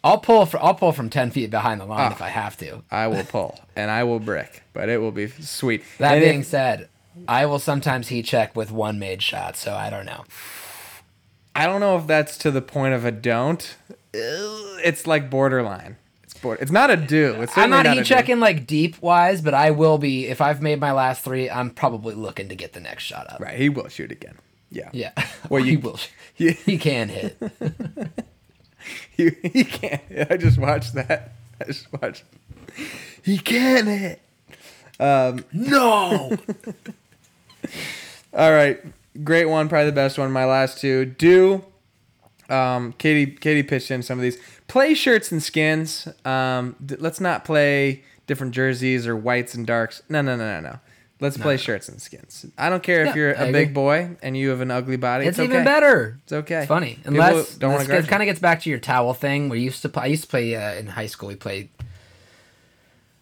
I'll 0.04 0.18
pull. 0.18 0.46
For, 0.46 0.62
I'll 0.64 0.74
pull 0.76 0.92
from 0.94 1.10
ten 1.10 1.32
feet 1.32 1.50
behind 1.52 1.80
the 1.82 1.86
line 1.86 2.10
Oh. 2.12 2.16
if 2.16 2.22
I 2.22 2.30
have 2.30 2.58
to. 2.58 2.84
I 2.90 3.08
will 3.08 3.24
pull 3.24 3.60
and 3.76 3.92
I 3.92 4.04
will 4.04 4.20
brick, 4.20 4.64
but 4.74 4.90
it 4.90 5.00
will 5.00 5.12
be 5.12 5.28
sweet. 5.28 5.84
That 6.00 6.14
And 6.16 6.22
being 6.22 6.40
if- 6.42 6.48
said, 6.48 6.90
I 7.28 7.46
will 7.46 7.60
sometimes 7.60 8.08
heat 8.08 8.24
check 8.26 8.56
with 8.56 8.72
one 8.72 8.98
made 9.00 9.22
shot. 9.22 9.56
So 9.58 9.74
I 9.76 9.90
don't 9.90 10.06
know. 10.06 10.24
I 11.56 11.68
don't 11.68 11.82
know 11.82 11.98
if 11.98 12.08
that's 12.08 12.38
to 12.40 12.52
the 12.52 12.62
point 12.62 12.94
of 12.94 13.04
a 13.06 13.12
don't. 13.12 13.76
Uh, 13.92 14.80
it's 14.84 15.06
like 15.06 15.30
borderline. 15.30 15.98
It's 16.24 16.34
border. 16.34 16.62
It's 16.62 16.72
not 16.72 16.90
a 16.90 16.96
do. 16.98 17.42
It's 17.42 17.58
I'm 17.58 17.70
not 17.70 17.86
a 17.86 17.92
heat 17.92 17.98
do. 18.00 18.04
checking 18.06 18.40
like 18.40 18.66
deep 18.66 19.02
wise, 19.02 19.42
but 19.42 19.54
I 19.54 19.72
will 19.72 19.98
be 19.98 20.28
if 20.28 20.40
I've 20.42 20.62
made 20.62 20.80
my 20.80 20.94
last 20.94 21.24
three. 21.24 21.50
I'm 21.50 21.70
probably 21.70 22.16
looking 22.16 22.48
to 22.50 22.56
get 22.56 22.72
the 22.74 22.80
next 22.80 23.04
shot 23.04 23.30
up. 23.32 23.40
Right, 23.42 23.58
he 23.58 23.68
will 23.70 23.90
shoot 23.90 24.12
again. 24.12 24.36
Yeah. 24.72 24.90
Yeah. 24.94 25.12
Well, 25.50 25.62
he 25.64 25.72
you- 25.74 25.80
will. 25.80 26.00
He, 26.34 26.52
He 26.66 26.78
can 26.78 27.10
hit. 27.10 27.38
he, 29.18 29.32
he 29.44 29.64
can't. 29.64 30.02
I 30.30 30.38
just 30.38 30.58
watched 30.58 30.94
that. 30.94 31.34
I 31.60 31.66
just 31.66 31.92
watched. 31.94 32.24
He 33.24 33.38
can't 33.38 33.88
hit. 33.88 34.22
no. 35.00 36.38
All 38.34 38.52
right, 38.52 38.80
great 39.24 39.46
one, 39.46 39.68
probably 39.68 39.86
the 39.88 39.92
best 39.92 40.18
one. 40.18 40.32
My 40.32 40.46
last 40.46 40.80
two. 40.80 41.06
Do. 41.06 41.66
Um, 42.50 42.94
Katie, 42.94 43.32
Katie 43.32 43.64
pitched 43.64 43.92
in 43.92 44.04
some 44.04 44.20
of 44.20 44.24
these. 44.24 44.38
Play 44.68 44.94
shirts 44.94 45.32
and 45.32 45.42
skins. 45.42 46.08
Um, 46.26 46.76
d- 46.86 46.96
let's 47.00 47.20
not 47.20 47.46
play 47.46 48.04
different 48.28 48.54
jerseys 48.54 49.08
or 49.08 49.16
whites 49.16 49.54
and 49.54 49.68
darks. 49.68 50.02
No, 50.10 50.22
no, 50.22 50.36
no, 50.36 50.62
no, 50.62 50.70
no. 50.72 50.80
Let's 51.22 51.38
play 51.38 51.56
shirts 51.58 51.88
and 51.88 52.02
skins. 52.02 52.46
I 52.58 52.70
don't 52.70 52.82
care 52.84 53.02
if 53.04 53.08
Yeah, 53.10 53.16
you're 53.16 53.38
I 53.40 53.44
a 53.46 53.52
big 53.52 53.74
boy 53.74 54.18
and 54.24 54.36
you 54.36 54.50
have 54.50 54.60
an 54.60 54.72
ugly 54.72 54.98
body. 54.98 55.26
It's 55.28 55.38
It's, 55.38 55.44
even 55.46 55.58
okay. 55.58 55.64
better. 55.66 56.18
It's 56.24 56.34
okay. 56.34 56.60
It's 56.62 56.68
funny. 56.68 56.96
People 56.96 57.14
Unless 57.14 57.56
don't 57.58 57.74
want 57.74 57.88
to 57.88 58.02
kind 58.04 58.24
of 58.24 58.26
gets 58.26 58.40
back 58.40 58.62
to 58.64 58.70
your 58.72 58.80
towel 58.80 59.14
thing. 59.14 59.48
We 59.48 59.60
used 59.60 59.84
to 59.84 59.90
play. 59.90 60.04
I 60.04 60.06
used 60.08 60.24
to 60.24 60.30
play 60.30 60.56
uh, 60.56 60.74
in 60.74 60.88
high 60.88 61.06
school. 61.06 61.30
We 61.30 61.36
played 61.36 61.70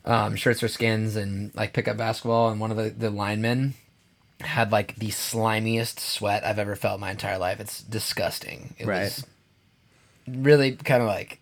um, 0.06 0.36
shirts 0.36 0.64
or 0.64 0.68
skins 0.70 1.16
and 1.16 1.54
like 1.56 1.74
pickup 1.74 1.98
basketball. 1.98 2.50
And 2.50 2.60
one 2.60 2.72
of 2.72 2.78
the 2.78 2.90
the 2.90 3.10
linemen 3.10 3.74
had 4.42 4.72
like 4.72 4.96
the 4.96 5.10
slimiest 5.10 6.00
sweat 6.00 6.46
I've 6.46 6.60
ever 6.60 6.76
felt 6.78 6.96
in 6.96 7.02
my 7.02 7.12
entire 7.12 7.38
life. 7.38 7.60
It's 7.60 7.82
disgusting. 7.84 8.76
It 8.78 8.88
Right. 8.88 9.04
was 9.04 9.26
really 10.28 10.74
kind 10.74 11.02
of 11.02 11.08
like. 11.08 11.40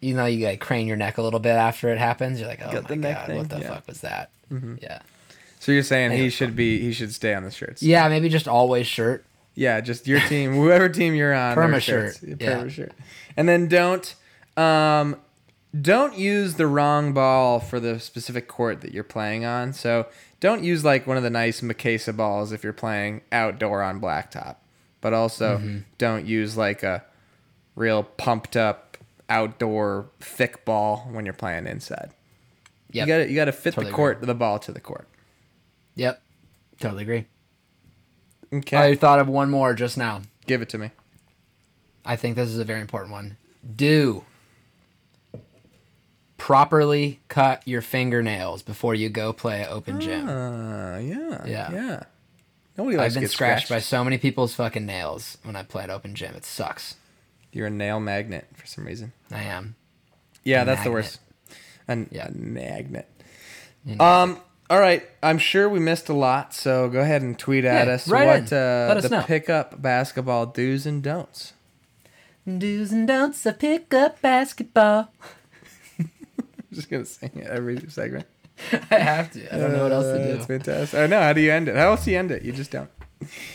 You 0.00 0.14
know, 0.14 0.26
you 0.26 0.46
like 0.46 0.60
crane 0.60 0.86
your 0.86 0.96
neck 0.96 1.18
a 1.18 1.22
little 1.22 1.40
bit 1.40 1.56
after 1.56 1.88
it 1.92 1.98
happens. 1.98 2.38
You're 2.38 2.48
like, 2.48 2.60
oh 2.64 2.70
Got 2.70 2.82
my 2.84 2.88
the 2.90 2.96
neck 2.96 3.16
god, 3.16 3.26
thing, 3.26 3.36
what 3.38 3.48
the 3.48 3.56
yeah. 3.56 3.62
Mm-hmm. 3.64 3.74
fuck 3.74 3.86
was 3.88 4.00
that? 4.02 4.30
Yeah, 4.80 5.00
So 5.60 5.72
you're 5.72 5.82
saying 5.82 6.12
he 6.12 6.30
should 6.30 6.54
be 6.56 6.78
he 6.80 6.92
should 6.92 7.12
stay 7.12 7.34
on 7.34 7.42
the 7.42 7.50
shirts. 7.50 7.82
yeah, 7.82 8.08
maybe 8.08 8.28
just 8.28 8.46
always 8.48 8.86
shirt. 8.86 9.24
Yeah, 9.54 9.80
just 9.80 10.06
your 10.06 10.20
team, 10.20 10.54
whoever 10.54 10.88
team 10.88 11.14
you're 11.14 11.34
on. 11.34 11.56
Perma 11.56 11.80
shirt, 11.80 12.18
yeah. 12.22 12.36
Perma 12.36 12.70
shirt. 12.70 12.92
And 13.36 13.48
then 13.48 13.66
don't 13.68 14.14
um 14.56 15.16
don't 15.78 16.16
use 16.16 16.54
the 16.54 16.66
wrong 16.66 17.12
ball 17.12 17.58
for 17.60 17.78
the 17.80 17.98
specific 18.00 18.48
court 18.48 18.80
that 18.82 18.92
you're 18.92 19.04
playing 19.04 19.44
on. 19.44 19.72
So 19.72 20.06
don't 20.40 20.62
use 20.62 20.84
like 20.84 21.06
one 21.06 21.16
of 21.16 21.22
the 21.24 21.30
nice 21.30 21.60
Mikasa 21.60 22.16
balls 22.16 22.52
if 22.52 22.62
you're 22.64 22.72
playing 22.72 23.22
outdoor 23.32 23.82
on 23.82 24.00
blacktop. 24.00 24.56
But 25.00 25.12
also 25.12 25.58
Mm-hmm. 25.58 25.78
don't 25.98 26.24
use 26.26 26.56
like 26.56 26.82
a 26.84 27.04
real 27.74 28.04
pumped 28.04 28.56
up 28.56 28.96
outdoor 29.28 30.08
thick 30.20 30.64
ball 30.64 31.08
when 31.10 31.24
you're 31.24 31.34
playing 31.34 31.66
inside. 31.66 32.10
Yep. 32.92 33.06
You 33.06 33.12
got 33.12 33.18
to 33.18 33.28
you 33.28 33.34
got 33.36 33.44
to 33.46 33.52
fit 33.52 33.74
Totally 33.74 33.90
the 33.90 33.96
court 33.96 34.20
the 34.22 34.34
ball 34.34 34.58
to 34.60 34.72
the 34.72 34.80
court. 34.80 35.06
Yep. 35.98 36.22
Totally 36.80 37.02
agree. 37.02 37.26
Okay. 38.52 38.76
I 38.76 38.94
thought 38.94 39.18
of 39.18 39.28
one 39.28 39.50
more 39.50 39.74
just 39.74 39.98
now. 39.98 40.22
Give 40.46 40.62
it 40.62 40.68
to 40.70 40.78
me. 40.78 40.90
I 42.04 42.16
think 42.16 42.36
this 42.36 42.48
is 42.48 42.58
a 42.58 42.64
very 42.64 42.80
important 42.80 43.12
one. 43.12 43.36
Do 43.76 44.24
properly 46.36 47.18
cut 47.28 47.66
your 47.66 47.82
fingernails 47.82 48.62
before 48.62 48.94
you 48.94 49.08
go 49.08 49.32
play 49.32 49.60
at 49.62 49.70
open 49.70 50.00
gym. 50.00 50.28
Uh, 50.28 50.98
yeah. 50.98 51.44
Yeah. 51.46 51.72
Yeah. 51.72 52.02
Nobody 52.78 52.96
likes 52.96 53.06
I've 53.06 53.14
to 53.14 53.16
been 53.16 53.22
get 53.24 53.30
scratched 53.32 53.68
by 53.68 53.80
so 53.80 54.04
many 54.04 54.18
people's 54.18 54.54
fucking 54.54 54.86
nails 54.86 55.36
when 55.42 55.56
I 55.56 55.64
play 55.64 55.82
at 55.82 55.90
open 55.90 56.14
gym. 56.14 56.34
It 56.36 56.44
sucks. 56.44 56.94
You're 57.52 57.66
a 57.66 57.70
nail 57.70 57.98
magnet 57.98 58.46
for 58.54 58.66
some 58.66 58.86
reason. 58.86 59.12
I 59.32 59.42
am. 59.42 59.74
Yeah, 60.44 60.62
that's 60.62 60.84
the 60.84 60.90
magnet. 60.90 60.92
worst. 60.94 61.20
An, 61.88 62.08
Yeah. 62.12 62.28
A 62.28 62.30
magnet. 62.32 63.08
Indeed. 63.84 64.00
Um. 64.00 64.38
All 64.70 64.78
right. 64.80 65.02
I'm 65.22 65.38
sure 65.38 65.68
we 65.68 65.80
missed 65.80 66.08
a 66.08 66.12
lot, 66.12 66.52
so 66.54 66.88
go 66.88 67.00
ahead 67.00 67.22
and 67.22 67.38
tweet 67.38 67.64
at 67.64 67.86
Yeah, 67.86 67.94
us 67.94 68.06
write 68.08 68.26
what 68.26 68.52
uh, 68.52 68.86
Let 68.88 68.96
us 68.98 69.02
the 69.04 69.08
know. 69.10 69.22
pickup 69.22 69.80
basketball 69.80 70.46
do's 70.46 70.84
and 70.86 71.02
don'ts. 71.02 71.54
Do's 72.46 72.92
and 72.92 73.06
don'ts 73.08 73.44
of 73.46 73.58
pickup 73.58 74.20
basketball. 74.22 75.10
I'm 75.98 76.10
just 76.72 76.90
gonna 76.90 77.04
sing 77.04 77.30
it 77.34 77.46
every 77.46 77.80
segment. 77.88 78.26
I 78.90 78.96
have 78.98 79.30
to. 79.32 79.54
I 79.54 79.58
don't 79.58 79.72
know 79.72 79.84
what 79.84 79.92
else 79.92 80.06
Uh, 80.06 80.18
to 80.18 80.24
That's 80.24 80.46
do. 80.46 80.58
fantastic. 80.58 80.98
I 81.00 81.06
know. 81.06 81.20
How 81.20 81.32
do 81.32 81.40
you 81.40 81.52
end 81.52 81.68
it? 81.68 81.76
How 81.76 81.90
else 81.90 82.04
do 82.04 82.10
you 82.10 82.18
end 82.18 82.30
it? 82.30 82.42
You 82.42 82.52
just 82.52 82.70
don't. 82.70 82.90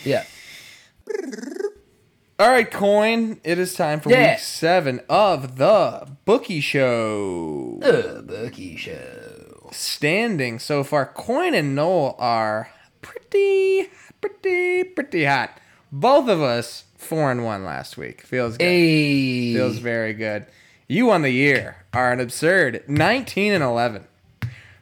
Yeah. 0.04 0.24
All 2.38 2.48
right, 2.50 2.68
Coyne. 2.70 3.40
It 3.44 3.58
is 3.58 3.74
time 3.74 4.00
for 4.00 4.10
Yeah. 4.10 4.32
week 4.32 4.38
seven 4.40 5.00
of 5.08 5.56
the 5.56 6.08
bookie 6.24 6.60
show. 6.60 7.78
The 7.80 8.24
Bookie 8.26 8.76
Show. 8.76 9.23
Standing 9.74 10.58
so 10.58 10.84
far. 10.84 11.04
Coyne 11.06 11.54
and 11.54 11.74
Knoll 11.74 12.14
are 12.18 12.70
pretty, 13.02 13.88
pretty, 14.20 14.84
pretty 14.84 15.24
hot. 15.24 15.58
Both 15.90 16.28
of 16.28 16.40
us 16.40 16.84
four 16.96 17.30
and 17.30 17.44
one 17.44 17.64
last 17.64 17.96
week. 17.96 18.22
Feels 18.22 18.56
good. 18.56 18.64
Hey. 18.64 19.52
Feels 19.54 19.78
very 19.78 20.12
good. 20.14 20.46
You 20.86 21.10
on 21.10 21.22
the 21.22 21.30
year 21.30 21.84
are 21.92 22.12
an 22.12 22.20
absurd 22.20 22.84
nineteen 22.88 23.52
and 23.52 23.64
eleven. 23.64 24.06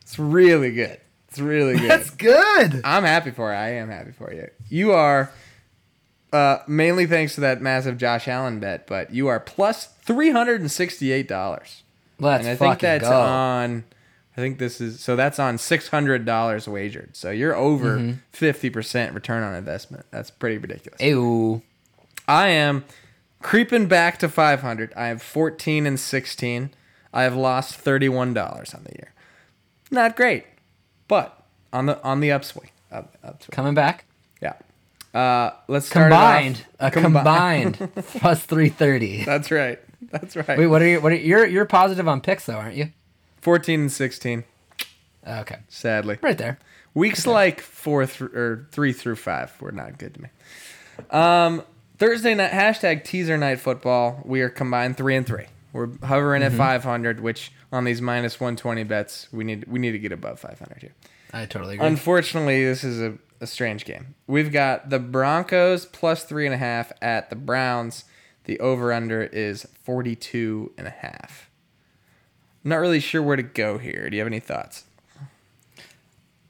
It's 0.03 0.19
really 0.19 0.73
good. 0.73 0.99
It's 1.29 1.39
really 1.39 1.79
good. 1.79 1.91
That's 1.91 2.11
good. 2.11 2.83
I'm 2.85 3.05
happy 3.05 3.31
for 3.31 3.51
you. 3.51 3.57
I 3.59 3.69
am 3.71 3.89
happy 3.89 4.13
for 4.13 4.33
you. 4.33 4.51
You 4.69 4.93
are 4.93 5.31
uh, 6.33 6.59
mainly 6.67 7.07
thanks 7.07 7.35
to 7.37 7.41
that 7.43 7.63
massive 7.63 7.97
Josh 7.97 8.29
Allen 8.29 8.61
bet, 8.61 8.87
but 8.87 9.15
you 9.15 9.29
are 9.29 9.41
plus 9.41 9.87
three 9.87 10.31
hundred 10.31 10.61
and 10.61 10.71
sixty-eight 10.71 11.29
dollars. 11.29 11.83
Let's 12.19 12.45
And 12.45 12.53
I 12.53 12.57
fucking 12.57 12.71
think 12.71 12.81
that's 12.81 13.09
go. 13.09 13.21
on. 13.21 13.85
I 14.37 14.41
think 14.41 14.59
this 14.59 14.81
is 14.81 15.01
so 15.01 15.15
that's 15.17 15.39
on 15.39 15.59
six 15.59 15.89
hundred 15.89 16.25
dollars 16.25 16.67
wagered. 16.67 17.17
So 17.17 17.31
you're 17.31 17.55
over 17.55 17.99
Mm-hmm. 17.99 18.13
50 18.33 18.71
percent 18.71 19.15
return 19.15 19.43
on 19.43 19.55
investment. 19.55 20.07
That's 20.11 20.31
pretty 20.31 20.59
ridiculous. 20.59 21.01
Ew. 21.01 21.63
I 22.27 22.49
am 22.49 22.85
creeping 23.43 23.87
back 23.87 24.19
to 24.21 24.29
five 24.29 24.61
hundred. 24.63 24.93
I 24.97 25.09
have 25.09 25.21
fourteen 25.23 25.87
and 25.87 25.99
sixteen. 26.01 26.71
I 27.13 27.25
have 27.25 27.37
lost 27.37 27.75
thirty 27.75 28.09
one 28.09 28.33
dollars 28.33 28.73
on 28.75 28.85
the 28.85 28.93
year. 28.93 29.13
Not 29.91 30.17
great, 30.17 30.45
but 31.09 31.45
on 31.73 31.87
the 31.87 32.03
on 32.03 32.21
the 32.21 32.31
upswing. 32.31 32.71
Up, 32.91 33.15
upswing. 33.23 33.51
Coming 33.51 33.75
back. 33.75 34.07
Yeah. 34.41 34.55
Uh, 35.13 35.51
let's 35.69 35.87
start 35.87 36.11
it 36.11 36.15
off- 36.15 36.21
Combined. 36.39 36.67
A 36.81 36.91
Combi- 36.91 37.03
combined 37.03 37.91
plus 37.97 38.45
330. 38.47 39.25
That's 39.25 39.51
right. 39.51 39.79
That's 40.11 40.37
right. 40.37 40.57
Wait, 40.59 40.67
what 40.69 40.81
are 40.81 40.87
you? 40.87 41.01
What 41.03 41.13
are 41.13 41.17
you, 41.17 41.23
you're 41.29 41.47
you're 41.47 41.65
positive 41.67 42.09
on 42.09 42.23
picks 42.23 42.47
though, 42.47 42.55
aren't 42.57 42.77
you? 42.77 42.93
Fourteen 43.43 43.81
and 43.83 43.93
sixteen. 43.93 44.45
Okay, 45.27 45.59
Sadly. 45.69 46.19
right 46.23 46.39
there. 46.39 46.59
Weeks 46.95 47.27
like 47.27 47.61
four 47.61 48.07
through 48.07 48.29
or 48.35 48.69
three 48.73 48.93
through 48.93 49.17
five 49.17 49.53
were 49.61 49.71
not 49.73 49.99
good 49.99 50.15
to 50.15 50.23
me. 50.23 50.29
Um, 51.11 51.63
Thursday 51.99 52.35
night 52.35 52.51
hashtag 52.53 53.05
teaser 53.05 53.37
night 53.39 53.61
football. 53.61 54.21
We 54.25 54.41
are 54.41 54.49
combined 54.49 54.97
three 54.97 55.15
and 55.17 55.27
three. 55.27 55.47
We're 55.73 55.89
hovering 56.05 56.43
Mm-hmm. 56.43 56.55
at 56.55 56.59
five 56.59 56.85
hundred, 56.85 57.21
which 57.21 57.53
on 57.71 57.85
these 57.85 58.01
minus 58.03 58.41
one 58.41 58.57
twenty 58.57 58.85
bets, 58.85 59.29
we 59.33 59.45
need 59.45 59.65
we 59.67 59.79
need 59.79 59.93
to 59.93 59.99
get 59.99 60.13
above 60.13 60.41
five 60.41 60.59
hundred 60.59 60.79
here. 60.83 60.95
I 61.33 61.47
totally 61.47 61.75
agree. 61.75 61.87
Unfortunately, 61.87 62.65
this 62.65 62.85
is 62.85 63.01
a, 63.01 63.17
a 63.41 63.47
strange 63.47 63.85
game. 63.87 64.15
We've 64.27 64.53
got 64.53 64.91
the 64.91 64.99
Broncos 64.99 65.87
plus 65.87 66.25
three 66.25 66.45
and 66.47 66.55
a 66.55 66.59
half 66.59 66.93
at 67.01 67.31
the 67.31 67.37
Browns. 67.37 68.05
The 68.45 68.59
over 68.61 68.93
under 68.93 69.23
is 69.23 69.67
42 69.85 70.73
and 70.77 70.89
a 70.89 70.91
half. 70.91 71.49
Not 72.65 72.77
really 72.77 73.01
sure 73.01 73.23
where 73.23 73.37
to 73.37 73.43
go 73.43 73.79
here. 73.79 74.09
Do 74.09 74.17
you 74.17 74.21
have 74.21 74.27
any 74.27 74.41
thoughts? 74.41 74.85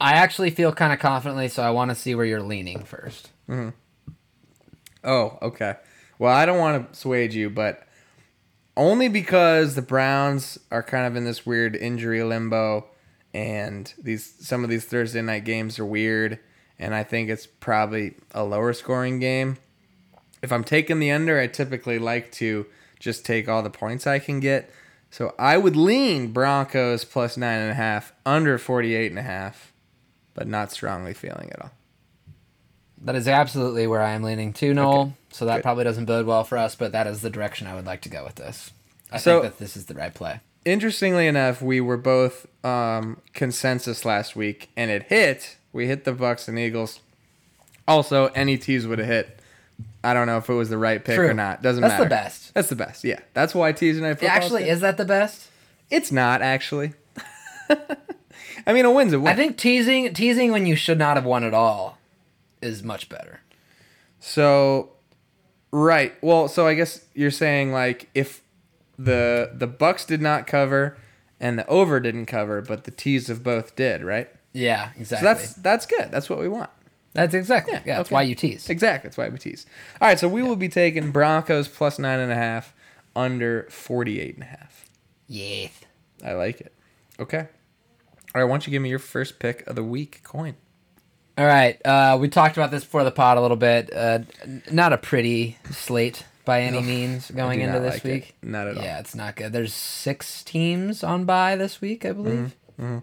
I 0.00 0.12
actually 0.12 0.50
feel 0.50 0.72
kind 0.72 0.92
of 0.92 0.98
confidently, 0.98 1.48
so 1.48 1.62
I 1.62 1.70
want 1.70 1.90
to 1.90 1.94
see 1.94 2.14
where 2.14 2.26
you're 2.26 2.42
leaning 2.42 2.84
first. 2.84 3.30
Mm-hmm. 3.48 3.68
Oh, 5.04 5.38
okay. 5.40 5.76
Well, 6.18 6.34
I 6.34 6.44
don't 6.44 6.58
want 6.58 6.92
to 6.92 6.98
sway 6.98 7.28
you, 7.28 7.50
but 7.50 7.86
only 8.76 9.08
because 9.08 9.74
the 9.74 9.82
Browns 9.82 10.58
are 10.70 10.82
kind 10.82 11.06
of 11.06 11.16
in 11.16 11.24
this 11.24 11.46
weird 11.46 11.76
injury 11.76 12.22
limbo, 12.22 12.86
and 13.34 13.92
these 14.00 14.34
some 14.40 14.64
of 14.64 14.70
these 14.70 14.84
Thursday 14.84 15.22
night 15.22 15.44
games 15.44 15.78
are 15.78 15.86
weird, 15.86 16.38
and 16.78 16.94
I 16.94 17.04
think 17.04 17.28
it's 17.28 17.46
probably 17.46 18.14
a 18.32 18.44
lower 18.44 18.72
scoring 18.72 19.20
game. 19.20 19.58
If 20.42 20.52
I'm 20.52 20.64
taking 20.64 20.98
the 20.98 21.12
under, 21.12 21.38
I 21.38 21.46
typically 21.46 21.98
like 21.98 22.32
to 22.32 22.66
just 22.98 23.24
take 23.24 23.48
all 23.48 23.62
the 23.62 23.70
points 23.70 24.06
I 24.06 24.18
can 24.18 24.40
get. 24.40 24.70
So 25.12 25.34
I 25.38 25.58
would 25.58 25.76
lean 25.76 26.32
Broncos 26.32 27.04
plus 27.04 27.36
nine 27.36 27.60
and 27.60 27.70
a 27.70 27.74
half, 27.74 28.14
under 28.24 28.56
48 28.56 29.10
and 29.12 29.18
a 29.18 29.22
half, 29.22 29.70
but 30.32 30.48
not 30.48 30.72
strongly 30.72 31.12
feeling 31.12 31.50
at 31.52 31.60
all. 31.60 31.70
That 33.02 33.14
is 33.14 33.28
absolutely 33.28 33.86
where 33.86 34.00
I 34.00 34.12
am 34.12 34.22
leaning 34.22 34.54
to, 34.54 34.72
Knoll. 34.72 35.00
Okay. 35.02 35.12
So 35.32 35.44
that 35.44 35.56
Good. 35.56 35.62
probably 35.64 35.84
doesn't 35.84 36.06
bode 36.06 36.24
well 36.24 36.44
for 36.44 36.56
us, 36.56 36.74
but 36.74 36.92
that 36.92 37.06
is 37.06 37.20
the 37.20 37.28
direction 37.28 37.66
I 37.66 37.74
would 37.74 37.84
like 37.84 38.00
to 38.02 38.08
go 38.08 38.24
with 38.24 38.36
this. 38.36 38.70
I 39.10 39.18
So- 39.18 39.42
think 39.42 39.52
that 39.52 39.58
this 39.62 39.76
is 39.76 39.84
the 39.84 39.94
right 39.94 40.14
play. 40.14 40.40
Interestingly 40.64 41.26
enough, 41.26 41.60
we 41.60 41.80
were 41.80 41.96
both 41.98 42.46
um, 42.64 43.18
consensus 43.34 44.04
last 44.06 44.34
week, 44.34 44.70
and 44.78 44.90
it 44.90 45.02
hit. 45.08 45.56
We 45.74 45.88
hit 45.88 46.04
the 46.04 46.12
Bucks 46.12 46.48
and 46.48 46.58
Eagles. 46.58 47.00
Also, 47.86 48.26
any 48.28 48.56
teas 48.56 48.86
would 48.86 48.98
have 49.00 49.08
hit. 49.08 49.40
I 50.04 50.14
don't 50.14 50.26
know 50.26 50.38
if 50.38 50.48
it 50.48 50.54
was 50.54 50.68
the 50.70 50.78
right 50.78 51.04
pick 51.04 51.18
or 51.18 51.34
not. 51.34 51.62
Doesn't 51.62 51.80
That's 51.82 51.92
matter. 51.92 52.04
the 52.04 52.10
best. 52.10 52.54
That's 52.54 52.68
the 52.68 52.76
best. 52.76 53.04
Yeah, 53.04 53.20
that's 53.34 53.54
why 53.54 53.72
Tuesday 53.72 54.02
night 54.02 54.14
football. 54.18 54.28
actually 54.36 54.68
is 54.68 54.80
that 54.80 54.96
the 54.96 55.04
best? 55.04 55.48
It's 55.90 56.10
not 56.10 56.42
actually. 56.42 56.92
I 58.66 58.72
mean, 58.72 58.84
a 58.84 58.90
win's 58.90 59.12
a 59.12 59.18
win. 59.20 59.28
I 59.32 59.34
think 59.36 59.56
teasing 59.56 60.12
teasing 60.14 60.52
when 60.52 60.66
you 60.66 60.76
should 60.76 60.98
not 60.98 61.16
have 61.16 61.24
won 61.24 61.44
at 61.44 61.54
all 61.54 61.98
is 62.60 62.82
much 62.82 63.08
better. 63.08 63.40
So, 64.20 64.90
right. 65.72 66.14
Well, 66.22 66.48
so 66.48 66.66
I 66.66 66.74
guess 66.74 67.04
you're 67.14 67.30
saying 67.30 67.72
like 67.72 68.08
if 68.14 68.42
the 68.98 69.50
the 69.54 69.66
Bucks 69.66 70.04
did 70.04 70.20
not 70.22 70.46
cover 70.46 70.96
and 71.40 71.58
the 71.58 71.66
over 71.66 71.98
didn't 71.98 72.26
cover, 72.26 72.60
but 72.62 72.84
the 72.84 72.90
tees 72.92 73.28
of 73.28 73.42
both 73.42 73.74
did, 73.74 74.02
right? 74.04 74.28
Yeah, 74.52 74.92
So 74.94 75.00
exactly. 75.00 75.26
that's 75.26 75.52
that's 75.54 75.86
good. 75.86 76.10
That's 76.12 76.28
what 76.30 76.38
we 76.38 76.48
want. 76.48 76.70
That's 77.14 77.34
exactly. 77.34 77.74
Yeah, 77.74 77.96
that's 77.98 78.08
okay. 78.08 78.14
why 78.14 78.22
you 78.22 78.34
tease. 78.34 78.68
Exactly. 78.70 79.08
That's 79.08 79.18
why 79.18 79.28
we 79.28 79.38
tease. 79.38 79.66
All 80.00 80.08
right. 80.08 80.18
So 80.18 80.28
we 80.28 80.42
will 80.42 80.56
be 80.56 80.68
taking 80.68 81.10
Broncos 81.10 81.68
plus 81.68 81.98
nine 81.98 82.20
and 82.20 82.32
a 82.32 82.36
half, 82.36 82.74
under 83.14 83.66
48 83.70 84.34
and 84.34 84.42
a 84.42 84.46
half. 84.46 84.86
Yeah. 85.28 85.68
I 86.24 86.32
like 86.32 86.60
it. 86.60 86.72
Okay. 87.20 87.48
All 88.34 88.40
right. 88.40 88.44
Why 88.44 88.50
don't 88.50 88.66
you 88.66 88.70
give 88.70 88.82
me 88.82 88.88
your 88.88 88.98
first 88.98 89.38
pick 89.38 89.66
of 89.66 89.76
the 89.76 89.84
week 89.84 90.20
Coyne? 90.22 90.56
All 91.36 91.46
right. 91.46 91.80
Uh, 91.84 92.16
we 92.20 92.28
talked 92.28 92.56
about 92.56 92.70
this 92.70 92.84
before 92.84 93.04
the 93.04 93.10
pod 93.10 93.38
a 93.38 93.40
little 93.40 93.56
bit. 93.56 93.92
Uh, 93.92 94.20
not 94.70 94.92
a 94.92 94.98
pretty 94.98 95.58
slate 95.70 96.24
by 96.44 96.62
any 96.62 96.80
means 96.82 97.30
going 97.30 97.60
into 97.60 97.80
this 97.80 97.94
like 97.94 98.04
it. 98.04 98.12
week. 98.12 98.36
Not 98.42 98.68
at 98.68 98.76
all. 98.76 98.82
Yeah, 98.82 98.98
it's 99.00 99.14
not 99.14 99.36
good. 99.36 99.52
There's 99.52 99.72
six 99.72 100.42
teams 100.42 101.02
on 101.04 101.24
by 101.24 101.56
this 101.56 101.80
week, 101.80 102.04
I 102.04 102.12
believe. 102.12 102.56
Mm-hmm, 102.80 102.98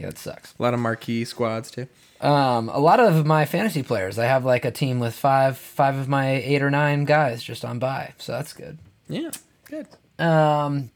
Yeah, 0.00 0.08
it 0.08 0.18
sucks. 0.18 0.54
A 0.58 0.62
lot 0.62 0.72
of 0.72 0.80
marquee 0.80 1.26
squads 1.26 1.70
too. 1.70 1.86
Um, 2.22 2.70
a 2.70 2.78
lot 2.78 3.00
of 3.00 3.26
my 3.26 3.44
fantasy 3.44 3.82
players, 3.82 4.18
I 4.18 4.24
have 4.24 4.44
like 4.46 4.64
a 4.64 4.70
team 4.70 4.98
with 4.98 5.14
five, 5.14 5.58
five 5.58 5.96
of 5.96 6.08
my 6.08 6.30
eight 6.30 6.62
or 6.62 6.70
nine 6.70 7.04
guys 7.04 7.42
just 7.42 7.64
on 7.64 7.78
by, 7.78 8.14
so 8.18 8.32
that's 8.32 8.54
good. 8.54 8.78
Yeah. 9.08 9.30
Good. 9.66 9.86
Um, 10.18 10.90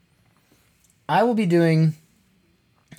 I 1.09 1.23
will 1.23 1.35
be 1.35 1.47
doing 1.47 1.95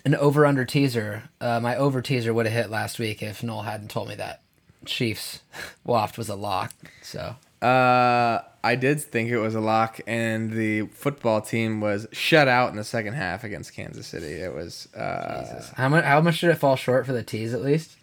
an 0.06 0.14
over 0.16 0.46
under 0.46 0.64
teaser. 0.64 1.24
Uh, 1.42 1.60
my 1.60 1.76
over 1.76 2.02
teaser 2.02 2.34
would 2.34 2.46
have 2.46 2.54
hit 2.54 2.70
last 2.70 3.00
week 3.00 3.24
if 3.24 3.42
Knoll 3.44 3.64
hadn't 3.64 3.90
told 3.90 4.10
me 4.10 4.16
that 4.16 4.42
Chiefs 4.86 5.42
waft 5.84 6.18
was 6.18 6.30
a 6.30 6.36
lock. 6.36 6.72
So 7.02 7.36
Uh, 7.62 8.40
I 8.64 8.76
did 8.76 9.00
think 9.02 9.30
it 9.30 9.38
was 9.40 9.56
a 9.56 9.60
lock, 9.60 10.00
and 10.08 10.52
the 10.52 10.84
football 10.88 11.42
team 11.42 11.82
was 11.82 12.08
shut 12.12 12.48
out 12.48 12.70
in 12.72 12.76
the 12.76 12.84
second 12.84 13.14
half 13.14 13.44
against 13.44 13.74
Kansas 13.74 14.08
City. 14.08 14.34
It 14.34 14.54
was 14.54 14.88
uh, 14.96 15.64
how 15.76 15.90
much? 15.90 16.04
How 16.04 16.22
much 16.22 16.42
did 16.42 16.50
it 16.50 16.56
fall 16.56 16.76
short 16.76 17.06
for 17.06 17.14
the 17.14 17.24
tease 17.24 17.54
at 17.54 17.62
least? 17.62 17.98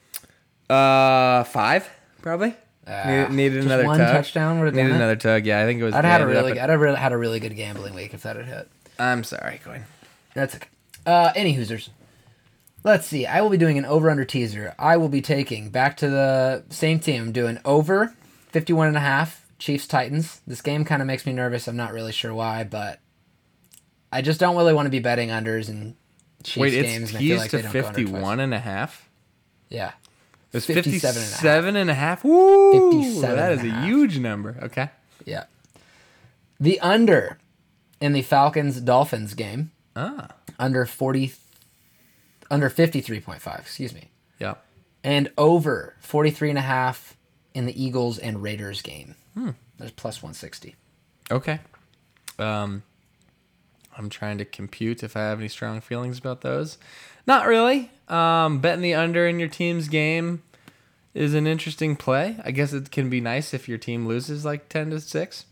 uh 0.70 1.44
five 1.44 1.90
probably. 2.22 2.54
Ah, 2.86 3.04
needed, 3.06 3.30
needed 3.32 3.64
another 3.64 3.84
one 3.86 3.98
tug. 3.98 4.08
touchdown 4.12 4.58
would 4.58 4.66
have 4.66 4.74
Needed 4.74 4.92
another 4.92 5.16
tug. 5.16 5.44
Yeah, 5.46 5.60
I 5.62 5.66
think 5.66 5.80
it 5.80 5.84
was. 5.84 5.94
I'd 5.94 6.04
had 6.04 6.20
a 6.20 6.26
really, 6.26 6.52
at- 6.58 6.70
I'd 6.70 6.78
have 6.78 6.96
had 6.98 7.12
a 7.12 7.16
really 7.16 7.38
good 7.40 7.54
gambling 7.54 7.94
week 7.94 8.14
if 8.14 8.22
that 8.22 8.36
had 8.36 8.46
hit. 8.46 8.68
I'm 8.98 9.22
sorry, 9.22 9.60
Coyne. 9.62 9.84
That's 10.34 10.54
okay. 10.56 10.68
Uh, 11.06 11.32
any 11.36 11.56
Hoosers. 11.56 11.90
Let's 12.84 13.06
see. 13.06 13.26
I 13.26 13.40
will 13.40 13.50
be 13.50 13.56
doing 13.56 13.78
an 13.78 13.84
over 13.84 14.10
under 14.10 14.24
teaser. 14.24 14.74
I 14.78 14.96
will 14.96 15.08
be 15.08 15.20
taking 15.20 15.70
back 15.70 15.96
to 15.98 16.08
the 16.08 16.64
same 16.70 16.98
team. 16.98 17.22
I'm 17.22 17.32
doing 17.32 17.58
over 17.64 18.14
51 18.48 18.88
and 18.88 18.96
a 18.96 19.00
half 19.00 19.41
Chiefs 19.62 19.86
Titans. 19.86 20.40
This 20.44 20.60
game 20.60 20.84
kind 20.84 21.00
of 21.00 21.06
makes 21.06 21.24
me 21.24 21.32
nervous. 21.32 21.68
I'm 21.68 21.76
not 21.76 21.92
really 21.92 22.10
sure 22.10 22.34
why, 22.34 22.64
but 22.64 22.98
I 24.10 24.20
just 24.20 24.40
don't 24.40 24.56
really 24.56 24.74
want 24.74 24.86
to 24.86 24.90
be 24.90 24.98
betting 24.98 25.28
unders 25.28 25.68
and 25.68 25.94
Chiefs 26.42 26.56
Wait, 26.60 26.70
games. 26.72 27.10
it's 27.10 27.10
and 27.12 27.18
I 27.18 27.20
feel 27.20 27.38
like 27.38 27.50
to 27.50 27.56
they 27.58 27.62
don't 27.62 27.72
go 27.72 27.78
under 27.78 27.92
twice. 27.92 28.06
51 28.10 28.40
and 28.40 28.54
a 28.54 28.58
half. 28.58 29.08
Yeah. 29.68 29.92
It's 30.52 30.66
57 30.66 31.14
57 31.14 31.68
and 31.68 31.76
a 31.76 31.80
and 31.80 31.90
a 31.90 31.94
half. 31.94 32.18
half. 32.18 32.24
Woo! 32.24 32.90
57 33.02 33.36
That 33.36 33.52
and 33.52 33.60
a 33.60 33.64
a 33.64 33.70
half. 33.70 33.84
huge 33.84 34.18
number. 34.18 34.56
Okay. 34.62 34.90
Yeah. 35.24 35.44
The 36.58 36.80
under 36.80 37.38
in 38.00 38.12
the 38.14 38.22
Falcons 38.22 38.80
Dolphins 38.80 39.34
game, 39.34 39.70
Ah. 39.94 40.26
under 40.58 40.84
40, 40.86 41.32
under 42.50 42.68
53.5, 42.68 43.60
excuse 43.60 43.94
me. 43.94 44.10
Yeah. 44.40 44.54
and 45.04 45.30
over 45.38 45.94
43 46.00 46.50
and 46.50 46.58
a 46.58 46.62
half 46.62 47.16
in 47.54 47.66
the 47.66 47.80
Eagles 47.84 48.18
and 48.18 48.42
Raiders 48.42 48.82
game. 48.82 49.14
Hmm. 49.34 49.50
There's 49.78 49.90
plus 49.92 50.22
160. 50.22 50.76
Okay. 51.30 51.60
Um, 52.38 52.82
I'm 53.96 54.08
trying 54.08 54.38
to 54.38 54.44
compute 54.44 55.02
if 55.02 55.16
I 55.16 55.20
have 55.20 55.38
any 55.38 55.48
strong 55.48 55.80
feelings 55.80 56.18
about 56.18 56.40
those. 56.40 56.78
Not 57.26 57.46
really. 57.46 57.90
Um, 58.08 58.60
betting 58.60 58.82
the 58.82 58.94
under 58.94 59.26
in 59.26 59.38
your 59.38 59.48
team's 59.48 59.88
game 59.88 60.42
is 61.14 61.34
an 61.34 61.46
interesting 61.46 61.96
play. 61.96 62.36
I 62.44 62.50
guess 62.50 62.72
it 62.72 62.90
can 62.90 63.10
be 63.10 63.20
nice 63.20 63.54
if 63.54 63.68
your 63.68 63.78
team 63.78 64.06
loses 64.06 64.44
like 64.44 64.68
10 64.68 64.90
to 64.90 65.00
6. 65.00 65.44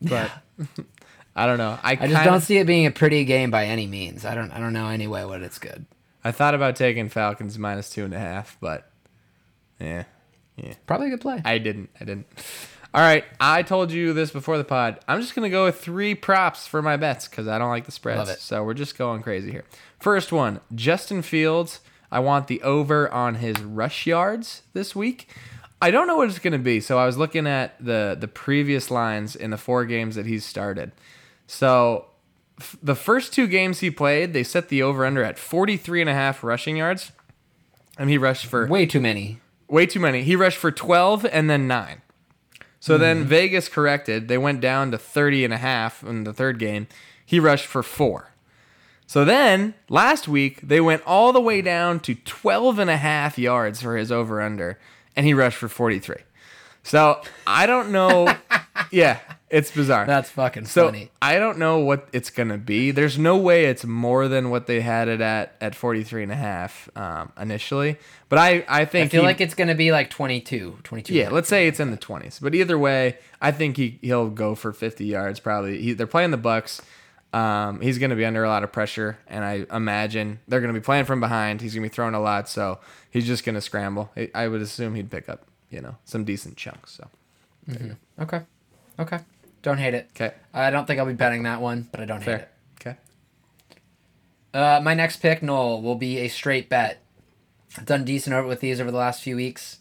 But 0.00 0.30
I 1.36 1.46
don't 1.46 1.58
know. 1.58 1.78
I, 1.82 1.92
I 1.92 2.06
just 2.08 2.24
don't 2.24 2.40
see 2.40 2.58
it 2.58 2.66
being 2.66 2.86
a 2.86 2.90
pretty 2.90 3.24
game 3.24 3.50
by 3.50 3.66
any 3.66 3.86
means. 3.86 4.24
I 4.24 4.34
don't 4.34 4.50
I 4.50 4.58
don't 4.58 4.72
know 4.72 4.88
any 4.88 5.06
way 5.06 5.24
what 5.24 5.42
it's 5.42 5.58
good. 5.58 5.86
I 6.24 6.32
thought 6.32 6.54
about 6.54 6.76
taking 6.76 7.08
Falcons 7.08 7.58
minus 7.58 7.90
two 7.90 8.04
and 8.04 8.14
a 8.14 8.18
half, 8.18 8.56
but 8.60 8.90
yeah, 9.80 10.04
yeah. 10.56 10.74
Probably 10.86 11.08
a 11.08 11.10
good 11.10 11.20
play. 11.20 11.40
I 11.44 11.58
didn't. 11.58 11.90
I 12.00 12.04
didn't. 12.04 12.26
All 12.94 13.00
right. 13.00 13.24
I 13.40 13.62
told 13.62 13.90
you 13.90 14.12
this 14.12 14.30
before 14.30 14.58
the 14.58 14.64
pod. 14.64 14.98
I'm 15.08 15.20
just 15.20 15.34
going 15.34 15.44
to 15.44 15.50
go 15.50 15.64
with 15.64 15.80
three 15.80 16.14
props 16.14 16.66
for 16.66 16.82
my 16.82 16.96
bets 16.96 17.26
because 17.26 17.48
I 17.48 17.58
don't 17.58 17.70
like 17.70 17.86
the 17.86 17.92
spreads. 17.92 18.18
Love 18.18 18.28
it. 18.28 18.40
So 18.40 18.62
we're 18.64 18.74
just 18.74 18.98
going 18.98 19.22
crazy 19.22 19.50
here. 19.50 19.64
First 19.98 20.30
one 20.32 20.60
Justin 20.74 21.22
Fields. 21.22 21.80
I 22.10 22.20
want 22.20 22.46
the 22.46 22.60
over 22.60 23.10
on 23.10 23.36
his 23.36 23.58
rush 23.62 24.06
yards 24.06 24.62
this 24.74 24.94
week. 24.94 25.28
I 25.80 25.90
don't 25.90 26.06
know 26.06 26.16
what 26.18 26.28
it's 26.28 26.38
going 26.38 26.52
to 26.52 26.58
be. 26.58 26.78
So 26.80 26.98
I 26.98 27.06
was 27.06 27.16
looking 27.16 27.46
at 27.46 27.82
the, 27.82 28.16
the 28.18 28.28
previous 28.28 28.90
lines 28.90 29.34
in 29.34 29.50
the 29.50 29.56
four 29.56 29.86
games 29.86 30.14
that 30.16 30.26
he's 30.26 30.44
started. 30.44 30.92
So 31.46 32.06
f- 32.60 32.76
the 32.82 32.94
first 32.94 33.32
two 33.32 33.46
games 33.46 33.80
he 33.80 33.90
played, 33.90 34.34
they 34.34 34.44
set 34.44 34.68
the 34.68 34.82
over 34.82 35.06
under 35.06 35.24
at 35.24 35.38
43 35.38 36.02
and 36.02 36.10
a 36.10 36.14
half 36.14 36.44
rushing 36.44 36.76
yards. 36.76 37.12
And 37.98 38.10
he 38.10 38.18
rushed 38.18 38.44
for 38.44 38.66
Way 38.66 38.84
too 38.84 39.00
many. 39.00 39.40
Way 39.68 39.86
too 39.86 40.00
many. 40.00 40.22
He 40.22 40.36
rushed 40.36 40.58
for 40.58 40.70
12 40.70 41.24
and 41.32 41.48
then 41.48 41.66
9. 41.66 42.02
So 42.82 42.98
then 42.98 43.22
hmm. 43.22 43.28
Vegas 43.28 43.68
corrected. 43.68 44.26
They 44.26 44.36
went 44.36 44.60
down 44.60 44.90
to 44.90 44.98
30 44.98 45.44
and 45.44 45.54
a 45.54 45.58
half 45.58 46.02
in 46.02 46.24
the 46.24 46.32
third 46.32 46.58
game. 46.58 46.88
He 47.24 47.38
rushed 47.38 47.66
for 47.66 47.80
4. 47.80 48.32
So 49.06 49.24
then 49.24 49.74
last 49.88 50.26
week 50.26 50.60
they 50.62 50.80
went 50.80 51.02
all 51.06 51.32
the 51.32 51.40
way 51.40 51.62
down 51.62 52.00
to 52.00 52.16
12 52.16 52.80
and 52.80 52.90
a 52.90 52.96
half 52.96 53.38
yards 53.38 53.80
for 53.80 53.96
his 53.96 54.10
over 54.10 54.42
under 54.42 54.80
and 55.14 55.24
he 55.24 55.32
rushed 55.32 55.58
for 55.58 55.68
43. 55.68 56.16
So 56.82 57.22
I 57.46 57.66
don't 57.66 57.92
know. 57.92 58.34
yeah, 58.90 59.20
it's 59.52 59.70
bizarre. 59.70 60.06
That's 60.06 60.30
fucking 60.30 60.64
So 60.64 60.86
funny. 60.86 61.10
I 61.20 61.38
don't 61.38 61.58
know 61.58 61.78
what 61.78 62.08
it's 62.12 62.30
gonna 62.30 62.58
be. 62.58 62.90
There's 62.90 63.16
no 63.18 63.36
way 63.36 63.66
it's 63.66 63.84
more 63.84 64.26
than 64.26 64.50
what 64.50 64.66
they 64.66 64.80
had 64.80 65.06
it 65.06 65.20
at 65.20 65.54
at 65.60 65.74
43 65.76 66.24
and 66.24 66.32
a 66.32 66.36
half 66.36 66.88
um, 66.96 67.30
initially. 67.40 67.98
But 68.28 68.38
I 68.40 68.64
I 68.68 68.80
I 68.80 68.84
think 68.86 69.10
feel 69.12 69.20
he- 69.20 69.26
like 69.26 69.40
it's 69.40 69.54
going 69.54 69.68
to 69.68 69.74
be 69.76 69.92
like 69.92 70.08
22, 70.10 70.78
22. 70.82 71.14
yeah, 71.14 71.28
let's 71.28 71.48
say 71.48 71.68
it's 71.68 71.78
in 71.78 71.90
the 71.92 71.96
20s. 71.98 72.40
But 72.40 72.54
either 72.54 72.78
way, 72.78 73.18
I 73.40 73.52
think 73.52 73.76
he 73.76 73.98
he'll 74.00 74.30
go 74.30 74.54
for 74.54 74.72
50 74.72 75.04
yards 75.04 75.38
probably. 75.38 75.80
He, 75.80 75.92
they're 75.92 76.06
playing 76.08 76.30
the 76.32 76.36
Bucks. 76.38 76.80
Um, 77.34 77.80
he's 77.80 77.96
going 77.98 78.10
to 78.10 78.16
be 78.16 78.26
under 78.26 78.44
a 78.44 78.48
lot 78.48 78.62
of 78.62 78.72
pressure, 78.72 79.16
and 79.26 79.42
I 79.44 79.64
imagine 79.74 80.40
they're 80.48 80.60
going 80.60 80.72
to 80.74 80.78
be 80.78 80.84
playing 80.84 81.06
from 81.06 81.18
behind. 81.20 81.62
He's 81.62 81.72
going 81.74 81.82
to 81.82 81.88
be 81.88 81.94
throwing 81.94 82.14
a 82.14 82.20
lot, 82.20 82.46
so 82.48 82.78
he's 83.10 83.26
just 83.26 83.42
going 83.44 83.54
to 83.54 83.60
scramble. 83.62 84.10
I, 84.16 84.30
I 84.34 84.48
would 84.48 84.60
assume 84.60 84.94
he'd 84.96 85.10
pick 85.10 85.30
up, 85.30 85.46
you 85.70 85.80
know, 85.80 85.96
some 86.04 86.24
decent 86.24 86.56
chunks. 86.58 86.92
So 86.92 87.08
Okay. 88.20 88.42
Okay. 88.98 89.18
Don't 89.62 89.78
hate 89.78 89.94
it. 89.94 90.08
okay, 90.16 90.34
I 90.52 90.70
don't 90.70 90.86
think 90.86 90.98
I'll 90.98 91.06
be 91.06 91.12
betting 91.12 91.44
that 91.44 91.60
one, 91.60 91.88
but 91.92 92.00
I 92.00 92.04
don't 92.04 92.20
hate 92.22 92.40
it. 92.40 92.48
Okay, 92.80 92.96
Uh, 94.52 94.80
my 94.82 94.92
next 94.94 95.18
pick, 95.18 95.42
Knoll, 95.42 95.80
will 95.82 95.94
be 95.94 96.18
a 96.18 96.28
straight 96.28 96.68
bet. 96.68 97.00
I've 97.78 97.86
done 97.86 98.04
decent 98.04 98.34
over 98.34 98.46
with 98.48 98.60
these 98.60 98.80
over 98.80 98.90
the 98.90 98.96
last 98.98 99.22
few 99.22 99.36
weeks. 99.36 99.78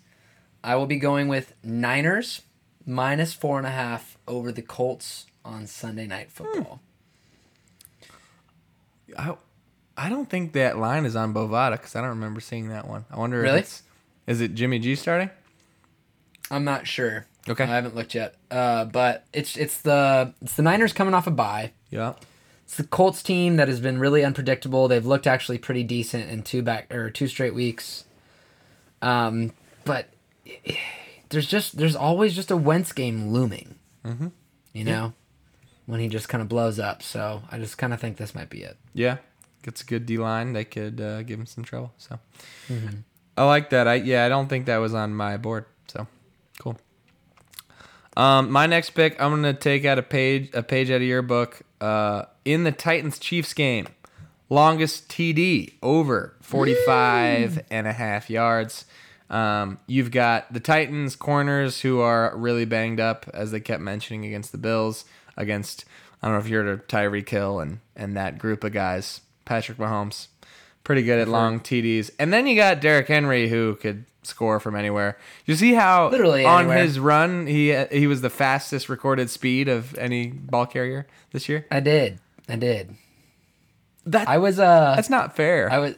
I 0.64 0.76
will 0.76 0.86
be 0.86 0.98
going 0.98 1.28
with 1.28 1.54
Niners 1.64 2.42
minus 2.86 3.34
four 3.34 3.58
and 3.58 3.66
a 3.68 3.72
half 3.72 4.18
over 4.28 4.52
the 4.52 4.62
Colts 4.62 5.26
on 5.44 5.66
Sunday 5.68 6.06
Night 6.08 6.32
Football. 6.32 6.80
I, 9.18 9.36
I 9.98 10.10
don't 10.10 10.30
think 10.30 10.54
that 10.54 10.78
line 10.78 11.06
is 11.06 11.16
on 11.16 11.34
Bovada 11.34 11.72
because 11.74 11.96
I 11.96 12.02
don't 12.02 12.10
remember 12.12 12.40
seeing 12.40 12.70
that 12.70 12.88
one. 12.88 13.06
I 13.12 13.18
wonder 13.18 13.42
Really? 13.42 13.60
if 13.60 13.66
it's 13.66 13.84
is 14.28 14.40
it 14.42 14.54
Jimmy 14.54 14.80
G 14.80 14.96
starting? 14.96 15.30
I'm 16.50 16.64
not 16.64 16.86
sure. 16.88 17.26
Okay. 17.50 17.64
I 17.64 17.68
haven't 17.68 17.96
looked 17.96 18.14
yet. 18.14 18.36
Uh, 18.50 18.86
but 18.86 19.26
it's 19.34 19.58
it's 19.58 19.82
the 19.82 20.34
it's 20.42 20.54
the 20.56 20.64
Niners 20.64 20.94
coming 20.94 21.14
off 21.14 21.28
a 21.28 21.32
bye. 21.32 21.72
Yeah. 21.90 22.14
It's 22.64 22.78
the 22.78 22.84
Colts 22.84 23.22
team 23.22 23.58
that 23.58 23.68
has 23.68 23.80
been 23.80 24.00
really 24.00 24.24
unpredictable. 24.24 24.88
They've 24.88 25.06
looked 25.06 25.28
actually 25.28 25.58
pretty 25.58 25.84
decent 25.84 26.30
in 26.30 26.44
two 26.44 26.62
back 26.62 26.94
or 26.94 27.10
two 27.10 27.28
straight 27.28 27.54
weeks. 27.54 28.06
Um, 29.02 29.54
but 29.84 30.08
there's 31.30 31.48
just 31.48 31.78
there's 31.78 31.96
always 31.96 32.36
just 32.36 32.52
a 32.52 32.58
Wentz 32.58 32.94
game 32.94 33.30
looming. 33.30 33.76
Mm-hmm. 34.06 34.28
You 34.74 34.84
know, 34.86 35.14
when 35.86 36.00
he 36.00 36.08
just 36.08 36.30
kind 36.30 36.42
of 36.42 36.48
blows 36.48 36.80
up. 36.80 37.04
So 37.04 37.42
I 37.52 37.58
just 37.58 37.78
kind 37.78 37.94
of 37.94 38.00
think 38.00 38.18
this 38.18 38.34
might 38.34 38.50
be 38.50 38.64
it. 38.64 38.78
Yeah, 38.94 39.18
gets 39.64 39.82
a 39.82 39.86
good 39.86 40.06
D 40.06 40.18
line. 40.18 40.54
They 40.54 40.64
could 40.64 41.02
uh, 41.02 41.24
give 41.24 41.40
him 41.40 41.46
some 41.46 41.66
trouble. 41.66 41.92
So 41.98 42.20
I 43.36 43.46
like 43.46 43.72
that. 43.72 43.88
I 43.88 43.96
yeah, 43.96 44.26
I 44.26 44.30
don't 44.30 44.48
think 44.48 44.68
that 44.68 44.78
was 44.78 44.94
on 44.94 45.14
my 45.14 45.38
board. 45.38 45.66
So. 45.88 46.08
Um, 48.22 48.52
my 48.52 48.68
next 48.68 48.92
pick, 48.92 49.20
I'm 49.20 49.32
gonna 49.32 49.52
take 49.52 49.84
out 49.84 49.98
a 49.98 50.04
page 50.04 50.52
a 50.54 50.62
page 50.62 50.92
out 50.92 50.98
of 50.98 51.02
your 51.02 51.24
book. 51.24 51.62
Uh, 51.80 52.26
in 52.46 52.66
the 52.66 52.72
Titans 52.72 53.18
Chiefs 53.18 53.52
game, 53.56 53.88
longest 54.48 55.10
TD 55.10 55.74
over 55.82 56.36
45 56.40 57.64
and 57.72 57.88
a 57.88 57.94
half 57.94 58.30
yards. 58.30 58.86
Um, 59.32 59.80
you've 59.88 60.12
got 60.12 60.54
the 60.54 60.60
Titans 60.60 61.16
corners 61.16 61.82
who 61.82 62.00
are 62.00 62.38
really 62.38 62.66
banged 62.66 63.00
up, 63.00 63.28
as 63.34 63.50
they 63.50 63.60
kept 63.60 63.82
mentioning 63.82 64.24
against 64.24 64.52
the 64.52 64.60
Bills, 64.60 65.04
against 65.36 65.86
I 66.22 66.28
don't 66.28 66.36
know 66.36 66.42
if 66.42 66.48
you 66.48 66.58
heard 66.58 66.68
of 66.68 66.88
Tyreek 66.88 67.28
Hill 67.28 67.60
and 67.60 67.80
and 67.96 68.16
that 68.16 68.38
group 68.38 68.64
of 68.64 68.72
guys. 68.72 69.22
Patrick 69.46 69.80
Mahomes, 69.80 70.28
pretty 70.84 71.02
good 71.02 71.18
at 71.18 71.28
long 71.28 71.60
TDs, 71.60 72.12
and 72.20 72.32
then 72.32 72.46
you 72.46 72.56
got 72.56 72.82
Derrick 72.82 73.08
Henry 73.08 73.50
who 73.50 73.78
could 73.78 74.06
score 74.24 74.60
from 74.60 74.76
anywhere. 74.76 75.18
You 75.46 75.56
see 75.56 75.74
how 75.74 76.10
Literally 76.10 76.46
on 76.46 76.62
anywhere. 76.62 76.78
his 76.84 77.00
run 77.00 77.48
he 77.48 77.76
he 77.92 78.08
was 78.08 78.22
the 78.22 78.30
fastest 78.30 78.90
recorded 78.90 79.30
speed 79.30 79.68
of 79.68 79.98
any 79.98 80.28
ball 80.28 80.66
carrier 80.66 81.08
this 81.32 81.50
year. 81.50 81.66
I 81.72 81.80
did. 81.80 82.20
I 82.48 82.56
did. 82.56 82.96
That 84.06 84.28
I 84.28 84.38
was 84.38 84.60
uh 84.60 84.94
that's 84.96 85.10
not 85.10 85.36
fair. 85.36 85.72
I 85.72 85.80
was 85.80 85.96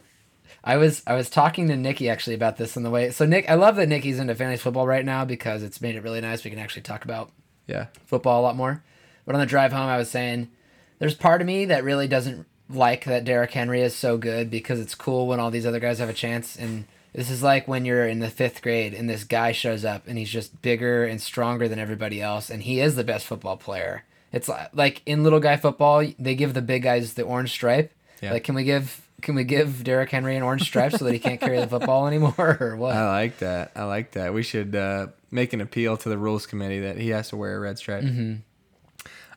I 0.62 0.76
was 0.78 1.02
I 1.06 1.14
was 1.14 1.28
talking 1.28 1.68
to 1.68 1.76
Nikki 1.76 2.08
actually 2.08 2.34
about 2.34 2.56
this 2.56 2.76
on 2.76 2.82
the 2.82 2.90
way. 2.90 3.10
So 3.10 3.26
Nick, 3.26 3.48
I 3.50 3.54
love 3.54 3.76
that 3.76 3.88
Nikki's 3.88 4.18
into 4.18 4.34
fantasy 4.34 4.62
football 4.62 4.86
right 4.86 5.04
now 5.04 5.24
because 5.24 5.62
it's 5.62 5.80
made 5.80 5.94
it 5.94 6.02
really 6.02 6.22
nice. 6.22 6.42
We 6.42 6.50
can 6.50 6.58
actually 6.58 6.82
talk 6.82 7.04
about 7.04 7.30
yeah. 7.66 7.86
football 8.06 8.40
a 8.40 8.42
lot 8.42 8.56
more. 8.56 8.82
But 9.26 9.34
on 9.34 9.40
the 9.40 9.46
drive 9.46 9.72
home, 9.72 9.88
I 9.88 9.98
was 9.98 10.10
saying 10.10 10.50
there's 10.98 11.14
part 11.14 11.40
of 11.40 11.46
me 11.46 11.66
that 11.66 11.84
really 11.84 12.08
doesn't 12.08 12.46
like 12.70 13.04
that 13.04 13.24
Derrick 13.24 13.50
Henry 13.50 13.82
is 13.82 13.94
so 13.94 14.16
good 14.16 14.50
because 14.50 14.80
it's 14.80 14.94
cool 14.94 15.26
when 15.26 15.38
all 15.38 15.50
these 15.50 15.66
other 15.66 15.80
guys 15.80 15.98
have 15.98 16.08
a 16.08 16.14
chance. 16.14 16.56
And 16.56 16.86
this 17.14 17.30
is 17.30 17.42
like 17.42 17.66
when 17.68 17.84
you're 17.84 18.06
in 18.06 18.18
the 18.18 18.28
fifth 18.30 18.60
grade 18.62 18.92
and 18.94 19.08
this 19.08 19.24
guy 19.24 19.52
shows 19.52 19.84
up 19.84 20.06
and 20.08 20.18
he's 20.18 20.30
just 20.30 20.60
bigger 20.62 21.04
and 21.04 21.20
stronger 21.20 21.68
than 21.68 21.78
everybody 21.78 22.20
else, 22.20 22.50
and 22.50 22.62
he 22.62 22.80
is 22.80 22.96
the 22.96 23.04
best 23.04 23.24
football 23.26 23.56
player. 23.56 24.04
It's 24.32 24.48
li- 24.48 24.66
like 24.72 25.00
in 25.06 25.22
little 25.22 25.40
guy 25.40 25.56
football, 25.56 26.04
they 26.18 26.34
give 26.34 26.54
the 26.54 26.62
big 26.62 26.82
guys 26.82 27.14
the 27.14 27.22
orange 27.22 27.50
stripe. 27.52 27.92
Yeah. 28.20 28.32
Like, 28.32 28.44
can 28.44 28.54
we 28.54 28.64
give 28.64 29.00
can 29.22 29.36
we 29.36 29.44
give 29.44 29.84
Derrick 29.84 30.10
Henry 30.10 30.36
an 30.36 30.42
orange 30.42 30.62
stripe 30.62 30.92
so 30.92 31.04
that 31.04 31.12
he 31.12 31.18
can't 31.18 31.40
carry 31.40 31.58
the 31.58 31.66
football 31.68 32.06
anymore, 32.08 32.58
or 32.60 32.76
what? 32.76 32.94
I 32.96 33.06
like 33.10 33.38
that. 33.38 33.70
I 33.76 33.84
like 33.84 34.10
that. 34.12 34.34
We 34.34 34.42
should 34.42 34.74
uh, 34.74 35.06
make 35.30 35.52
an 35.52 35.60
appeal 35.60 35.96
to 35.98 36.08
the 36.08 36.18
rules 36.18 36.46
committee 36.46 36.80
that 36.80 36.98
he 36.98 37.10
has 37.10 37.28
to 37.30 37.36
wear 37.36 37.56
a 37.56 37.60
red 37.60 37.78
stripe. 37.78 38.02
Mm-hmm. 38.04 38.34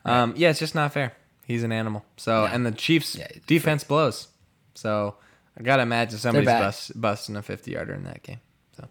Um, 0.04 0.34
yeah, 0.36 0.50
it's 0.50 0.58
just 0.58 0.74
not 0.74 0.92
fair. 0.92 1.12
He's 1.46 1.62
an 1.62 1.72
animal. 1.72 2.04
So, 2.16 2.44
Yeah. 2.44 2.54
and 2.54 2.66
the 2.66 2.72
Chiefs' 2.72 3.14
Yeah, 3.16 3.28
defense 3.46 3.84
blows. 3.84 4.28
So, 4.74 5.16
I 5.58 5.62
gotta 5.62 5.82
imagine 5.82 6.18
somebody's 6.18 6.46
bust, 6.60 7.00
busting 7.00 7.36
a 7.36 7.42
fifty 7.42 7.72
yarder 7.72 7.92
in 7.94 8.04
that 8.04 8.22
game. 8.22 8.38
So, 8.76 8.86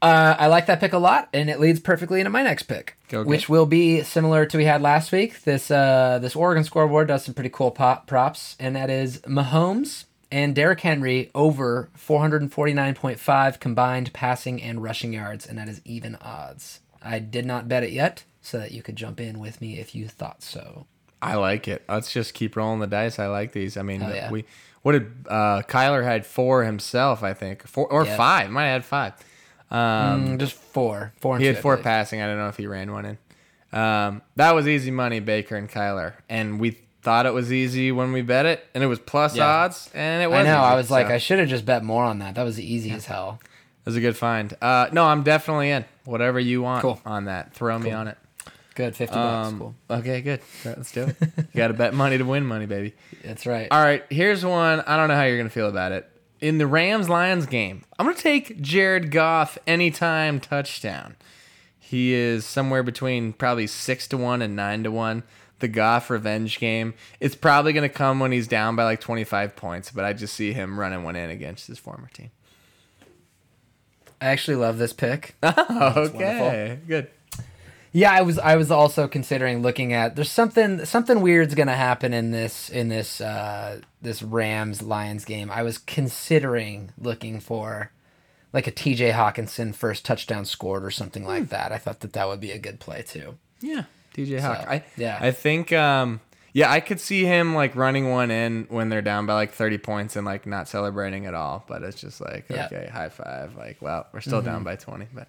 Uh, 0.00 0.36
I 0.38 0.46
like 0.46 0.66
that 0.66 0.80
pick 0.80 0.92
a 0.92 0.98
lot, 0.98 1.28
and 1.32 1.48
it 1.50 1.60
leads 1.60 1.80
perfectly 1.80 2.20
into 2.20 2.30
my 2.30 2.42
next 2.42 2.64
pick, 2.64 2.96
which 3.28 3.48
will 3.48 3.66
be 3.66 4.02
similar 4.02 4.46
to 4.46 4.56
we 4.58 4.64
had 4.64 4.80
last 4.82 5.12
week. 5.12 5.42
This 5.44 5.70
uh, 5.70 6.18
this 6.20 6.34
Oregon 6.34 6.64
scoreboard 6.64 7.08
does 7.08 7.24
some 7.24 7.34
pretty 7.34 7.50
cool 7.50 7.70
pop 7.70 8.06
props, 8.06 8.56
and 8.58 8.74
that 8.76 8.88
is 8.90 9.18
Mahomes 9.20 10.04
and 10.30 10.54
Derrick 10.54 10.80
Henry 10.80 11.30
over 11.34 11.90
449.5 11.98 13.60
combined 13.60 14.12
passing 14.12 14.62
and 14.62 14.82
rushing 14.82 15.12
yards, 15.12 15.46
and 15.46 15.58
that 15.58 15.68
is 15.68 15.80
even 15.84 16.16
odds. 16.16 16.80
I 17.02 17.18
did 17.18 17.44
not 17.44 17.68
bet 17.68 17.84
it 17.84 17.92
yet, 17.92 18.24
so 18.40 18.58
that 18.58 18.72
you 18.72 18.82
could 18.82 18.96
jump 18.96 19.20
in 19.20 19.38
with 19.38 19.60
me 19.60 19.78
if 19.78 19.94
you 19.94 20.08
thought 20.08 20.42
so. 20.42 20.86
I 21.24 21.36
like 21.36 21.66
it. 21.68 21.82
Let's 21.88 22.12
just 22.12 22.34
keep 22.34 22.56
rolling 22.56 22.80
the 22.80 22.86
dice. 22.86 23.18
I 23.18 23.26
like 23.26 23.52
these. 23.52 23.76
I 23.76 23.82
mean, 23.82 24.00
yeah. 24.00 24.30
we 24.30 24.44
what 24.82 24.92
did 24.92 25.12
uh, 25.28 25.62
Kyler 25.62 26.04
had 26.04 26.26
four 26.26 26.64
himself? 26.64 27.22
I 27.22 27.32
think 27.34 27.66
four 27.66 27.86
or 27.90 28.04
Yeah. 28.04 28.16
five. 28.16 28.50
Might 28.50 28.66
have 28.66 28.82
had 28.82 28.84
five. 28.84 29.12
Mm, 29.72 30.38
just 30.38 30.54
four, 30.54 31.12
four. 31.20 31.38
He 31.38 31.46
had 31.46 31.58
four 31.58 31.74
believe. 31.76 31.84
passing. 31.84 32.20
I 32.20 32.26
don't 32.26 32.36
know 32.38 32.48
if 32.48 32.56
he 32.56 32.66
ran 32.66 32.92
one 32.92 33.04
in. 33.06 33.78
Um, 33.78 34.22
that 34.36 34.54
was 34.54 34.68
easy 34.68 34.90
money, 34.90 35.18
Baker 35.20 35.56
and 35.56 35.68
Kyler, 35.68 36.12
and 36.28 36.60
we 36.60 36.78
thought 37.02 37.26
it 37.26 37.34
was 37.34 37.52
easy 37.52 37.90
when 37.90 38.12
we 38.12 38.22
bet 38.22 38.46
it, 38.46 38.64
and 38.74 38.84
it 38.84 38.86
was 38.86 38.98
plus 39.00 39.34
Yeah. 39.36 39.46
odds, 39.46 39.90
and 39.94 40.22
it 40.22 40.30
was. 40.30 40.40
I 40.40 40.42
know. 40.44 40.58
I 40.60 40.76
was 40.76 40.90
like, 40.90 41.06
I 41.08 41.18
should 41.18 41.38
have 41.40 41.48
just 41.48 41.66
bet 41.66 41.82
more 41.82 42.04
on 42.04 42.18
that. 42.20 42.34
That 42.36 42.44
was 42.44 42.60
easy 42.60 42.90
as 42.92 43.06
hell. 43.06 43.40
it 43.42 43.86
was 43.86 43.96
a 43.96 44.00
good 44.00 44.16
find. 44.16 44.54
Uh, 44.62 44.88
no, 44.92 45.04
I'm 45.06 45.22
definitely 45.24 45.70
in. 45.70 45.84
Whatever 46.04 46.38
you 46.40 46.62
want 46.62 46.82
Cool. 46.82 47.00
on 47.04 47.24
that, 47.26 47.52
throw 47.52 47.78
me 47.78 47.90
on 47.90 48.06
it. 48.08 48.16
Good, 48.74 48.96
fifty 48.96 49.14
bucks. 49.14 49.48
Um, 49.48 49.58
Cool. 49.58 49.74
Okay, 49.90 50.20
good. 50.20 50.40
Right, 50.64 50.76
let's 50.76 50.90
do 50.92 51.04
it. 51.04 51.16
you 51.36 51.44
got 51.54 51.68
to 51.68 51.74
bet 51.74 51.94
money 51.94 52.18
to 52.18 52.24
win 52.24 52.44
money, 52.44 52.66
baby. 52.66 52.94
That's 53.24 53.46
right. 53.46 53.68
All 53.70 53.82
right, 53.82 54.04
here's 54.10 54.44
one. 54.44 54.80
I 54.80 54.96
don't 54.96 55.08
know 55.08 55.14
how 55.14 55.22
you're 55.24 55.38
gonna 55.38 55.50
feel 55.50 55.68
about 55.68 55.92
it. 55.92 56.10
In 56.40 56.58
the 56.58 56.66
Rams 56.66 57.08
Lions 57.08 57.46
game, 57.46 57.84
I'm 57.98 58.06
gonna 58.06 58.18
take 58.18 58.60
Jared 58.60 59.10
Goff 59.10 59.56
anytime 59.66 60.40
touchdown. 60.40 61.16
He 61.78 62.12
is 62.12 62.44
somewhere 62.44 62.82
between 62.82 63.32
probably 63.32 63.66
six 63.66 64.08
to 64.08 64.16
one 64.16 64.42
and 64.42 64.56
nine 64.56 64.82
to 64.84 64.90
one. 64.90 65.22
The 65.60 65.68
Goff 65.68 66.10
revenge 66.10 66.58
game. 66.58 66.94
It's 67.20 67.36
probably 67.36 67.72
gonna 67.72 67.88
come 67.88 68.18
when 68.18 68.32
he's 68.32 68.48
down 68.48 68.74
by 68.74 68.84
like 68.84 69.00
25 69.00 69.54
points, 69.54 69.90
but 69.92 70.04
I 70.04 70.12
just 70.12 70.34
see 70.34 70.52
him 70.52 70.80
running 70.80 71.04
one 71.04 71.14
in 71.14 71.30
against 71.30 71.68
his 71.68 71.78
former 71.78 72.08
team. 72.12 72.30
I 74.20 74.26
actually 74.26 74.56
love 74.56 74.78
this 74.78 74.92
pick. 74.92 75.36
okay, 75.42 76.78
good. 76.88 77.10
Yeah, 77.96 78.10
I 78.12 78.22
was 78.22 78.40
I 78.40 78.56
was 78.56 78.72
also 78.72 79.06
considering 79.06 79.62
looking 79.62 79.92
at 79.92 80.16
there's 80.16 80.30
something 80.30 80.84
something 80.84 81.20
weird's 81.20 81.54
gonna 81.54 81.76
happen 81.76 82.12
in 82.12 82.32
this 82.32 82.68
in 82.68 82.88
this 82.88 83.20
uh 83.20 83.80
this 84.02 84.20
Rams 84.20 84.82
Lions 84.82 85.24
game. 85.24 85.48
I 85.48 85.62
was 85.62 85.78
considering 85.78 86.90
looking 86.98 87.38
for 87.38 87.92
like 88.52 88.66
a 88.66 88.72
TJ 88.72 89.12
Hockenson 89.12 89.72
first 89.74 90.04
touchdown 90.04 90.44
scored 90.44 90.84
or 90.84 90.90
something 90.90 91.24
like 91.24 91.50
that. 91.50 91.70
I 91.70 91.78
thought 91.78 92.00
that 92.00 92.14
that 92.14 92.26
would 92.26 92.40
be 92.40 92.50
a 92.50 92.58
good 92.58 92.80
play 92.80 93.02
too. 93.02 93.36
Yeah, 93.60 93.84
TJ 94.16 94.40
Hawk. 94.40 94.62
So, 94.62 94.68
I 94.68 94.84
yeah. 94.96 95.16
I 95.20 95.30
think 95.30 95.72
um 95.72 96.20
yeah, 96.52 96.72
I 96.72 96.80
could 96.80 96.98
see 97.00 97.24
him 97.24 97.54
like 97.54 97.76
running 97.76 98.10
one 98.10 98.32
in 98.32 98.66
when 98.70 98.88
they're 98.88 99.02
down 99.02 99.26
by 99.26 99.34
like 99.34 99.52
30 99.52 99.78
points 99.78 100.16
and 100.16 100.24
like 100.26 100.46
not 100.46 100.66
celebrating 100.68 101.26
at 101.26 101.34
all, 101.34 101.64
but 101.68 101.82
it's 101.84 102.00
just 102.00 102.20
like 102.20 102.46
Yeah. 102.50 102.66
okay, 102.66 102.90
high 102.92 103.08
five. 103.08 103.54
Like, 103.56 103.78
well, 103.80 104.06
we're 104.12 104.20
still 104.20 104.42
down 104.42 104.64
Mm-hmm. 104.64 104.64
by 104.64 104.76
20, 104.76 105.06
but 105.14 105.28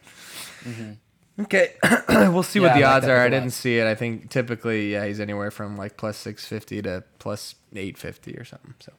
Okay. 1.39 1.73
we'll 2.09 2.43
see 2.43 2.59
what 2.61 2.69
the 2.75 2.83
I 2.83 2.87
like 2.87 2.95
odds 2.97 3.05
that 3.07 3.11
are. 3.11 3.15
pick 3.15 3.19
a 3.19 3.19
I 3.19 3.23
lot. 3.23 3.29
didn't 3.43 3.53
see 3.53 3.77
it. 3.79 3.87
I 3.87 3.95
think 3.95 4.29
typically 4.29 4.93
yeah, 4.93 5.05
he's 5.05 5.19
anywhere 5.19 5.51
from 5.51 5.75
like 5.77 5.97
plus 5.97 6.17
650 6.17 6.81
to 6.83 7.03
plus 7.19 7.55
850 7.73 8.35
or 8.37 8.45
something. 8.45 8.73
So 8.79 8.91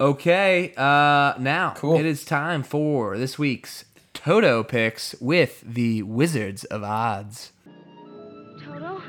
Okay, 0.00 0.72
uh 0.76 1.34
now 1.38 1.74
Cool. 1.76 1.98
it 1.98 2.06
is 2.06 2.24
time 2.24 2.62
for 2.62 3.18
this 3.18 3.38
week's 3.38 3.84
Toto 4.14 4.62
picks 4.62 5.14
with 5.20 5.62
the 5.66 6.02
Wizards 6.02 6.64
of 6.64 6.82
Odds. 6.82 7.52
Toto? 8.62 9.00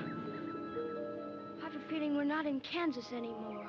I 1.59 1.63
have 1.63 1.75
a 1.75 1.79
feeling 1.89 2.15
we're 2.15 2.23
not 2.23 2.45
in 2.45 2.59
Kansas 2.61 3.11
anymore. 3.11 3.67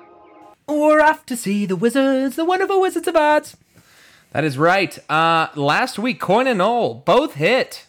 We're 0.67 1.01
off 1.01 1.25
to 1.25 1.35
see 1.35 1.65
the 1.65 1.75
Wizards, 1.75 2.37
the 2.37 2.45
wonderful 2.45 2.79
Wizards 2.79 3.07
of 3.09 3.15
Odds. 3.17 3.57
That 4.31 4.43
is 4.45 4.57
right. 4.57 4.97
Uh, 5.09 5.47
last 5.55 5.99
week, 5.99 6.19
Coyne 6.21 6.47
and 6.47 6.57
Knoll 6.59 6.95
both 7.05 7.33
hit 7.35 7.85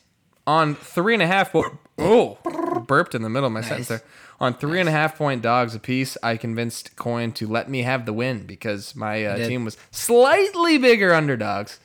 on 0.47 0.75
three 0.75 1.15
and 1.15 1.23
a 1.23 1.27
half. 1.27 1.53
Po- 1.53 1.79
oh, 1.99 2.39
burped 2.87 3.15
in 3.15 3.23
the 3.23 3.29
middle 3.31 3.47
of 3.47 3.53
my 3.53 3.61
sentence 3.63 3.89
there. 3.89 4.03
On 4.41 4.53
three 4.53 4.81
and 4.81 4.89
a 4.89 4.93
half 4.93 5.17
point 5.17 5.43
dogs 5.43 5.75
apiece, 5.75 6.17
I 6.23 6.37
convinced 6.37 6.97
Coyne 6.97 7.33
to 7.33 7.47
let 7.47 7.71
me 7.71 7.83
have 7.83 8.05
the 8.05 8.13
win 8.13 8.47
because 8.47 8.95
my 8.97 9.25
uh, 9.25 9.37
team 9.37 9.65
was 9.65 9.77
slightly 9.91 10.77
bigger 10.77 11.15
underdogs. 11.15 11.79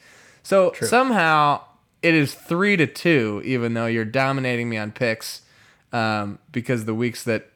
So 0.44 0.74
somehow 0.82 1.62
it 2.02 2.16
is 2.16 2.34
three 2.34 2.76
to 2.78 2.88
two, 2.88 3.42
even 3.46 3.76
though 3.76 3.86
you're 3.86 4.04
dominating 4.06 4.68
me 4.70 4.78
on 4.78 4.92
picks. 4.92 5.44
Um, 5.94 6.40
because 6.52 6.86
the 6.86 6.94
weeks 6.94 7.24
that 7.24 7.50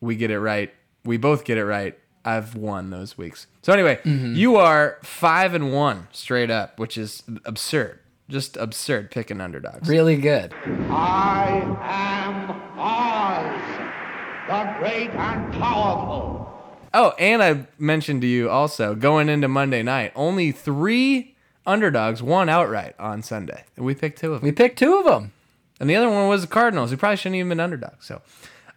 we 0.00 0.16
get 0.16 0.30
it 0.30 0.38
right, 0.40 0.72
we 1.04 1.16
both 1.16 1.44
get 1.44 1.58
it 1.58 1.64
right. 1.64 1.98
I've 2.24 2.54
won 2.54 2.90
those 2.90 3.16
weeks. 3.18 3.46
So 3.62 3.72
anyway, 3.72 3.96
Mm-hmm. 4.04 4.34
you 4.34 4.56
are 4.56 4.98
five 5.02 5.54
and 5.54 5.72
one 5.72 6.08
straight 6.12 6.50
up, 6.50 6.78
which 6.78 6.96
is 6.98 7.22
absurd. 7.44 7.98
Just 8.30 8.56
absurd 8.56 9.10
picking 9.10 9.40
underdogs. 9.40 9.88
Really 9.88 10.16
good. 10.16 10.54
I 10.88 11.62
am 11.82 12.50
Oz, 12.78 13.60
the 14.48 14.78
great 14.78 15.10
and 15.10 15.52
powerful. 15.54 16.46
Oh, 16.94 17.12
and 17.18 17.42
I 17.42 17.66
mentioned 17.78 18.22
to 18.22 18.28
you 18.28 18.48
also 18.48 18.94
going 18.94 19.28
into 19.28 19.48
Monday 19.48 19.82
night, 19.82 20.12
only 20.14 20.52
three 20.52 21.36
underdogs 21.66 22.22
won 22.22 22.48
outright 22.48 22.94
on 23.00 23.22
Sunday, 23.22 23.64
and 23.76 23.84
we 23.84 23.94
picked 23.94 24.20
two 24.20 24.32
of 24.32 24.40
them. 24.40 24.46
We 24.46 24.52
picked 24.52 24.78
two 24.78 24.96
of 24.96 25.04
them. 25.04 25.32
And 25.80 25.90
the 25.90 25.96
other 25.96 26.08
one 26.08 26.28
was 26.28 26.42
the 26.42 26.46
Cardinals, 26.46 26.90
who 26.90 26.96
probably 26.96 27.16
shouldn't 27.16 27.36
even 27.36 27.48
been 27.48 27.60
underdogs. 27.60 28.06
So, 28.06 28.20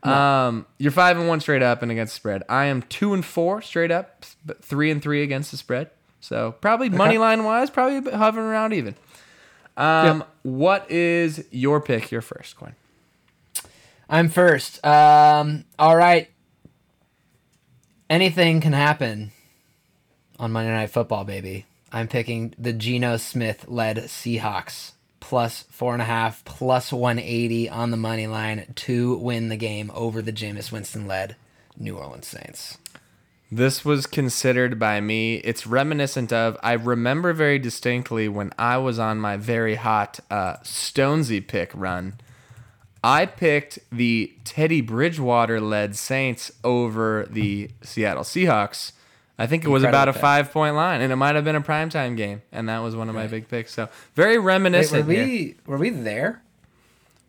um, 0.10 0.66
you're 0.78 0.92
five 0.92 1.18
and 1.18 1.28
one 1.28 1.42
straight 1.42 1.62
up 1.62 1.82
and 1.82 1.92
against 1.92 2.14
the 2.14 2.16
spread. 2.16 2.44
I 2.50 2.66
am 2.66 2.82
two 2.84 3.14
and 3.14 3.24
four 3.24 3.62
straight 3.62 3.92
up, 3.92 4.26
but 4.46 4.64
three 4.64 4.90
and 4.90 5.02
three 5.02 5.22
against 5.22 5.52
the 5.52 5.58
spread. 5.58 5.90
So 6.22 6.54
probably 6.62 6.90
money 6.90 7.18
line 7.18 7.44
wise, 7.44 7.70
probably 7.70 8.10
hovering 8.12 8.48
around 8.48 8.74
even. 8.74 8.96
Um, 9.76 10.24
what 10.44 10.90
is 10.92 11.46
your 11.52 11.82
pick? 11.82 12.12
Your 12.12 12.22
first 12.22 12.56
Coyne. 12.58 12.76
I'm 14.10 14.30
first. 14.30 14.86
Um, 14.86 15.66
all 15.80 15.96
right. 15.96 16.30
Anything 18.10 18.62
can 18.62 18.74
happen 18.74 19.32
on 20.38 20.52
Monday 20.52 20.72
Night 20.72 20.92
Football, 20.92 21.24
baby. 21.24 21.66
I'm 21.92 22.08
picking 22.08 22.54
the 22.58 22.74
Geno 22.74 23.18
Smith 23.18 23.66
led 23.68 23.98
Seahawks 23.98 24.92
plus 25.20 25.64
four 25.72 25.94
and 25.94 26.02
a 26.02 26.06
half, 26.06 26.44
plus 26.44 26.92
180 26.92 27.70
on 27.70 27.92
the 27.92 27.98
money 27.98 28.28
line 28.28 28.66
to 28.76 29.16
win 29.18 29.48
the 29.48 29.56
game 29.56 29.90
over 29.94 30.22
the 30.22 30.34
Jameis 30.34 30.72
Winston 30.72 31.08
led 31.08 31.36
New 31.78 31.98
Orleans 31.98 32.28
Saints. 32.28 32.78
This 33.56 33.86
was 33.86 34.08
considered 34.08 34.80
by 34.80 35.00
me. 35.00 35.36
It's 35.36 35.68
reminiscent 35.68 36.34
of. 36.34 36.58
I 36.64 36.74
remember 36.74 37.34
very 37.34 37.60
distinctly 37.60 38.28
when 38.28 38.52
I 38.58 38.78
was 38.78 38.98
on 38.98 39.20
my 39.20 39.38
very 39.38 39.76
hot 39.76 40.20
uh, 40.32 40.56
Stonesy 40.64 41.46
pick 41.46 41.70
run. 41.76 42.16
I 43.04 43.28
picked 43.28 43.78
the 43.92 44.34
Teddy 44.44 44.82
Bridgewater 44.82 45.62
led 45.62 45.96
Saints 45.96 46.52
over 46.64 47.28
the 47.30 47.70
Seattle 47.84 48.24
Seahawks. 48.24 48.94
I 49.38 49.46
think 49.46 49.66
it 49.66 49.68
was 49.68 49.84
Incredible 49.84 50.02
about 50.04 50.10
a 50.10 50.14
pick. 50.14 50.22
five 50.22 50.52
point 50.52 50.76
line, 50.76 51.02
and 51.02 51.14
it 51.14 51.16
might 51.18 51.36
have 51.36 51.44
been 51.44 51.56
a 51.56 51.62
primetime 51.62 52.18
game, 52.18 52.42
and 52.52 52.68
that 52.70 52.80
was 52.80 52.96
one 52.96 53.08
of 53.08 53.14
my 53.14 53.28
big 53.28 53.50
picks. 53.50 53.72
So 53.72 53.88
very 54.16 54.38
Wait, 54.38 54.40
were 54.40 54.46
reminiscent. 54.46 55.12
here. 55.12 55.54
were 55.68 55.78
we 55.78 55.90
there? 55.92 56.42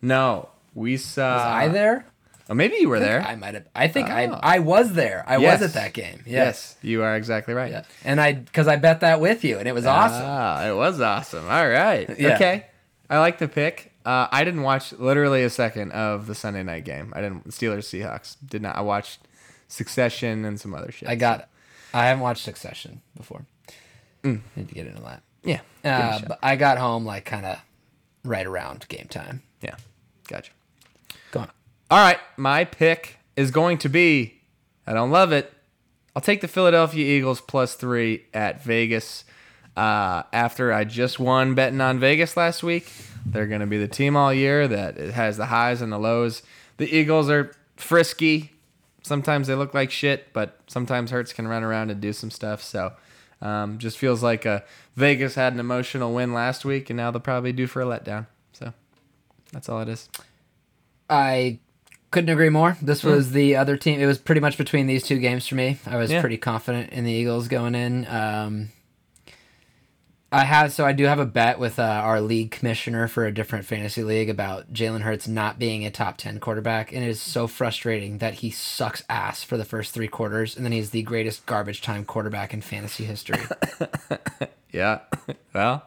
No, 0.01 0.49
we 0.73 0.97
saw. 0.97 1.35
Was 1.35 1.43
I 1.43 1.67
there? 1.67 2.05
Oh, 2.49 2.53
maybe 2.53 2.75
you 2.79 2.89
were 2.89 2.99
there. 2.99 3.21
I 3.21 3.35
might 3.35 3.55
have. 3.55 3.67
I 3.75 3.87
think 3.87 4.07
Oh. 4.09 4.13
I 4.13 4.55
I 4.55 4.59
was 4.59 4.93
there. 4.93 5.23
I 5.27 5.37
Yes. 5.37 5.61
was 5.61 5.69
at 5.69 5.73
that 5.81 5.93
game. 5.93 6.21
Yes. 6.25 6.75
yes, 6.75 6.75
you 6.81 7.01
are 7.03 7.15
exactly 7.15 7.53
right. 7.53 7.71
Yeah. 7.71 7.83
And 8.03 8.21
I 8.21 8.33
because 8.33 8.67
I 8.67 8.75
bet 8.75 8.99
that 8.99 9.19
with 9.19 9.43
you, 9.43 9.57
and 9.57 9.67
it 9.67 9.73
was 9.73 9.85
awesome. 9.85 10.21
Ah, 10.25 10.65
it 10.67 10.75
was 10.75 11.01
awesome. 11.01 11.45
All 11.49 11.67
right. 11.67 12.07
Yeah. 12.19 12.35
Okay. 12.35 12.65
I 13.09 13.19
like 13.19 13.37
the 13.39 13.47
pick. 13.47 13.91
Uh, 14.05 14.27
I 14.31 14.43
didn't 14.43 14.61
watch 14.61 14.93
literally 14.93 15.43
a 15.43 15.49
second 15.49 15.91
of 15.93 16.27
the 16.27 16.35
Sunday 16.35 16.61
night 16.61 16.85
game. 16.85 17.11
I 17.15 17.21
didn't 17.21 17.47
Steelers 17.49 17.85
Seahawks. 17.89 18.35
Did 18.45 18.61
not. 18.61 18.75
I 18.77 18.81
watched 18.81 19.21
Succession 19.67 20.45
and 20.45 20.59
some 20.59 20.73
other 20.75 20.91
shit. 20.91 21.09
I 21.09 21.15
got. 21.15 21.49
I 21.93 22.05
haven't 22.05 22.21
watched 22.21 22.43
Succession 22.43 23.01
before. 23.17 23.45
Need 24.23 24.41
to 24.55 24.73
get 24.75 24.87
into 24.87 25.01
that. 25.03 25.21
Yeah. 25.43 25.57
give 25.57 25.63
it 25.83 25.87
a 25.87 25.91
Uh, 25.93 26.19
but 26.27 26.39
I 26.43 26.55
got 26.55 26.77
home 26.77 27.05
like 27.05 27.25
kind 27.25 27.45
of 27.45 27.57
right 28.23 28.45
around 28.45 28.87
game 28.87 29.07
time. 29.09 29.41
yeah. 29.61 29.75
Gotcha. 30.27 30.51
All 31.91 31.99
right. 31.99 32.19
My 32.37 32.65
pick 32.65 33.19
is 33.35 33.51
going 33.51 33.77
to 33.79 33.89
be. 33.89 34.41
I 34.87 34.93
don't 34.93 35.11
love 35.11 35.31
it. 35.31 35.53
I'll 36.15 36.21
take 36.21 36.41
the 36.41 36.47
Philadelphia 36.47 37.05
Eagles 37.05 37.41
plus 37.41 37.75
three 37.75 38.25
at 38.33 38.63
Vegas. 38.63 39.25
Uh, 39.75 40.23
after 40.31 40.71
I 40.71 40.85
just 40.85 41.19
won 41.19 41.53
betting 41.53 41.81
on 41.81 41.99
Vegas 41.99 42.37
last 42.37 42.63
week, 42.63 42.91
they're 43.25 43.47
going 43.47 43.61
to 43.61 43.67
be 43.67 43.77
the 43.77 43.89
team 43.89 44.15
all 44.15 44.33
year 44.33 44.67
that 44.67 44.97
has 44.97 45.35
the 45.35 45.47
highs 45.47 45.81
and 45.81 45.91
the 45.91 45.97
lows. 45.97 46.43
The 46.77 46.89
Eagles 46.89 47.29
are 47.29 47.51
frisky. 47.75 48.51
Sometimes 49.03 49.47
they 49.47 49.55
look 49.55 49.73
like 49.73 49.91
shit, 49.91 50.31
but 50.31 50.59
sometimes 50.67 51.11
Hurts 51.11 51.33
can 51.33 51.47
run 51.47 51.63
around 51.63 51.91
and 51.91 51.99
do 51.99 52.13
some 52.13 52.31
stuff. 52.31 52.63
So, 52.63 52.93
um, 53.41 53.77
just 53.77 53.97
feels 53.97 54.23
like 54.23 54.45
uh, 54.45 54.61
Vegas 54.95 55.35
had 55.35 55.53
an 55.53 55.59
emotional 55.59 56.13
win 56.13 56.33
last 56.33 56.63
week, 56.63 56.89
and 56.89 56.97
now 56.97 57.11
they'll 57.11 57.19
probably 57.19 57.51
do 57.51 57.67
for 57.67 57.81
a 57.81 57.85
letdown. 57.85 58.27
So, 58.53 58.73
that's 59.51 59.67
all 59.67 59.81
it 59.81 59.89
is. 59.89 60.09
I 61.09 61.59
couldn't 62.15 62.29
agree 62.29 62.49
more. 62.49 62.77
This 62.81 63.03
was 63.03 63.31
the 63.31 63.55
other 63.57 63.77
team. 63.77 63.99
It 63.99 64.05
was 64.07 64.17
pretty 64.17 64.41
much 64.41 64.57
between 64.57 64.87
these 64.87 65.03
two 65.03 65.19
games 65.19 65.45
for 65.47 65.55
me. 65.55 65.77
I 65.85 65.97
was 65.97 66.09
Yeah. 66.11 66.21
pretty 66.21 66.37
confident 66.37 66.91
in 66.91 67.03
the 67.03 67.11
Eagles 67.11 67.47
going 67.47 67.75
in. 67.75 68.07
Um, 68.07 68.69
I 70.31 70.43
have 70.43 70.73
so 70.73 70.83
I 70.85 70.91
do 70.91 71.05
have 71.05 71.19
a 71.19 71.25
bet 71.25 71.59
with 71.59 71.79
uh, 71.79 71.83
our 71.83 72.19
league 72.19 72.51
commissioner 72.51 73.07
for 73.07 73.25
a 73.25 73.33
different 73.33 73.63
fantasy 73.65 74.03
league 74.03 74.29
about 74.29 74.73
Jalen 74.73 75.01
Hurts 75.01 75.27
not 75.29 75.59
being 75.59 75.85
a 75.85 75.91
top 75.91 76.17
ten 76.17 76.39
quarterback, 76.39 76.91
and 76.91 77.03
it 77.05 77.07
is 77.09 77.21
so 77.21 77.47
frustrating 77.47 78.17
that 78.17 78.35
he 78.35 78.49
sucks 78.49 79.03
ass 79.07 79.43
for 79.43 79.55
the 79.55 79.63
first 79.63 79.93
three 79.93 80.07
quarters, 80.09 80.55
and 80.57 80.65
then 80.65 80.71
he's 80.73 80.89
the 80.89 81.03
greatest 81.03 81.45
garbage 81.45 81.81
time 81.81 82.03
quarterback 82.03 82.53
in 82.53 82.61
fantasy 82.61 83.05
history. 83.05 83.39
Yeah. 84.71 84.99
well, 85.53 85.85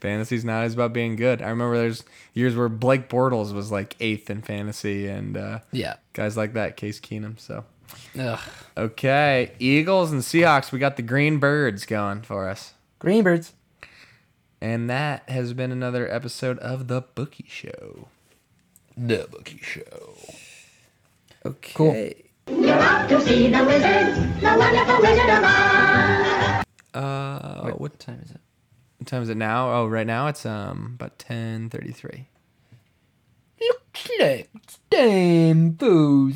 fantasy's 0.00 0.44
not 0.44 0.64
as 0.64 0.74
about 0.74 0.92
being 0.92 1.16
good. 1.16 1.42
I 1.42 1.48
remember 1.48 1.76
there's 1.76 2.04
years 2.34 2.56
where 2.56 2.68
Blake 2.68 3.08
Bortles 3.08 3.52
was 3.52 3.70
like 3.70 3.96
eighth 4.00 4.30
in 4.30 4.42
fantasy 4.42 5.06
and 5.06 5.36
uh, 5.36 5.58
yeah. 5.72 5.96
guys 6.12 6.36
like 6.36 6.54
that, 6.54 6.76
Case 6.76 7.00
Keenum. 7.00 7.38
So, 7.38 7.64
Ugh. 8.18 8.40
okay. 8.76 9.52
Eagles 9.58 10.12
and 10.12 10.22
Seahawks, 10.22 10.72
we 10.72 10.78
got 10.78 10.96
the 10.96 11.02
Green 11.02 11.38
Birds 11.38 11.86
going 11.86 12.22
for 12.22 12.48
us. 12.48 12.74
Green 12.98 13.22
Birds. 13.24 13.52
And 14.60 14.90
that 14.90 15.28
has 15.28 15.52
been 15.52 15.70
another 15.70 16.12
episode 16.12 16.58
of 16.58 16.88
The 16.88 17.02
Bookie 17.14 17.46
Show. 17.48 18.08
The 18.96 19.28
Bookie 19.30 19.60
Show. 19.62 20.16
Okay. 21.46 22.24
You're 22.48 22.78
off 22.80 23.08
to 23.08 23.20
see 23.20 23.48
the 23.48 23.64
wizard, 23.64 24.40
the 24.40 24.56
wonderful 24.58 25.00
Wizard 25.00 25.30
of 25.30 25.44
Oz. 25.44 26.64
Uh, 26.94 27.60
what, 27.62 27.80
What 27.80 27.98
time 28.00 28.20
is 28.24 28.32
it? 28.32 28.40
What 29.08 29.12
time 29.12 29.22
is 29.22 29.30
it 29.30 29.38
now? 29.38 29.72
Oh, 29.72 29.86
right 29.86 30.06
now 30.06 30.26
it's 30.26 30.44
um 30.44 30.96
about 30.96 31.18
10:33. 31.18 32.26
Looks 33.58 34.10
like 34.20 34.50
it's 34.54 34.78
time 34.90 35.78
for 35.78 36.32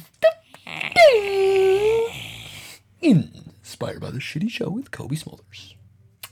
Inspired 3.02 4.00
by 4.00 4.10
the 4.10 4.20
Shitty 4.20 4.48
Show 4.48 4.70
with 4.70 4.90
Cobie 4.90 5.16
Smulders. 5.16 5.74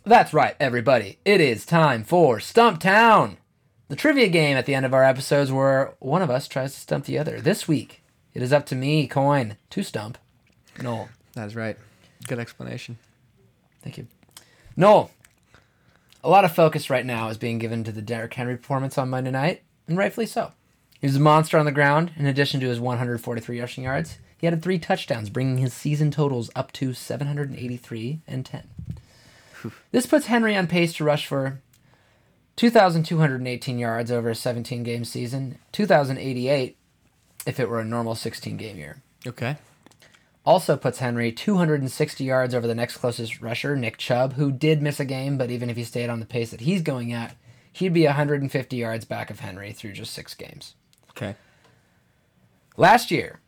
That's 0.05 0.33
right, 0.33 0.57
everybody. 0.59 1.19
It 1.27 1.43
is 1.43 1.67
time 1.67 2.05
for 2.05 2.41
Stump 2.41 2.81
Town, 2.81 3.37
the 3.89 3.97
trivia 3.97 4.29
game 4.29 4.57
at 4.57 4.65
the 4.65 4.75
end 4.75 4.87
of 4.87 4.95
our 4.95 5.05
episodes 5.05 5.53
where 5.53 5.93
one 5.99 6.23
of 6.23 6.31
us 6.31 6.49
tries 6.49 6.73
to 6.73 6.81
stump 6.81 7.05
the 7.05 7.19
other. 7.19 7.43
This 7.43 7.69
week, 7.69 8.03
it 8.33 8.41
is 8.41 8.51
up 8.51 8.65
to 8.67 8.75
me, 8.75 9.07
Coyne, 9.07 9.59
to 9.69 9.83
stump. 9.83 10.17
Knoll. 10.81 11.11
That's 11.35 11.55
right. 11.55 11.77
Good 12.27 12.39
explanation. 12.39 12.97
Thank 13.83 13.99
you. 13.99 14.07
Knoll, 14.75 15.11
a 16.23 16.31
lot 16.31 16.45
of 16.45 16.55
focus 16.55 16.91
right 16.91 17.07
now 17.07 17.29
is 17.29 17.39
being 17.39 17.59
given 17.59 17.85
to 17.85 17.93
the 17.93 18.03
Derrick 18.03 18.35
Henry 18.35 18.57
performance 18.57 18.99
on 18.99 19.11
Monday 19.11 19.31
night, 19.31 19.63
and 19.87 19.97
rightfully 19.97 20.27
so. 20.27 20.53
He 21.01 21.07
was 21.07 21.17
a 21.17 21.21
monster 21.21 21.59
on 21.59 21.65
the 21.65 21.73
ground. 21.73 22.13
In 22.17 22.27
addition 22.27 22.61
to 22.61 22.69
his 22.69 22.79
143 22.81 23.61
rushing 23.61 23.85
yards, 23.85 24.19
he 24.37 24.47
added 24.47 24.63
three 24.63 24.79
touchdowns, 24.79 25.31
bringing 25.31 25.59
his 25.59 25.73
season 25.73 26.11
totals 26.11 26.51
up 26.55 26.73
to 26.73 26.93
783 26.93 28.21
and 28.27 28.45
10. 28.45 28.69
This 29.93 30.07
puts 30.07 30.27
Henry 30.27 30.57
on 30.57 30.67
pace 30.67 30.95
to 30.95 31.05
rush 31.05 31.27
for 31.27 31.61
2,218 32.57 33.79
yards 33.79 34.11
over 34.11 34.31
a 34.31 34.35
17 34.35 34.83
game 34.83 35.05
season, 35.05 35.59
2,088 35.73 36.77
if 37.47 37.59
it 37.59 37.69
were 37.69 37.81
a 37.81 37.85
normal 37.85 38.15
16 38.15 38.57
game 38.57 38.77
year. 38.77 39.03
Okay. 39.27 39.57
Also 40.45 40.77
puts 40.77 40.99
Henry 40.99 41.33
260 41.33 42.25
yards 42.25 42.55
over 42.55 42.67
the 42.67 42.75
next 42.75 42.97
closest 42.97 43.41
rusher, 43.41 43.77
Nick 43.77 43.99
Chubb, 43.99 44.35
who 44.35 44.51
did 44.51 44.81
miss 44.81 44.99
a 44.99 45.05
game, 45.05 45.37
but 45.37 45.51
even 45.51 45.69
if 45.69 45.77
he 45.77 45.85
stayed 45.85 46.09
on 46.09 46.21
the 46.21 46.27
pace 46.27 46.51
that 46.51 46.63
he's 46.63 46.83
going 46.83 47.13
at, 47.13 47.37
he'd 47.73 47.93
be 47.93 48.07
150 48.07 48.77
yards 48.77 49.05
back 49.05 49.31
of 49.31 49.41
Henry 49.41 49.73
through 49.73 49.93
just 49.93 50.15
six 50.15 50.35
games. 50.35 50.75
Okay. 51.11 51.37
Last 52.77 53.11
year, 53.11 53.41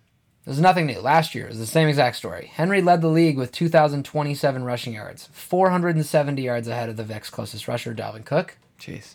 there's 0.44 0.60
nothing 0.60 0.86
new. 0.86 1.00
Last 1.00 1.34
year 1.34 1.46
is 1.48 1.58
the 1.58 1.66
same 1.66 1.88
exact 1.88 2.16
story. 2.16 2.50
Henry 2.52 2.82
led 2.82 3.00
the 3.00 3.08
league 3.08 3.38
with 3.38 3.52
2,027 3.52 4.64
rushing 4.64 4.92
yards, 4.92 5.28
470 5.32 6.42
yards 6.42 6.68
ahead 6.68 6.88
of 6.88 6.96
the 6.96 7.04
next 7.04 7.30
closest 7.30 7.68
rusher, 7.68 7.94
Dalvin 7.94 8.24
Cook. 8.24 8.58
Jeez. 8.78 9.14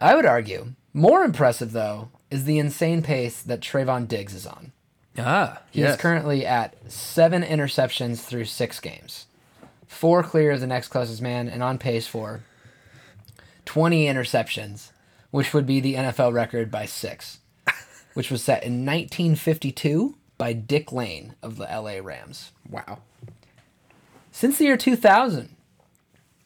I 0.00 0.14
would 0.14 0.24
argue 0.26 0.74
more 0.92 1.22
impressive 1.22 1.72
though 1.72 2.08
is 2.30 2.44
the 2.44 2.58
insane 2.58 3.02
pace 3.02 3.42
that 3.42 3.60
Trevon 3.60 4.08
Diggs 4.08 4.34
is 4.34 4.46
on. 4.46 4.72
Ah, 5.24 5.60
He 5.70 5.80
yes. 5.80 5.94
is 5.94 6.00
currently 6.00 6.44
at 6.46 6.74
seven 6.90 7.42
interceptions 7.42 8.20
through 8.20 8.44
six 8.46 8.80
games, 8.80 9.26
four 9.86 10.22
clear 10.22 10.52
of 10.52 10.60
the 10.60 10.66
next 10.66 10.88
closest 10.88 11.20
man, 11.22 11.48
and 11.48 11.62
on 11.62 11.78
pace 11.78 12.06
for 12.06 12.40
20 13.64 14.06
interceptions, 14.06 14.90
which 15.30 15.52
would 15.54 15.66
be 15.66 15.80
the 15.80 15.94
NFL 15.94 16.32
record 16.32 16.70
by 16.70 16.86
six, 16.86 17.38
which 18.14 18.30
was 18.30 18.42
set 18.42 18.62
in 18.62 18.84
1952 18.84 20.16
by 20.38 20.52
Dick 20.52 20.90
Lane 20.92 21.34
of 21.42 21.56
the 21.56 21.64
LA 21.64 21.98
Rams. 22.02 22.52
Wow. 22.68 22.98
Since 24.32 24.58
the 24.58 24.64
year 24.64 24.76
2000, 24.76 25.54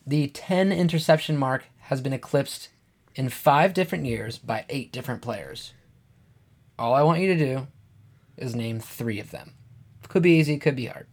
the 0.06 0.28
10 0.28 0.72
interception 0.72 1.36
mark 1.36 1.64
has 1.82 2.00
been 2.00 2.12
eclipsed 2.12 2.68
in 3.14 3.28
five 3.28 3.72
different 3.74 4.04
years 4.04 4.38
by 4.38 4.64
eight 4.68 4.90
different 4.92 5.22
players. 5.22 5.72
All 6.78 6.92
I 6.92 7.02
want 7.02 7.20
you 7.20 7.28
to 7.28 7.38
do 7.38 7.66
is 8.36 8.54
name 8.54 8.80
three 8.80 9.20
of 9.20 9.30
them. 9.30 9.52
Could 10.08 10.22
be 10.22 10.38
easy, 10.38 10.58
could 10.58 10.76
be 10.76 10.86
hard. 10.86 11.06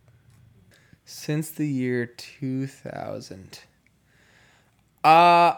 Since 1.06 1.52
the 1.52 1.68
year 1.68 2.06
2000. 2.06 3.60
Uh, 5.04 5.56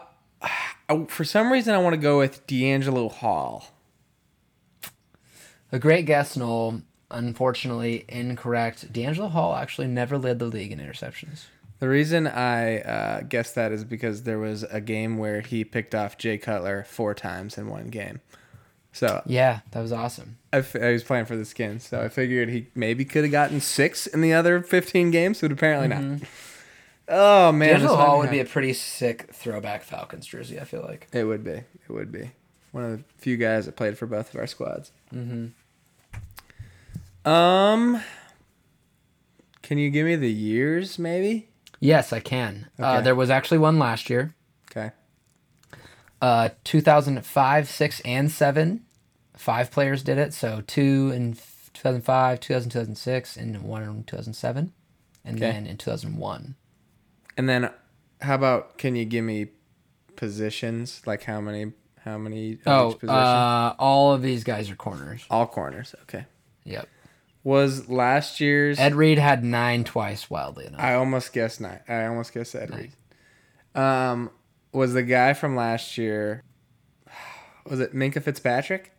for 1.08 1.24
some 1.24 1.52
reason, 1.52 1.74
I 1.74 1.78
want 1.78 1.94
to 1.94 2.00
go 2.00 2.18
with 2.18 2.46
DeAngelo 2.46 3.10
Hall. 3.10 3.68
A 5.72 5.78
great 5.78 6.06
guess, 6.06 6.36
Knoll. 6.36 6.82
Unfortunately, 7.10 8.04
incorrect. 8.08 8.92
DeAngelo 8.92 9.30
Hall 9.30 9.54
actually 9.54 9.86
never 9.86 10.18
led 10.18 10.38
the 10.38 10.46
league 10.46 10.72
in 10.72 10.78
interceptions. 10.78 11.44
The 11.80 11.88
reason 11.88 12.26
I 12.26 12.80
uh, 12.80 13.20
guessed 13.22 13.54
that 13.56 13.72
is 13.72 13.84
because 13.84 14.22
there 14.22 14.38
was 14.38 14.62
a 14.64 14.80
game 14.80 15.18
where 15.18 15.40
he 15.40 15.64
picked 15.64 15.94
off 15.94 16.16
Jay 16.16 16.38
Cutler 16.38 16.84
four 16.84 17.14
times 17.14 17.58
in 17.58 17.68
one 17.68 17.88
game. 17.88 18.20
So 18.94 19.22
Yeah, 19.26 19.60
that 19.72 19.80
was 19.82 19.92
awesome. 19.92 20.38
I, 20.52 20.58
f- 20.58 20.76
I 20.76 20.92
was 20.92 21.02
playing 21.02 21.26
for 21.26 21.36
the 21.36 21.44
Skins, 21.44 21.86
so 21.86 22.00
I 22.00 22.08
figured 22.08 22.48
he 22.48 22.68
maybe 22.74 23.04
could 23.04 23.24
have 23.24 23.32
gotten 23.32 23.60
six 23.60 24.06
in 24.06 24.20
the 24.22 24.32
other 24.32 24.62
15 24.62 25.10
games, 25.10 25.40
but 25.40 25.50
apparently 25.52 25.88
not. 25.88 26.20
Oh 27.08 27.52
man, 27.52 27.80
DeAngelo 27.80 27.96
Hall 27.96 28.18
would 28.20 28.30
be 28.30 28.38
a 28.40 28.44
pretty 28.46 28.72
sick 28.72 29.28
throwback 29.32 29.82
Falcons 29.82 30.24
jersey. 30.26 30.58
I 30.58 30.64
feel 30.64 30.80
like. 30.82 31.08
It 31.12 31.24
would 31.24 31.44
be. 31.44 31.50
It 31.50 31.88
would 31.90 32.10
be. 32.10 32.30
One 32.72 32.84
of 32.84 32.90
the 32.98 33.04
few 33.18 33.36
guys 33.36 33.66
that 33.66 33.76
played 33.76 33.98
for 33.98 34.06
both 34.06 34.32
of 34.32 34.40
our 34.40 34.46
squads. 34.46 34.90
Mm-hmm. 35.12 35.48
Um, 37.28 38.00
can 39.62 39.78
you 39.78 39.90
give 39.90 40.06
me 40.06 40.16
the 40.16 40.32
years, 40.32 40.98
maybe? 40.98 41.48
Yes, 41.80 42.12
I 42.12 42.20
can. 42.20 42.68
Uh, 42.78 43.00
there 43.00 43.14
was 43.14 43.28
actually 43.28 43.58
one 43.58 43.78
last 43.78 44.08
year. 44.08 44.34
Uh, 46.20 46.50
2005, 46.64 47.68
6, 47.68 48.00
and 48.04 48.30
7. 48.30 48.84
Five 49.36 49.70
players 49.70 50.02
did 50.02 50.16
it. 50.18 50.32
So 50.32 50.62
two 50.66 51.10
in 51.14 51.32
2005, 51.74 52.40
2000, 52.40 52.70
2006, 52.70 53.36
and 53.36 53.62
one 53.62 53.82
in 53.82 54.04
2007. 54.04 54.72
And 55.24 55.36
Okay. 55.36 55.52
then 55.52 55.66
in 55.66 55.76
2001. 55.76 56.54
And 57.36 57.48
then, 57.48 57.70
how 58.20 58.36
about 58.36 58.78
can 58.78 58.94
you 58.94 59.04
give 59.04 59.24
me 59.24 59.48
positions? 60.16 61.02
Like 61.06 61.24
how 61.24 61.40
many? 61.40 61.72
How 62.04 62.18
many? 62.18 62.58
Oh, 62.66 62.90
each 62.92 62.98
position? 63.00 63.16
uh, 63.16 63.74
all 63.78 64.12
of 64.12 64.22
these 64.22 64.44
guys 64.44 64.70
are 64.70 64.76
corners. 64.76 65.24
all 65.30 65.46
corners. 65.46 65.94
Okay. 66.02 66.26
Yep. 66.64 66.88
Was 67.42 67.88
last 67.88 68.40
year's? 68.40 68.78
Ed 68.78 68.94
Reed 68.94 69.18
had 69.18 69.42
nine 69.44 69.84
twice, 69.84 70.30
wildly 70.30 70.66
enough. 70.66 70.80
I 70.80 70.94
almost 70.94 71.32
guessed 71.32 71.60
nine. 71.60 71.80
I 71.88 72.06
almost 72.06 72.32
guessed 72.32 72.54
Ed 72.54 72.74
Reed. 72.74 72.92
Um, 73.74 74.30
was 74.74 74.92
the 74.92 75.02
guy 75.02 75.32
from 75.32 75.56
last 75.56 75.96
year? 75.96 76.42
Was 77.66 77.80
it 77.80 77.94
Minkah 77.94 78.22
Fitzpatrick? 78.22 78.90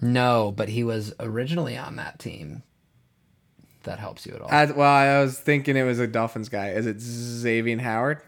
no, 0.00 0.52
but 0.56 0.68
he 0.68 0.84
was 0.84 1.12
originally 1.18 1.76
on 1.76 1.96
that 1.96 2.18
team. 2.18 2.62
If 3.78 3.82
That 3.84 3.98
helps 3.98 4.26
you 4.26 4.34
at 4.34 4.40
all. 4.40 4.48
I, 4.50 4.66
well, 4.66 4.88
I 4.88 5.20
was 5.20 5.38
thinking 5.38 5.76
it 5.76 5.82
was 5.82 5.98
a 5.98 6.06
Dolphins 6.06 6.48
guy. 6.48 6.70
Is 6.70 6.86
it 6.86 7.00
Xavier 7.00 7.78
Howard? 7.80 8.20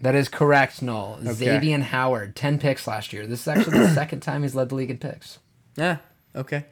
that 0.00 0.14
is 0.14 0.28
correct, 0.28 0.82
Knoll. 0.82 1.18
Xavier 1.22 1.78
Howard, 1.80 2.34
10 2.34 2.58
picks 2.58 2.86
last 2.86 3.12
year. 3.12 3.26
This 3.26 3.42
is 3.42 3.48
actually 3.48 3.78
the 3.78 3.88
second 3.94 4.20
time 4.20 4.42
he's 4.42 4.54
led 4.54 4.70
the 4.70 4.74
league 4.74 4.90
in 4.90 4.98
picks. 4.98 5.38
Yeah. 5.76 5.98
Okay. 6.34 6.64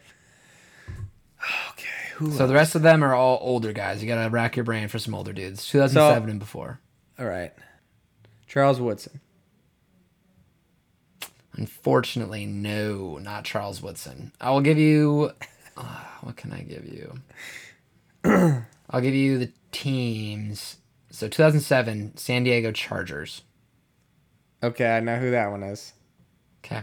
Okay. 1.70 1.88
Who? 2.16 2.32
So 2.32 2.46
the 2.46 2.54
rest 2.54 2.74
of 2.74 2.82
them 2.82 3.04
are 3.04 3.14
all 3.14 3.38
older 3.42 3.72
guys. 3.72 4.02
You 4.02 4.08
got 4.08 4.22
to 4.24 4.30
rack 4.30 4.56
your 4.56 4.64
brain 4.64 4.88
for 4.88 4.98
some 4.98 5.14
older 5.14 5.32
dudes. 5.32 5.66
2007 5.68 6.28
and 6.28 6.38
before. 6.38 6.80
All 7.18 7.26
right. 7.26 7.52
Charles 8.50 8.80
Woodson. 8.80 9.20
Unfortunately, 11.52 12.46
no, 12.46 13.16
not 13.18 13.44
Charles 13.44 13.80
Woodson. 13.80 14.32
I 14.40 14.50
will 14.50 14.60
give 14.60 14.76
you. 14.76 15.30
Uh, 15.76 16.00
what 16.22 16.36
can 16.36 16.52
I 16.52 16.62
give 16.62 16.84
you? 16.84 17.20
I'll 18.90 19.00
give 19.00 19.14
you 19.14 19.38
the 19.38 19.52
teams. 19.70 20.78
So 21.12 21.28
2007, 21.28 22.16
San 22.16 22.42
Diego 22.42 22.72
Chargers. 22.72 23.42
Okay, 24.64 24.96
I 24.96 24.98
know 24.98 25.16
who 25.16 25.30
that 25.30 25.50
one 25.52 25.62
is. 25.62 25.92
Okay. 26.64 26.82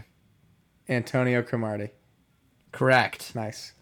Antonio 0.88 1.42
Cromartie. 1.42 1.90
Correct. 2.72 3.34
Nice. 3.34 3.72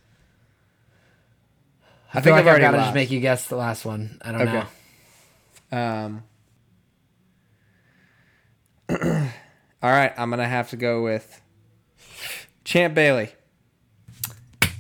I, 2.13 2.19
I 2.19 2.21
think 2.21 2.33
like 2.33 2.41
I've 2.41 2.47
already 2.49 2.63
got 2.65 2.73
to 2.73 2.79
just 2.79 2.95
make 2.95 3.13
you 3.13 3.21
guess 3.21 3.47
the 3.47 3.57
last 3.57 3.85
one. 3.85 4.19
I 4.23 4.33
don't 4.33 4.43
Okay. 4.43 4.65
know. 5.71 5.79
Um. 5.79 6.25
all 8.91 9.91
right, 9.91 10.13
I'm 10.17 10.31
gonna 10.31 10.49
have 10.49 10.71
to 10.71 10.77
go 10.77 11.03
with 11.03 11.41
Champ 12.65 12.95
Bailey. 12.95 13.31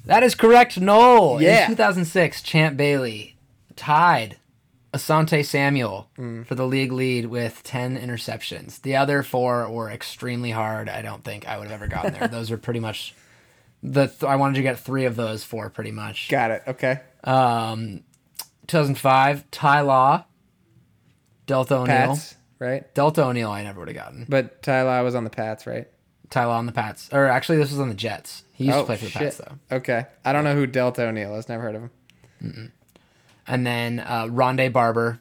That 0.05 0.23
is 0.23 0.35
correct, 0.35 0.81
Knoll. 0.81 1.43
Yeah. 1.43 1.63
In 1.65 1.71
2006, 1.73 2.43
Champ 2.43 2.77
Bailey 2.77 3.37
tied 3.75 4.37
Asante 4.95 5.45
Samuel 5.45 6.09
Mm. 6.17 6.47
for 6.47 6.55
the 6.55 6.67
league 6.67 6.93
lead 6.93 7.27
with 7.27 7.63
10 7.65 7.99
interceptions. 7.99 8.81
The 8.81 8.95
other 8.97 9.23
four 9.25 9.69
were 9.69 9.91
extremely 9.91 10.53
hard. 10.53 10.89
I 10.89 11.03
don't 11.03 11.25
think 11.25 11.47
I 11.49 11.59
would 11.59 11.65
have 11.69 11.83
ever 11.83 11.89
gotten 11.89 12.15
there. 12.15 12.29
those 12.31 12.51
are 12.53 12.57
pretty 12.57 12.81
much 12.81 13.15
the. 13.83 14.07
Th- 14.07 14.23
I 14.25 14.37
wanted 14.37 14.55
to 14.55 14.63
get 14.63 14.79
three 14.79 15.05
of 15.07 15.17
those 15.17 15.43
four, 15.43 15.69
pretty 15.71 15.91
much. 15.91 16.29
Got 16.29 16.53
it. 16.53 16.63
Okay. 16.69 17.01
Um, 17.25 18.05
2005, 18.69 19.51
Ty 19.51 19.81
Law, 19.81 20.25
Deltha 21.49 21.73
O'Neal. 21.73 21.87
Pats, 21.87 22.36
right? 22.59 22.93
Deltha 22.95 23.19
O'Neal, 23.19 23.51
I 23.51 23.63
never 23.63 23.81
would 23.81 23.89
have 23.89 23.97
gotten. 23.97 24.27
But 24.29 24.63
Ty 24.63 24.83
Law 24.83 25.03
was 25.03 25.15
on 25.15 25.25
the 25.25 25.31
Pats, 25.31 25.67
right? 25.67 25.89
Ty 26.31 26.47
Law 26.47 26.59
on 26.59 26.67
the 26.67 26.73
Pats. 26.73 27.09
Or 27.13 27.27
actually, 27.27 27.59
this 27.59 27.71
was 27.71 27.81
on 27.81 27.89
the 27.89 27.95
Jets. 27.95 28.43
He 28.53 28.65
used 28.65 28.77
oh 28.77 28.81
to 28.81 28.87
play 28.87 28.97
for 28.97 29.05
the 29.05 29.11
shit. 29.11 29.23
Pats, 29.23 29.37
though. 29.39 29.77
Okay, 29.77 30.07
I 30.25 30.33
don't 30.33 30.45
know 30.45 30.55
who 30.55 30.67
Deltha 30.67 31.01
O'Neal 31.01 31.37
is. 31.37 31.49
Never 31.49 31.63
heard 31.63 31.75
of 31.77 31.83
him. 31.83 32.73
And 33.47 33.67
then 33.67 34.01
uh, 34.01 34.25
Rondé 34.27 34.73
Barber. 34.73 35.21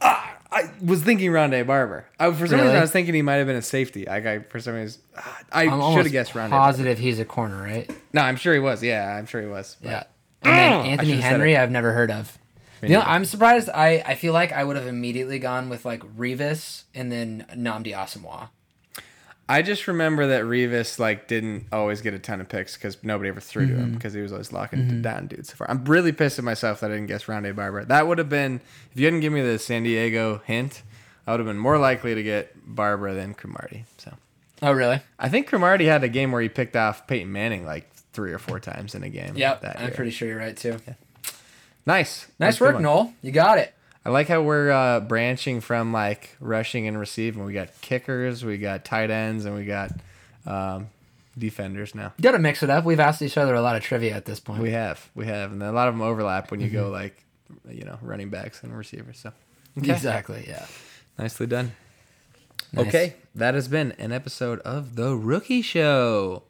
Ah, 0.00 0.36
I 0.50 0.70
was 0.82 1.02
thinking 1.02 1.30
Rondé 1.30 1.66
Barber. 1.66 2.06
I, 2.18 2.30
for 2.32 2.46
some 2.46 2.56
Really? 2.56 2.62
reason, 2.68 2.76
I 2.78 2.80
was 2.80 2.90
thinking 2.90 3.14
he 3.14 3.22
might 3.22 3.34
have 3.34 3.46
been 3.46 3.56
a 3.56 3.62
safety. 3.62 4.06
Like 4.06 4.24
I, 4.26 4.38
for 4.40 4.58
some 4.60 4.74
reason, 4.74 5.00
I 5.52 5.64
should 5.64 6.04
have 6.04 6.12
guessed 6.12 6.32
Rondé. 6.32 6.50
Barber. 6.50 6.56
positive 6.56 6.98
he's 6.98 7.18
a 7.20 7.24
corner, 7.24 7.62
right? 7.62 7.90
No, 8.14 8.22
I'm 8.22 8.36
sure 8.36 8.54
he 8.54 8.60
was. 8.60 8.82
Yeah, 8.82 9.14
I'm 9.16 9.26
sure 9.26 9.40
he 9.42 9.48
was. 9.48 9.76
but- 9.82 9.90
Yeah. 9.90 10.02
And 10.42 10.52
then 10.56 10.72
Anthony 10.92 11.12
Henry. 11.20 11.56
I've 11.56 11.70
never 11.70 11.92
heard 11.92 12.10
of. 12.10 12.38
You 12.82 12.90
know. 12.90 13.00
I'm 13.00 13.24
surprised. 13.24 13.68
I, 13.70 14.02
I 14.06 14.14
feel 14.14 14.32
like 14.32 14.52
I 14.52 14.62
would 14.64 14.76
have 14.76 14.86
immediately 14.86 15.38
gone 15.38 15.68
with 15.68 15.84
like 15.84 16.02
Revis 16.16 16.84
and 16.94 17.10
then 17.10 17.46
Nnamdi 17.54 17.92
Asomugha. 17.94 18.48
I 19.50 19.62
just 19.62 19.88
remember 19.88 20.26
that 20.26 20.44
Revis 20.44 20.98
like 20.98 21.26
didn't 21.26 21.66
always 21.72 22.02
get 22.02 22.12
a 22.12 22.18
ton 22.18 22.40
of 22.40 22.48
picks 22.50 22.74
because 22.76 23.02
nobody 23.02 23.30
ever 23.30 23.40
threw 23.40 23.66
to 23.66 23.72
Mm-hmm. 23.72 23.82
him 23.82 23.94
because 23.94 24.12
he 24.12 24.20
was 24.20 24.30
always 24.30 24.52
locking 24.52 25.00
down 25.00 25.26
dudes. 25.26 25.48
So 25.48 25.56
far, 25.56 25.70
I'm 25.70 25.84
really 25.86 26.12
pissed 26.12 26.38
at 26.38 26.44
myself 26.44 26.80
that 26.80 26.90
I 26.90 26.94
didn't 26.94 27.06
guess 27.08 27.24
Rondé 27.24 27.56
Barber. 27.56 27.84
That 27.86 28.06
would 28.06 28.18
have 28.18 28.28
been 28.28 28.60
if 28.92 28.98
you 29.00 29.06
hadn't 29.06 29.20
given 29.20 29.42
me 29.42 29.48
the 29.50 29.58
San 29.58 29.84
Diego 29.84 30.42
hint. 30.44 30.82
I 31.26 31.30
would 31.32 31.40
have 31.40 31.46
been 31.46 31.58
more 31.58 31.78
likely 31.78 32.14
to 32.14 32.22
get 32.22 32.52
Barber 32.66 33.14
than 33.14 33.32
Cromartie. 33.34 33.84
So 33.96 34.12
Oh, 34.60 34.72
really? 34.72 35.00
I 35.18 35.28
think 35.30 35.46
Cromartie 35.46 35.86
had 35.86 36.04
a 36.04 36.08
game 36.08 36.30
where 36.32 36.42
he 36.42 36.48
picked 36.48 36.74
off 36.76 37.06
Peyton 37.06 37.30
Manning 37.32 37.64
like 37.64 37.90
three 38.12 38.32
or 38.32 38.38
four 38.38 38.60
times 38.60 38.94
in 38.94 39.02
a 39.02 39.08
game. 39.08 39.34
Yeah, 39.36 39.54
that 39.54 39.76
I'm 39.78 39.86
year. 39.86 39.94
pretty 39.94 40.10
sure 40.10 40.28
you're 40.28 40.36
right 40.38 40.56
too. 40.56 40.78
Nice. 41.88 42.26
Nice 42.38 42.60
work. 42.60 42.78
Knoll. 42.78 43.14
You 43.22 43.32
got 43.32 43.56
it. 43.56 43.74
I 44.04 44.10
like 44.10 44.28
how 44.28 44.42
we're 44.42 44.70
uh, 44.70 45.00
branching 45.00 45.62
from 45.62 45.90
like 45.90 46.36
rushing 46.38 46.86
and 46.86 47.00
receiving. 47.00 47.46
We 47.46 47.54
got 47.54 47.80
kickers, 47.80 48.44
we 48.44 48.58
got 48.58 48.84
tight 48.84 49.10
ends, 49.10 49.46
and 49.46 49.56
we 49.56 49.64
got 49.64 49.92
um, 50.44 50.88
defenders 51.36 51.94
now. 51.94 52.12
You 52.18 52.22
got 52.22 52.32
to 52.32 52.38
mix 52.38 52.62
it 52.62 52.68
up. 52.68 52.84
We've 52.84 53.00
asked 53.00 53.22
each 53.22 53.38
other 53.38 53.54
a 53.54 53.62
lot 53.62 53.74
of 53.74 53.82
trivia 53.82 54.14
at 54.14 54.26
this 54.26 54.38
point. 54.38 54.60
We 54.60 54.72
have, 54.72 55.08
we 55.14 55.24
have, 55.26 55.50
and 55.50 55.62
a 55.62 55.72
lot 55.72 55.88
of 55.88 55.94
them 55.94 56.02
overlap 56.02 56.50
when 56.50 56.60
you 56.60 56.68
go 56.68 56.90
like, 56.90 57.24
you 57.66 57.84
know, 57.84 57.98
running 58.02 58.28
backs 58.28 58.62
and 58.62 58.76
receivers. 58.76 59.18
So 59.18 59.32
okay. 59.78 59.92
Exactly. 59.92 60.44
Yeah. 60.46 60.66
nicely 61.18 61.46
done. 61.46 61.72
Nice. 62.74 62.86
Okay, 62.88 63.14
that 63.34 63.54
has 63.54 63.66
been 63.66 63.92
an 63.92 64.12
episode 64.12 64.60
of 64.60 64.96
the 64.96 65.16
Rookie 65.16 65.62
Show. 65.62 66.42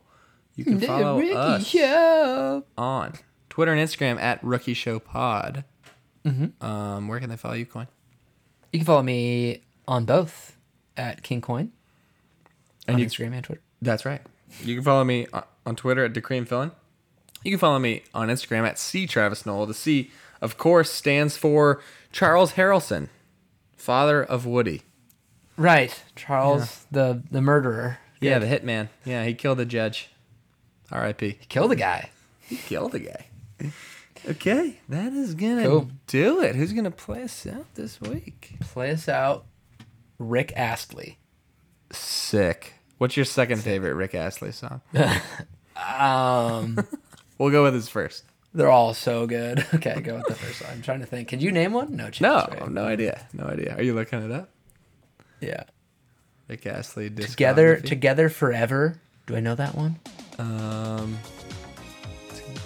You 0.57 0.65
can 0.65 0.81
follow 0.81 1.23
us 1.23 1.65
Show. 1.65 2.65
on 2.77 3.13
Twitter 3.59 3.73
and 3.73 3.81
Instagram 3.89 4.21
at 4.21 4.39
Rookie 4.45 4.73
Show 4.73 5.01
Pod. 5.01 5.65
Um, 6.61 7.09
where 7.09 7.19
can 7.19 7.29
they 7.29 7.37
follow 7.37 7.55
you, 7.57 7.67
Coyne? 7.67 7.89
You 8.73 8.79
can 8.79 8.87
follow 8.87 9.03
me 9.03 9.63
on 9.89 10.05
both 10.05 10.57
at 10.97 11.25
King 11.25 11.41
Coin 11.41 11.73
And 12.87 12.95
on 12.95 13.01
you- 13.01 13.07
Instagram 13.07 13.33
and 13.33 13.43
Twitter. 13.43 13.61
That's 13.83 14.05
right. 14.07 14.23
You 14.63 14.77
can 14.77 14.85
follow 14.85 15.03
me 15.03 15.27
on- 15.67 15.75
Twitter 15.75 16.05
at 16.05 16.13
Decream 16.13 16.47
Fillin. 16.47 16.71
You 17.43 17.51
can 17.51 17.59
follow 17.59 17.81
me 17.81 18.05
on 18.15 18.29
Instagram 18.29 18.65
at 18.65 18.79
C 18.79 19.09
Travis 19.09 19.45
Knoll. 19.45 19.67
The 19.67 19.75
C, 19.75 20.13
of 20.41 20.57
course, 20.57 20.93
stands 20.93 21.37
for 21.37 21.83
Charles 22.13 22.53
Harrelson, 22.53 23.09
father 23.77 24.23
of 24.23 24.47
Woody. 24.47 24.83
Right, 25.57 26.01
Charles, 26.15 26.87
the 26.93 27.25
the 27.29 27.41
murderer, 27.43 27.99
Yeah, 28.21 28.39
the 28.39 28.47
hitman. 28.47 28.89
Yeah, 29.05 29.25
he 29.25 29.35
killed 29.35 29.59
the 29.59 29.67
judge. 29.67 30.11
R.I.P. 30.93 31.39
He 31.41 31.47
killed 31.47 31.73
the 31.73 31.77
guy. 31.77 32.11
He 32.41 32.57
killed 32.57 32.93
the 32.93 33.01
guy. 33.01 33.27
Okay, 34.29 34.81
that 34.89 35.13
is 35.13 35.35
gonna 35.37 35.63
Cool. 35.65 35.91
do 36.09 36.41
it. 36.43 36.57
Who's 36.57 36.73
gonna 36.73 36.91
play 36.91 37.23
us 37.23 37.47
out 37.47 37.67
this 37.77 38.01
week? 38.01 38.57
Play 38.61 38.91
us 38.91 39.09
out, 39.09 39.47
Rick 40.19 40.53
Astley. 40.57 41.19
Sick. 41.93 42.75
What's 42.99 43.17
your 43.17 43.25
second 43.25 43.63
favorite 43.63 43.95
Rick 43.95 44.15
Astley 44.15 44.53
song? 44.53 44.81
Um, 45.77 46.77
We'll 47.39 47.51
go 47.51 47.63
with 47.63 47.75
his 47.75 47.89
first. 47.89 48.25
they're 48.53 48.69
all 48.71 48.93
so 48.95 49.29
good. 49.29 49.65
Okay, 49.75 50.01
go 50.01 50.17
with 50.17 50.27
the 50.27 50.35
first 50.35 50.61
one. 50.63 50.73
I'm 50.73 50.83
trying 50.83 50.99
to 51.01 51.07
think. 51.07 51.29
Can 51.29 51.39
you 51.39 51.53
name 51.53 51.73
one? 51.73 51.95
No 51.95 52.11
chance. 52.11 52.21
No, 52.21 52.49
right? 52.61 52.69
no 52.69 52.85
idea. 52.85 53.25
No 53.33 53.45
idea. 53.45 53.77
Are 53.77 53.83
you 53.83 53.95
looking 53.95 54.21
it 54.21 54.33
up? 54.33 54.49
Yeah. 55.41 55.63
Rick 56.49 56.67
Astley 56.67 57.09
discography. 57.11 57.27
Together, 57.31 57.77
together 57.77 58.29
forever. 58.29 59.01
Do 59.29 59.37
I 59.37 59.41
know 59.41 59.55
that 59.55 59.77
one? 59.77 60.01
Um, 60.41 61.17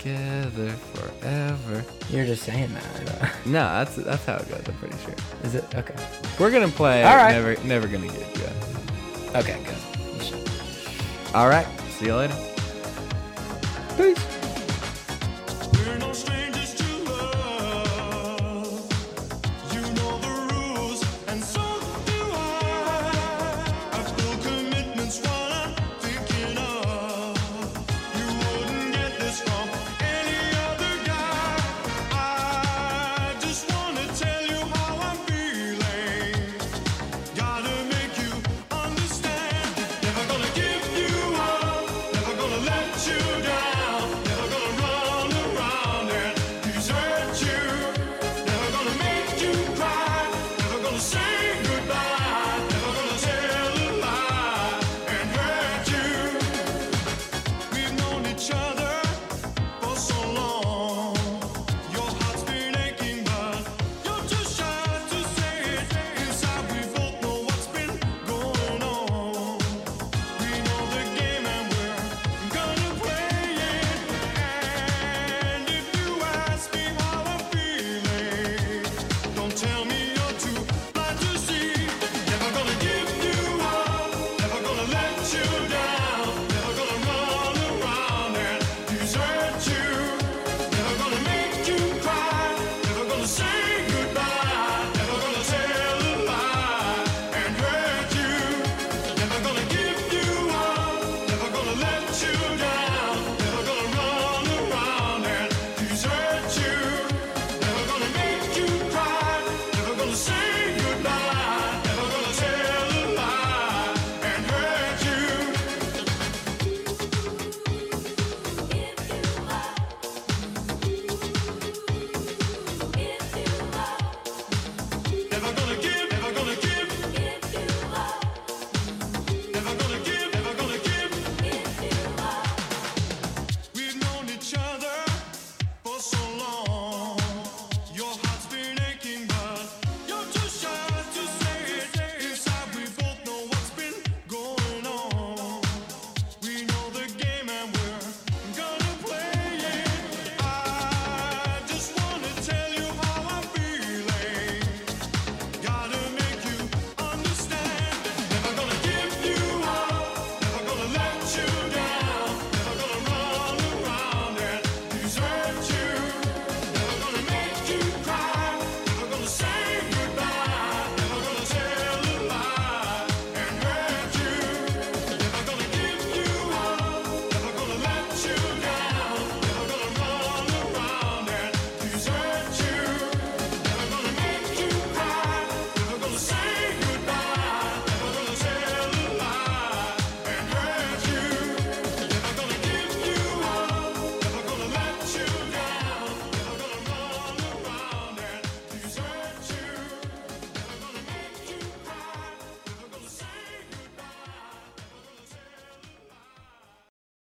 together 0.03 0.71
forever. 0.95 1.85
You're 2.11 2.27
just 2.27 2.43
saying 2.43 2.73
that. 2.75 3.33
No, 3.47 3.53
that's 3.53 3.97
that's 3.97 4.25
how 4.25 4.37
it 4.37 4.49
goes. 4.49 4.63
I'm 4.67 4.75
pretty 4.75 4.97
sure. 4.99 5.15
Is 5.43 5.55
it 5.57 5.65
okay? 5.75 5.95
We're 6.39 6.51
gonna 6.51 6.69
play. 6.69 7.03
All 7.03 7.17
right. 7.17 7.33
Never, 7.33 7.57
never 7.65 7.89
gonna 7.89 8.07
get 8.07 8.37
you. 8.37 8.45
Okay, 9.35 9.59
good. 9.65 11.35
All 11.35 11.49
right. 11.49 11.67
See 11.99 12.07
you 12.07 12.15
later. 12.17 12.37
Peace. 13.97 14.42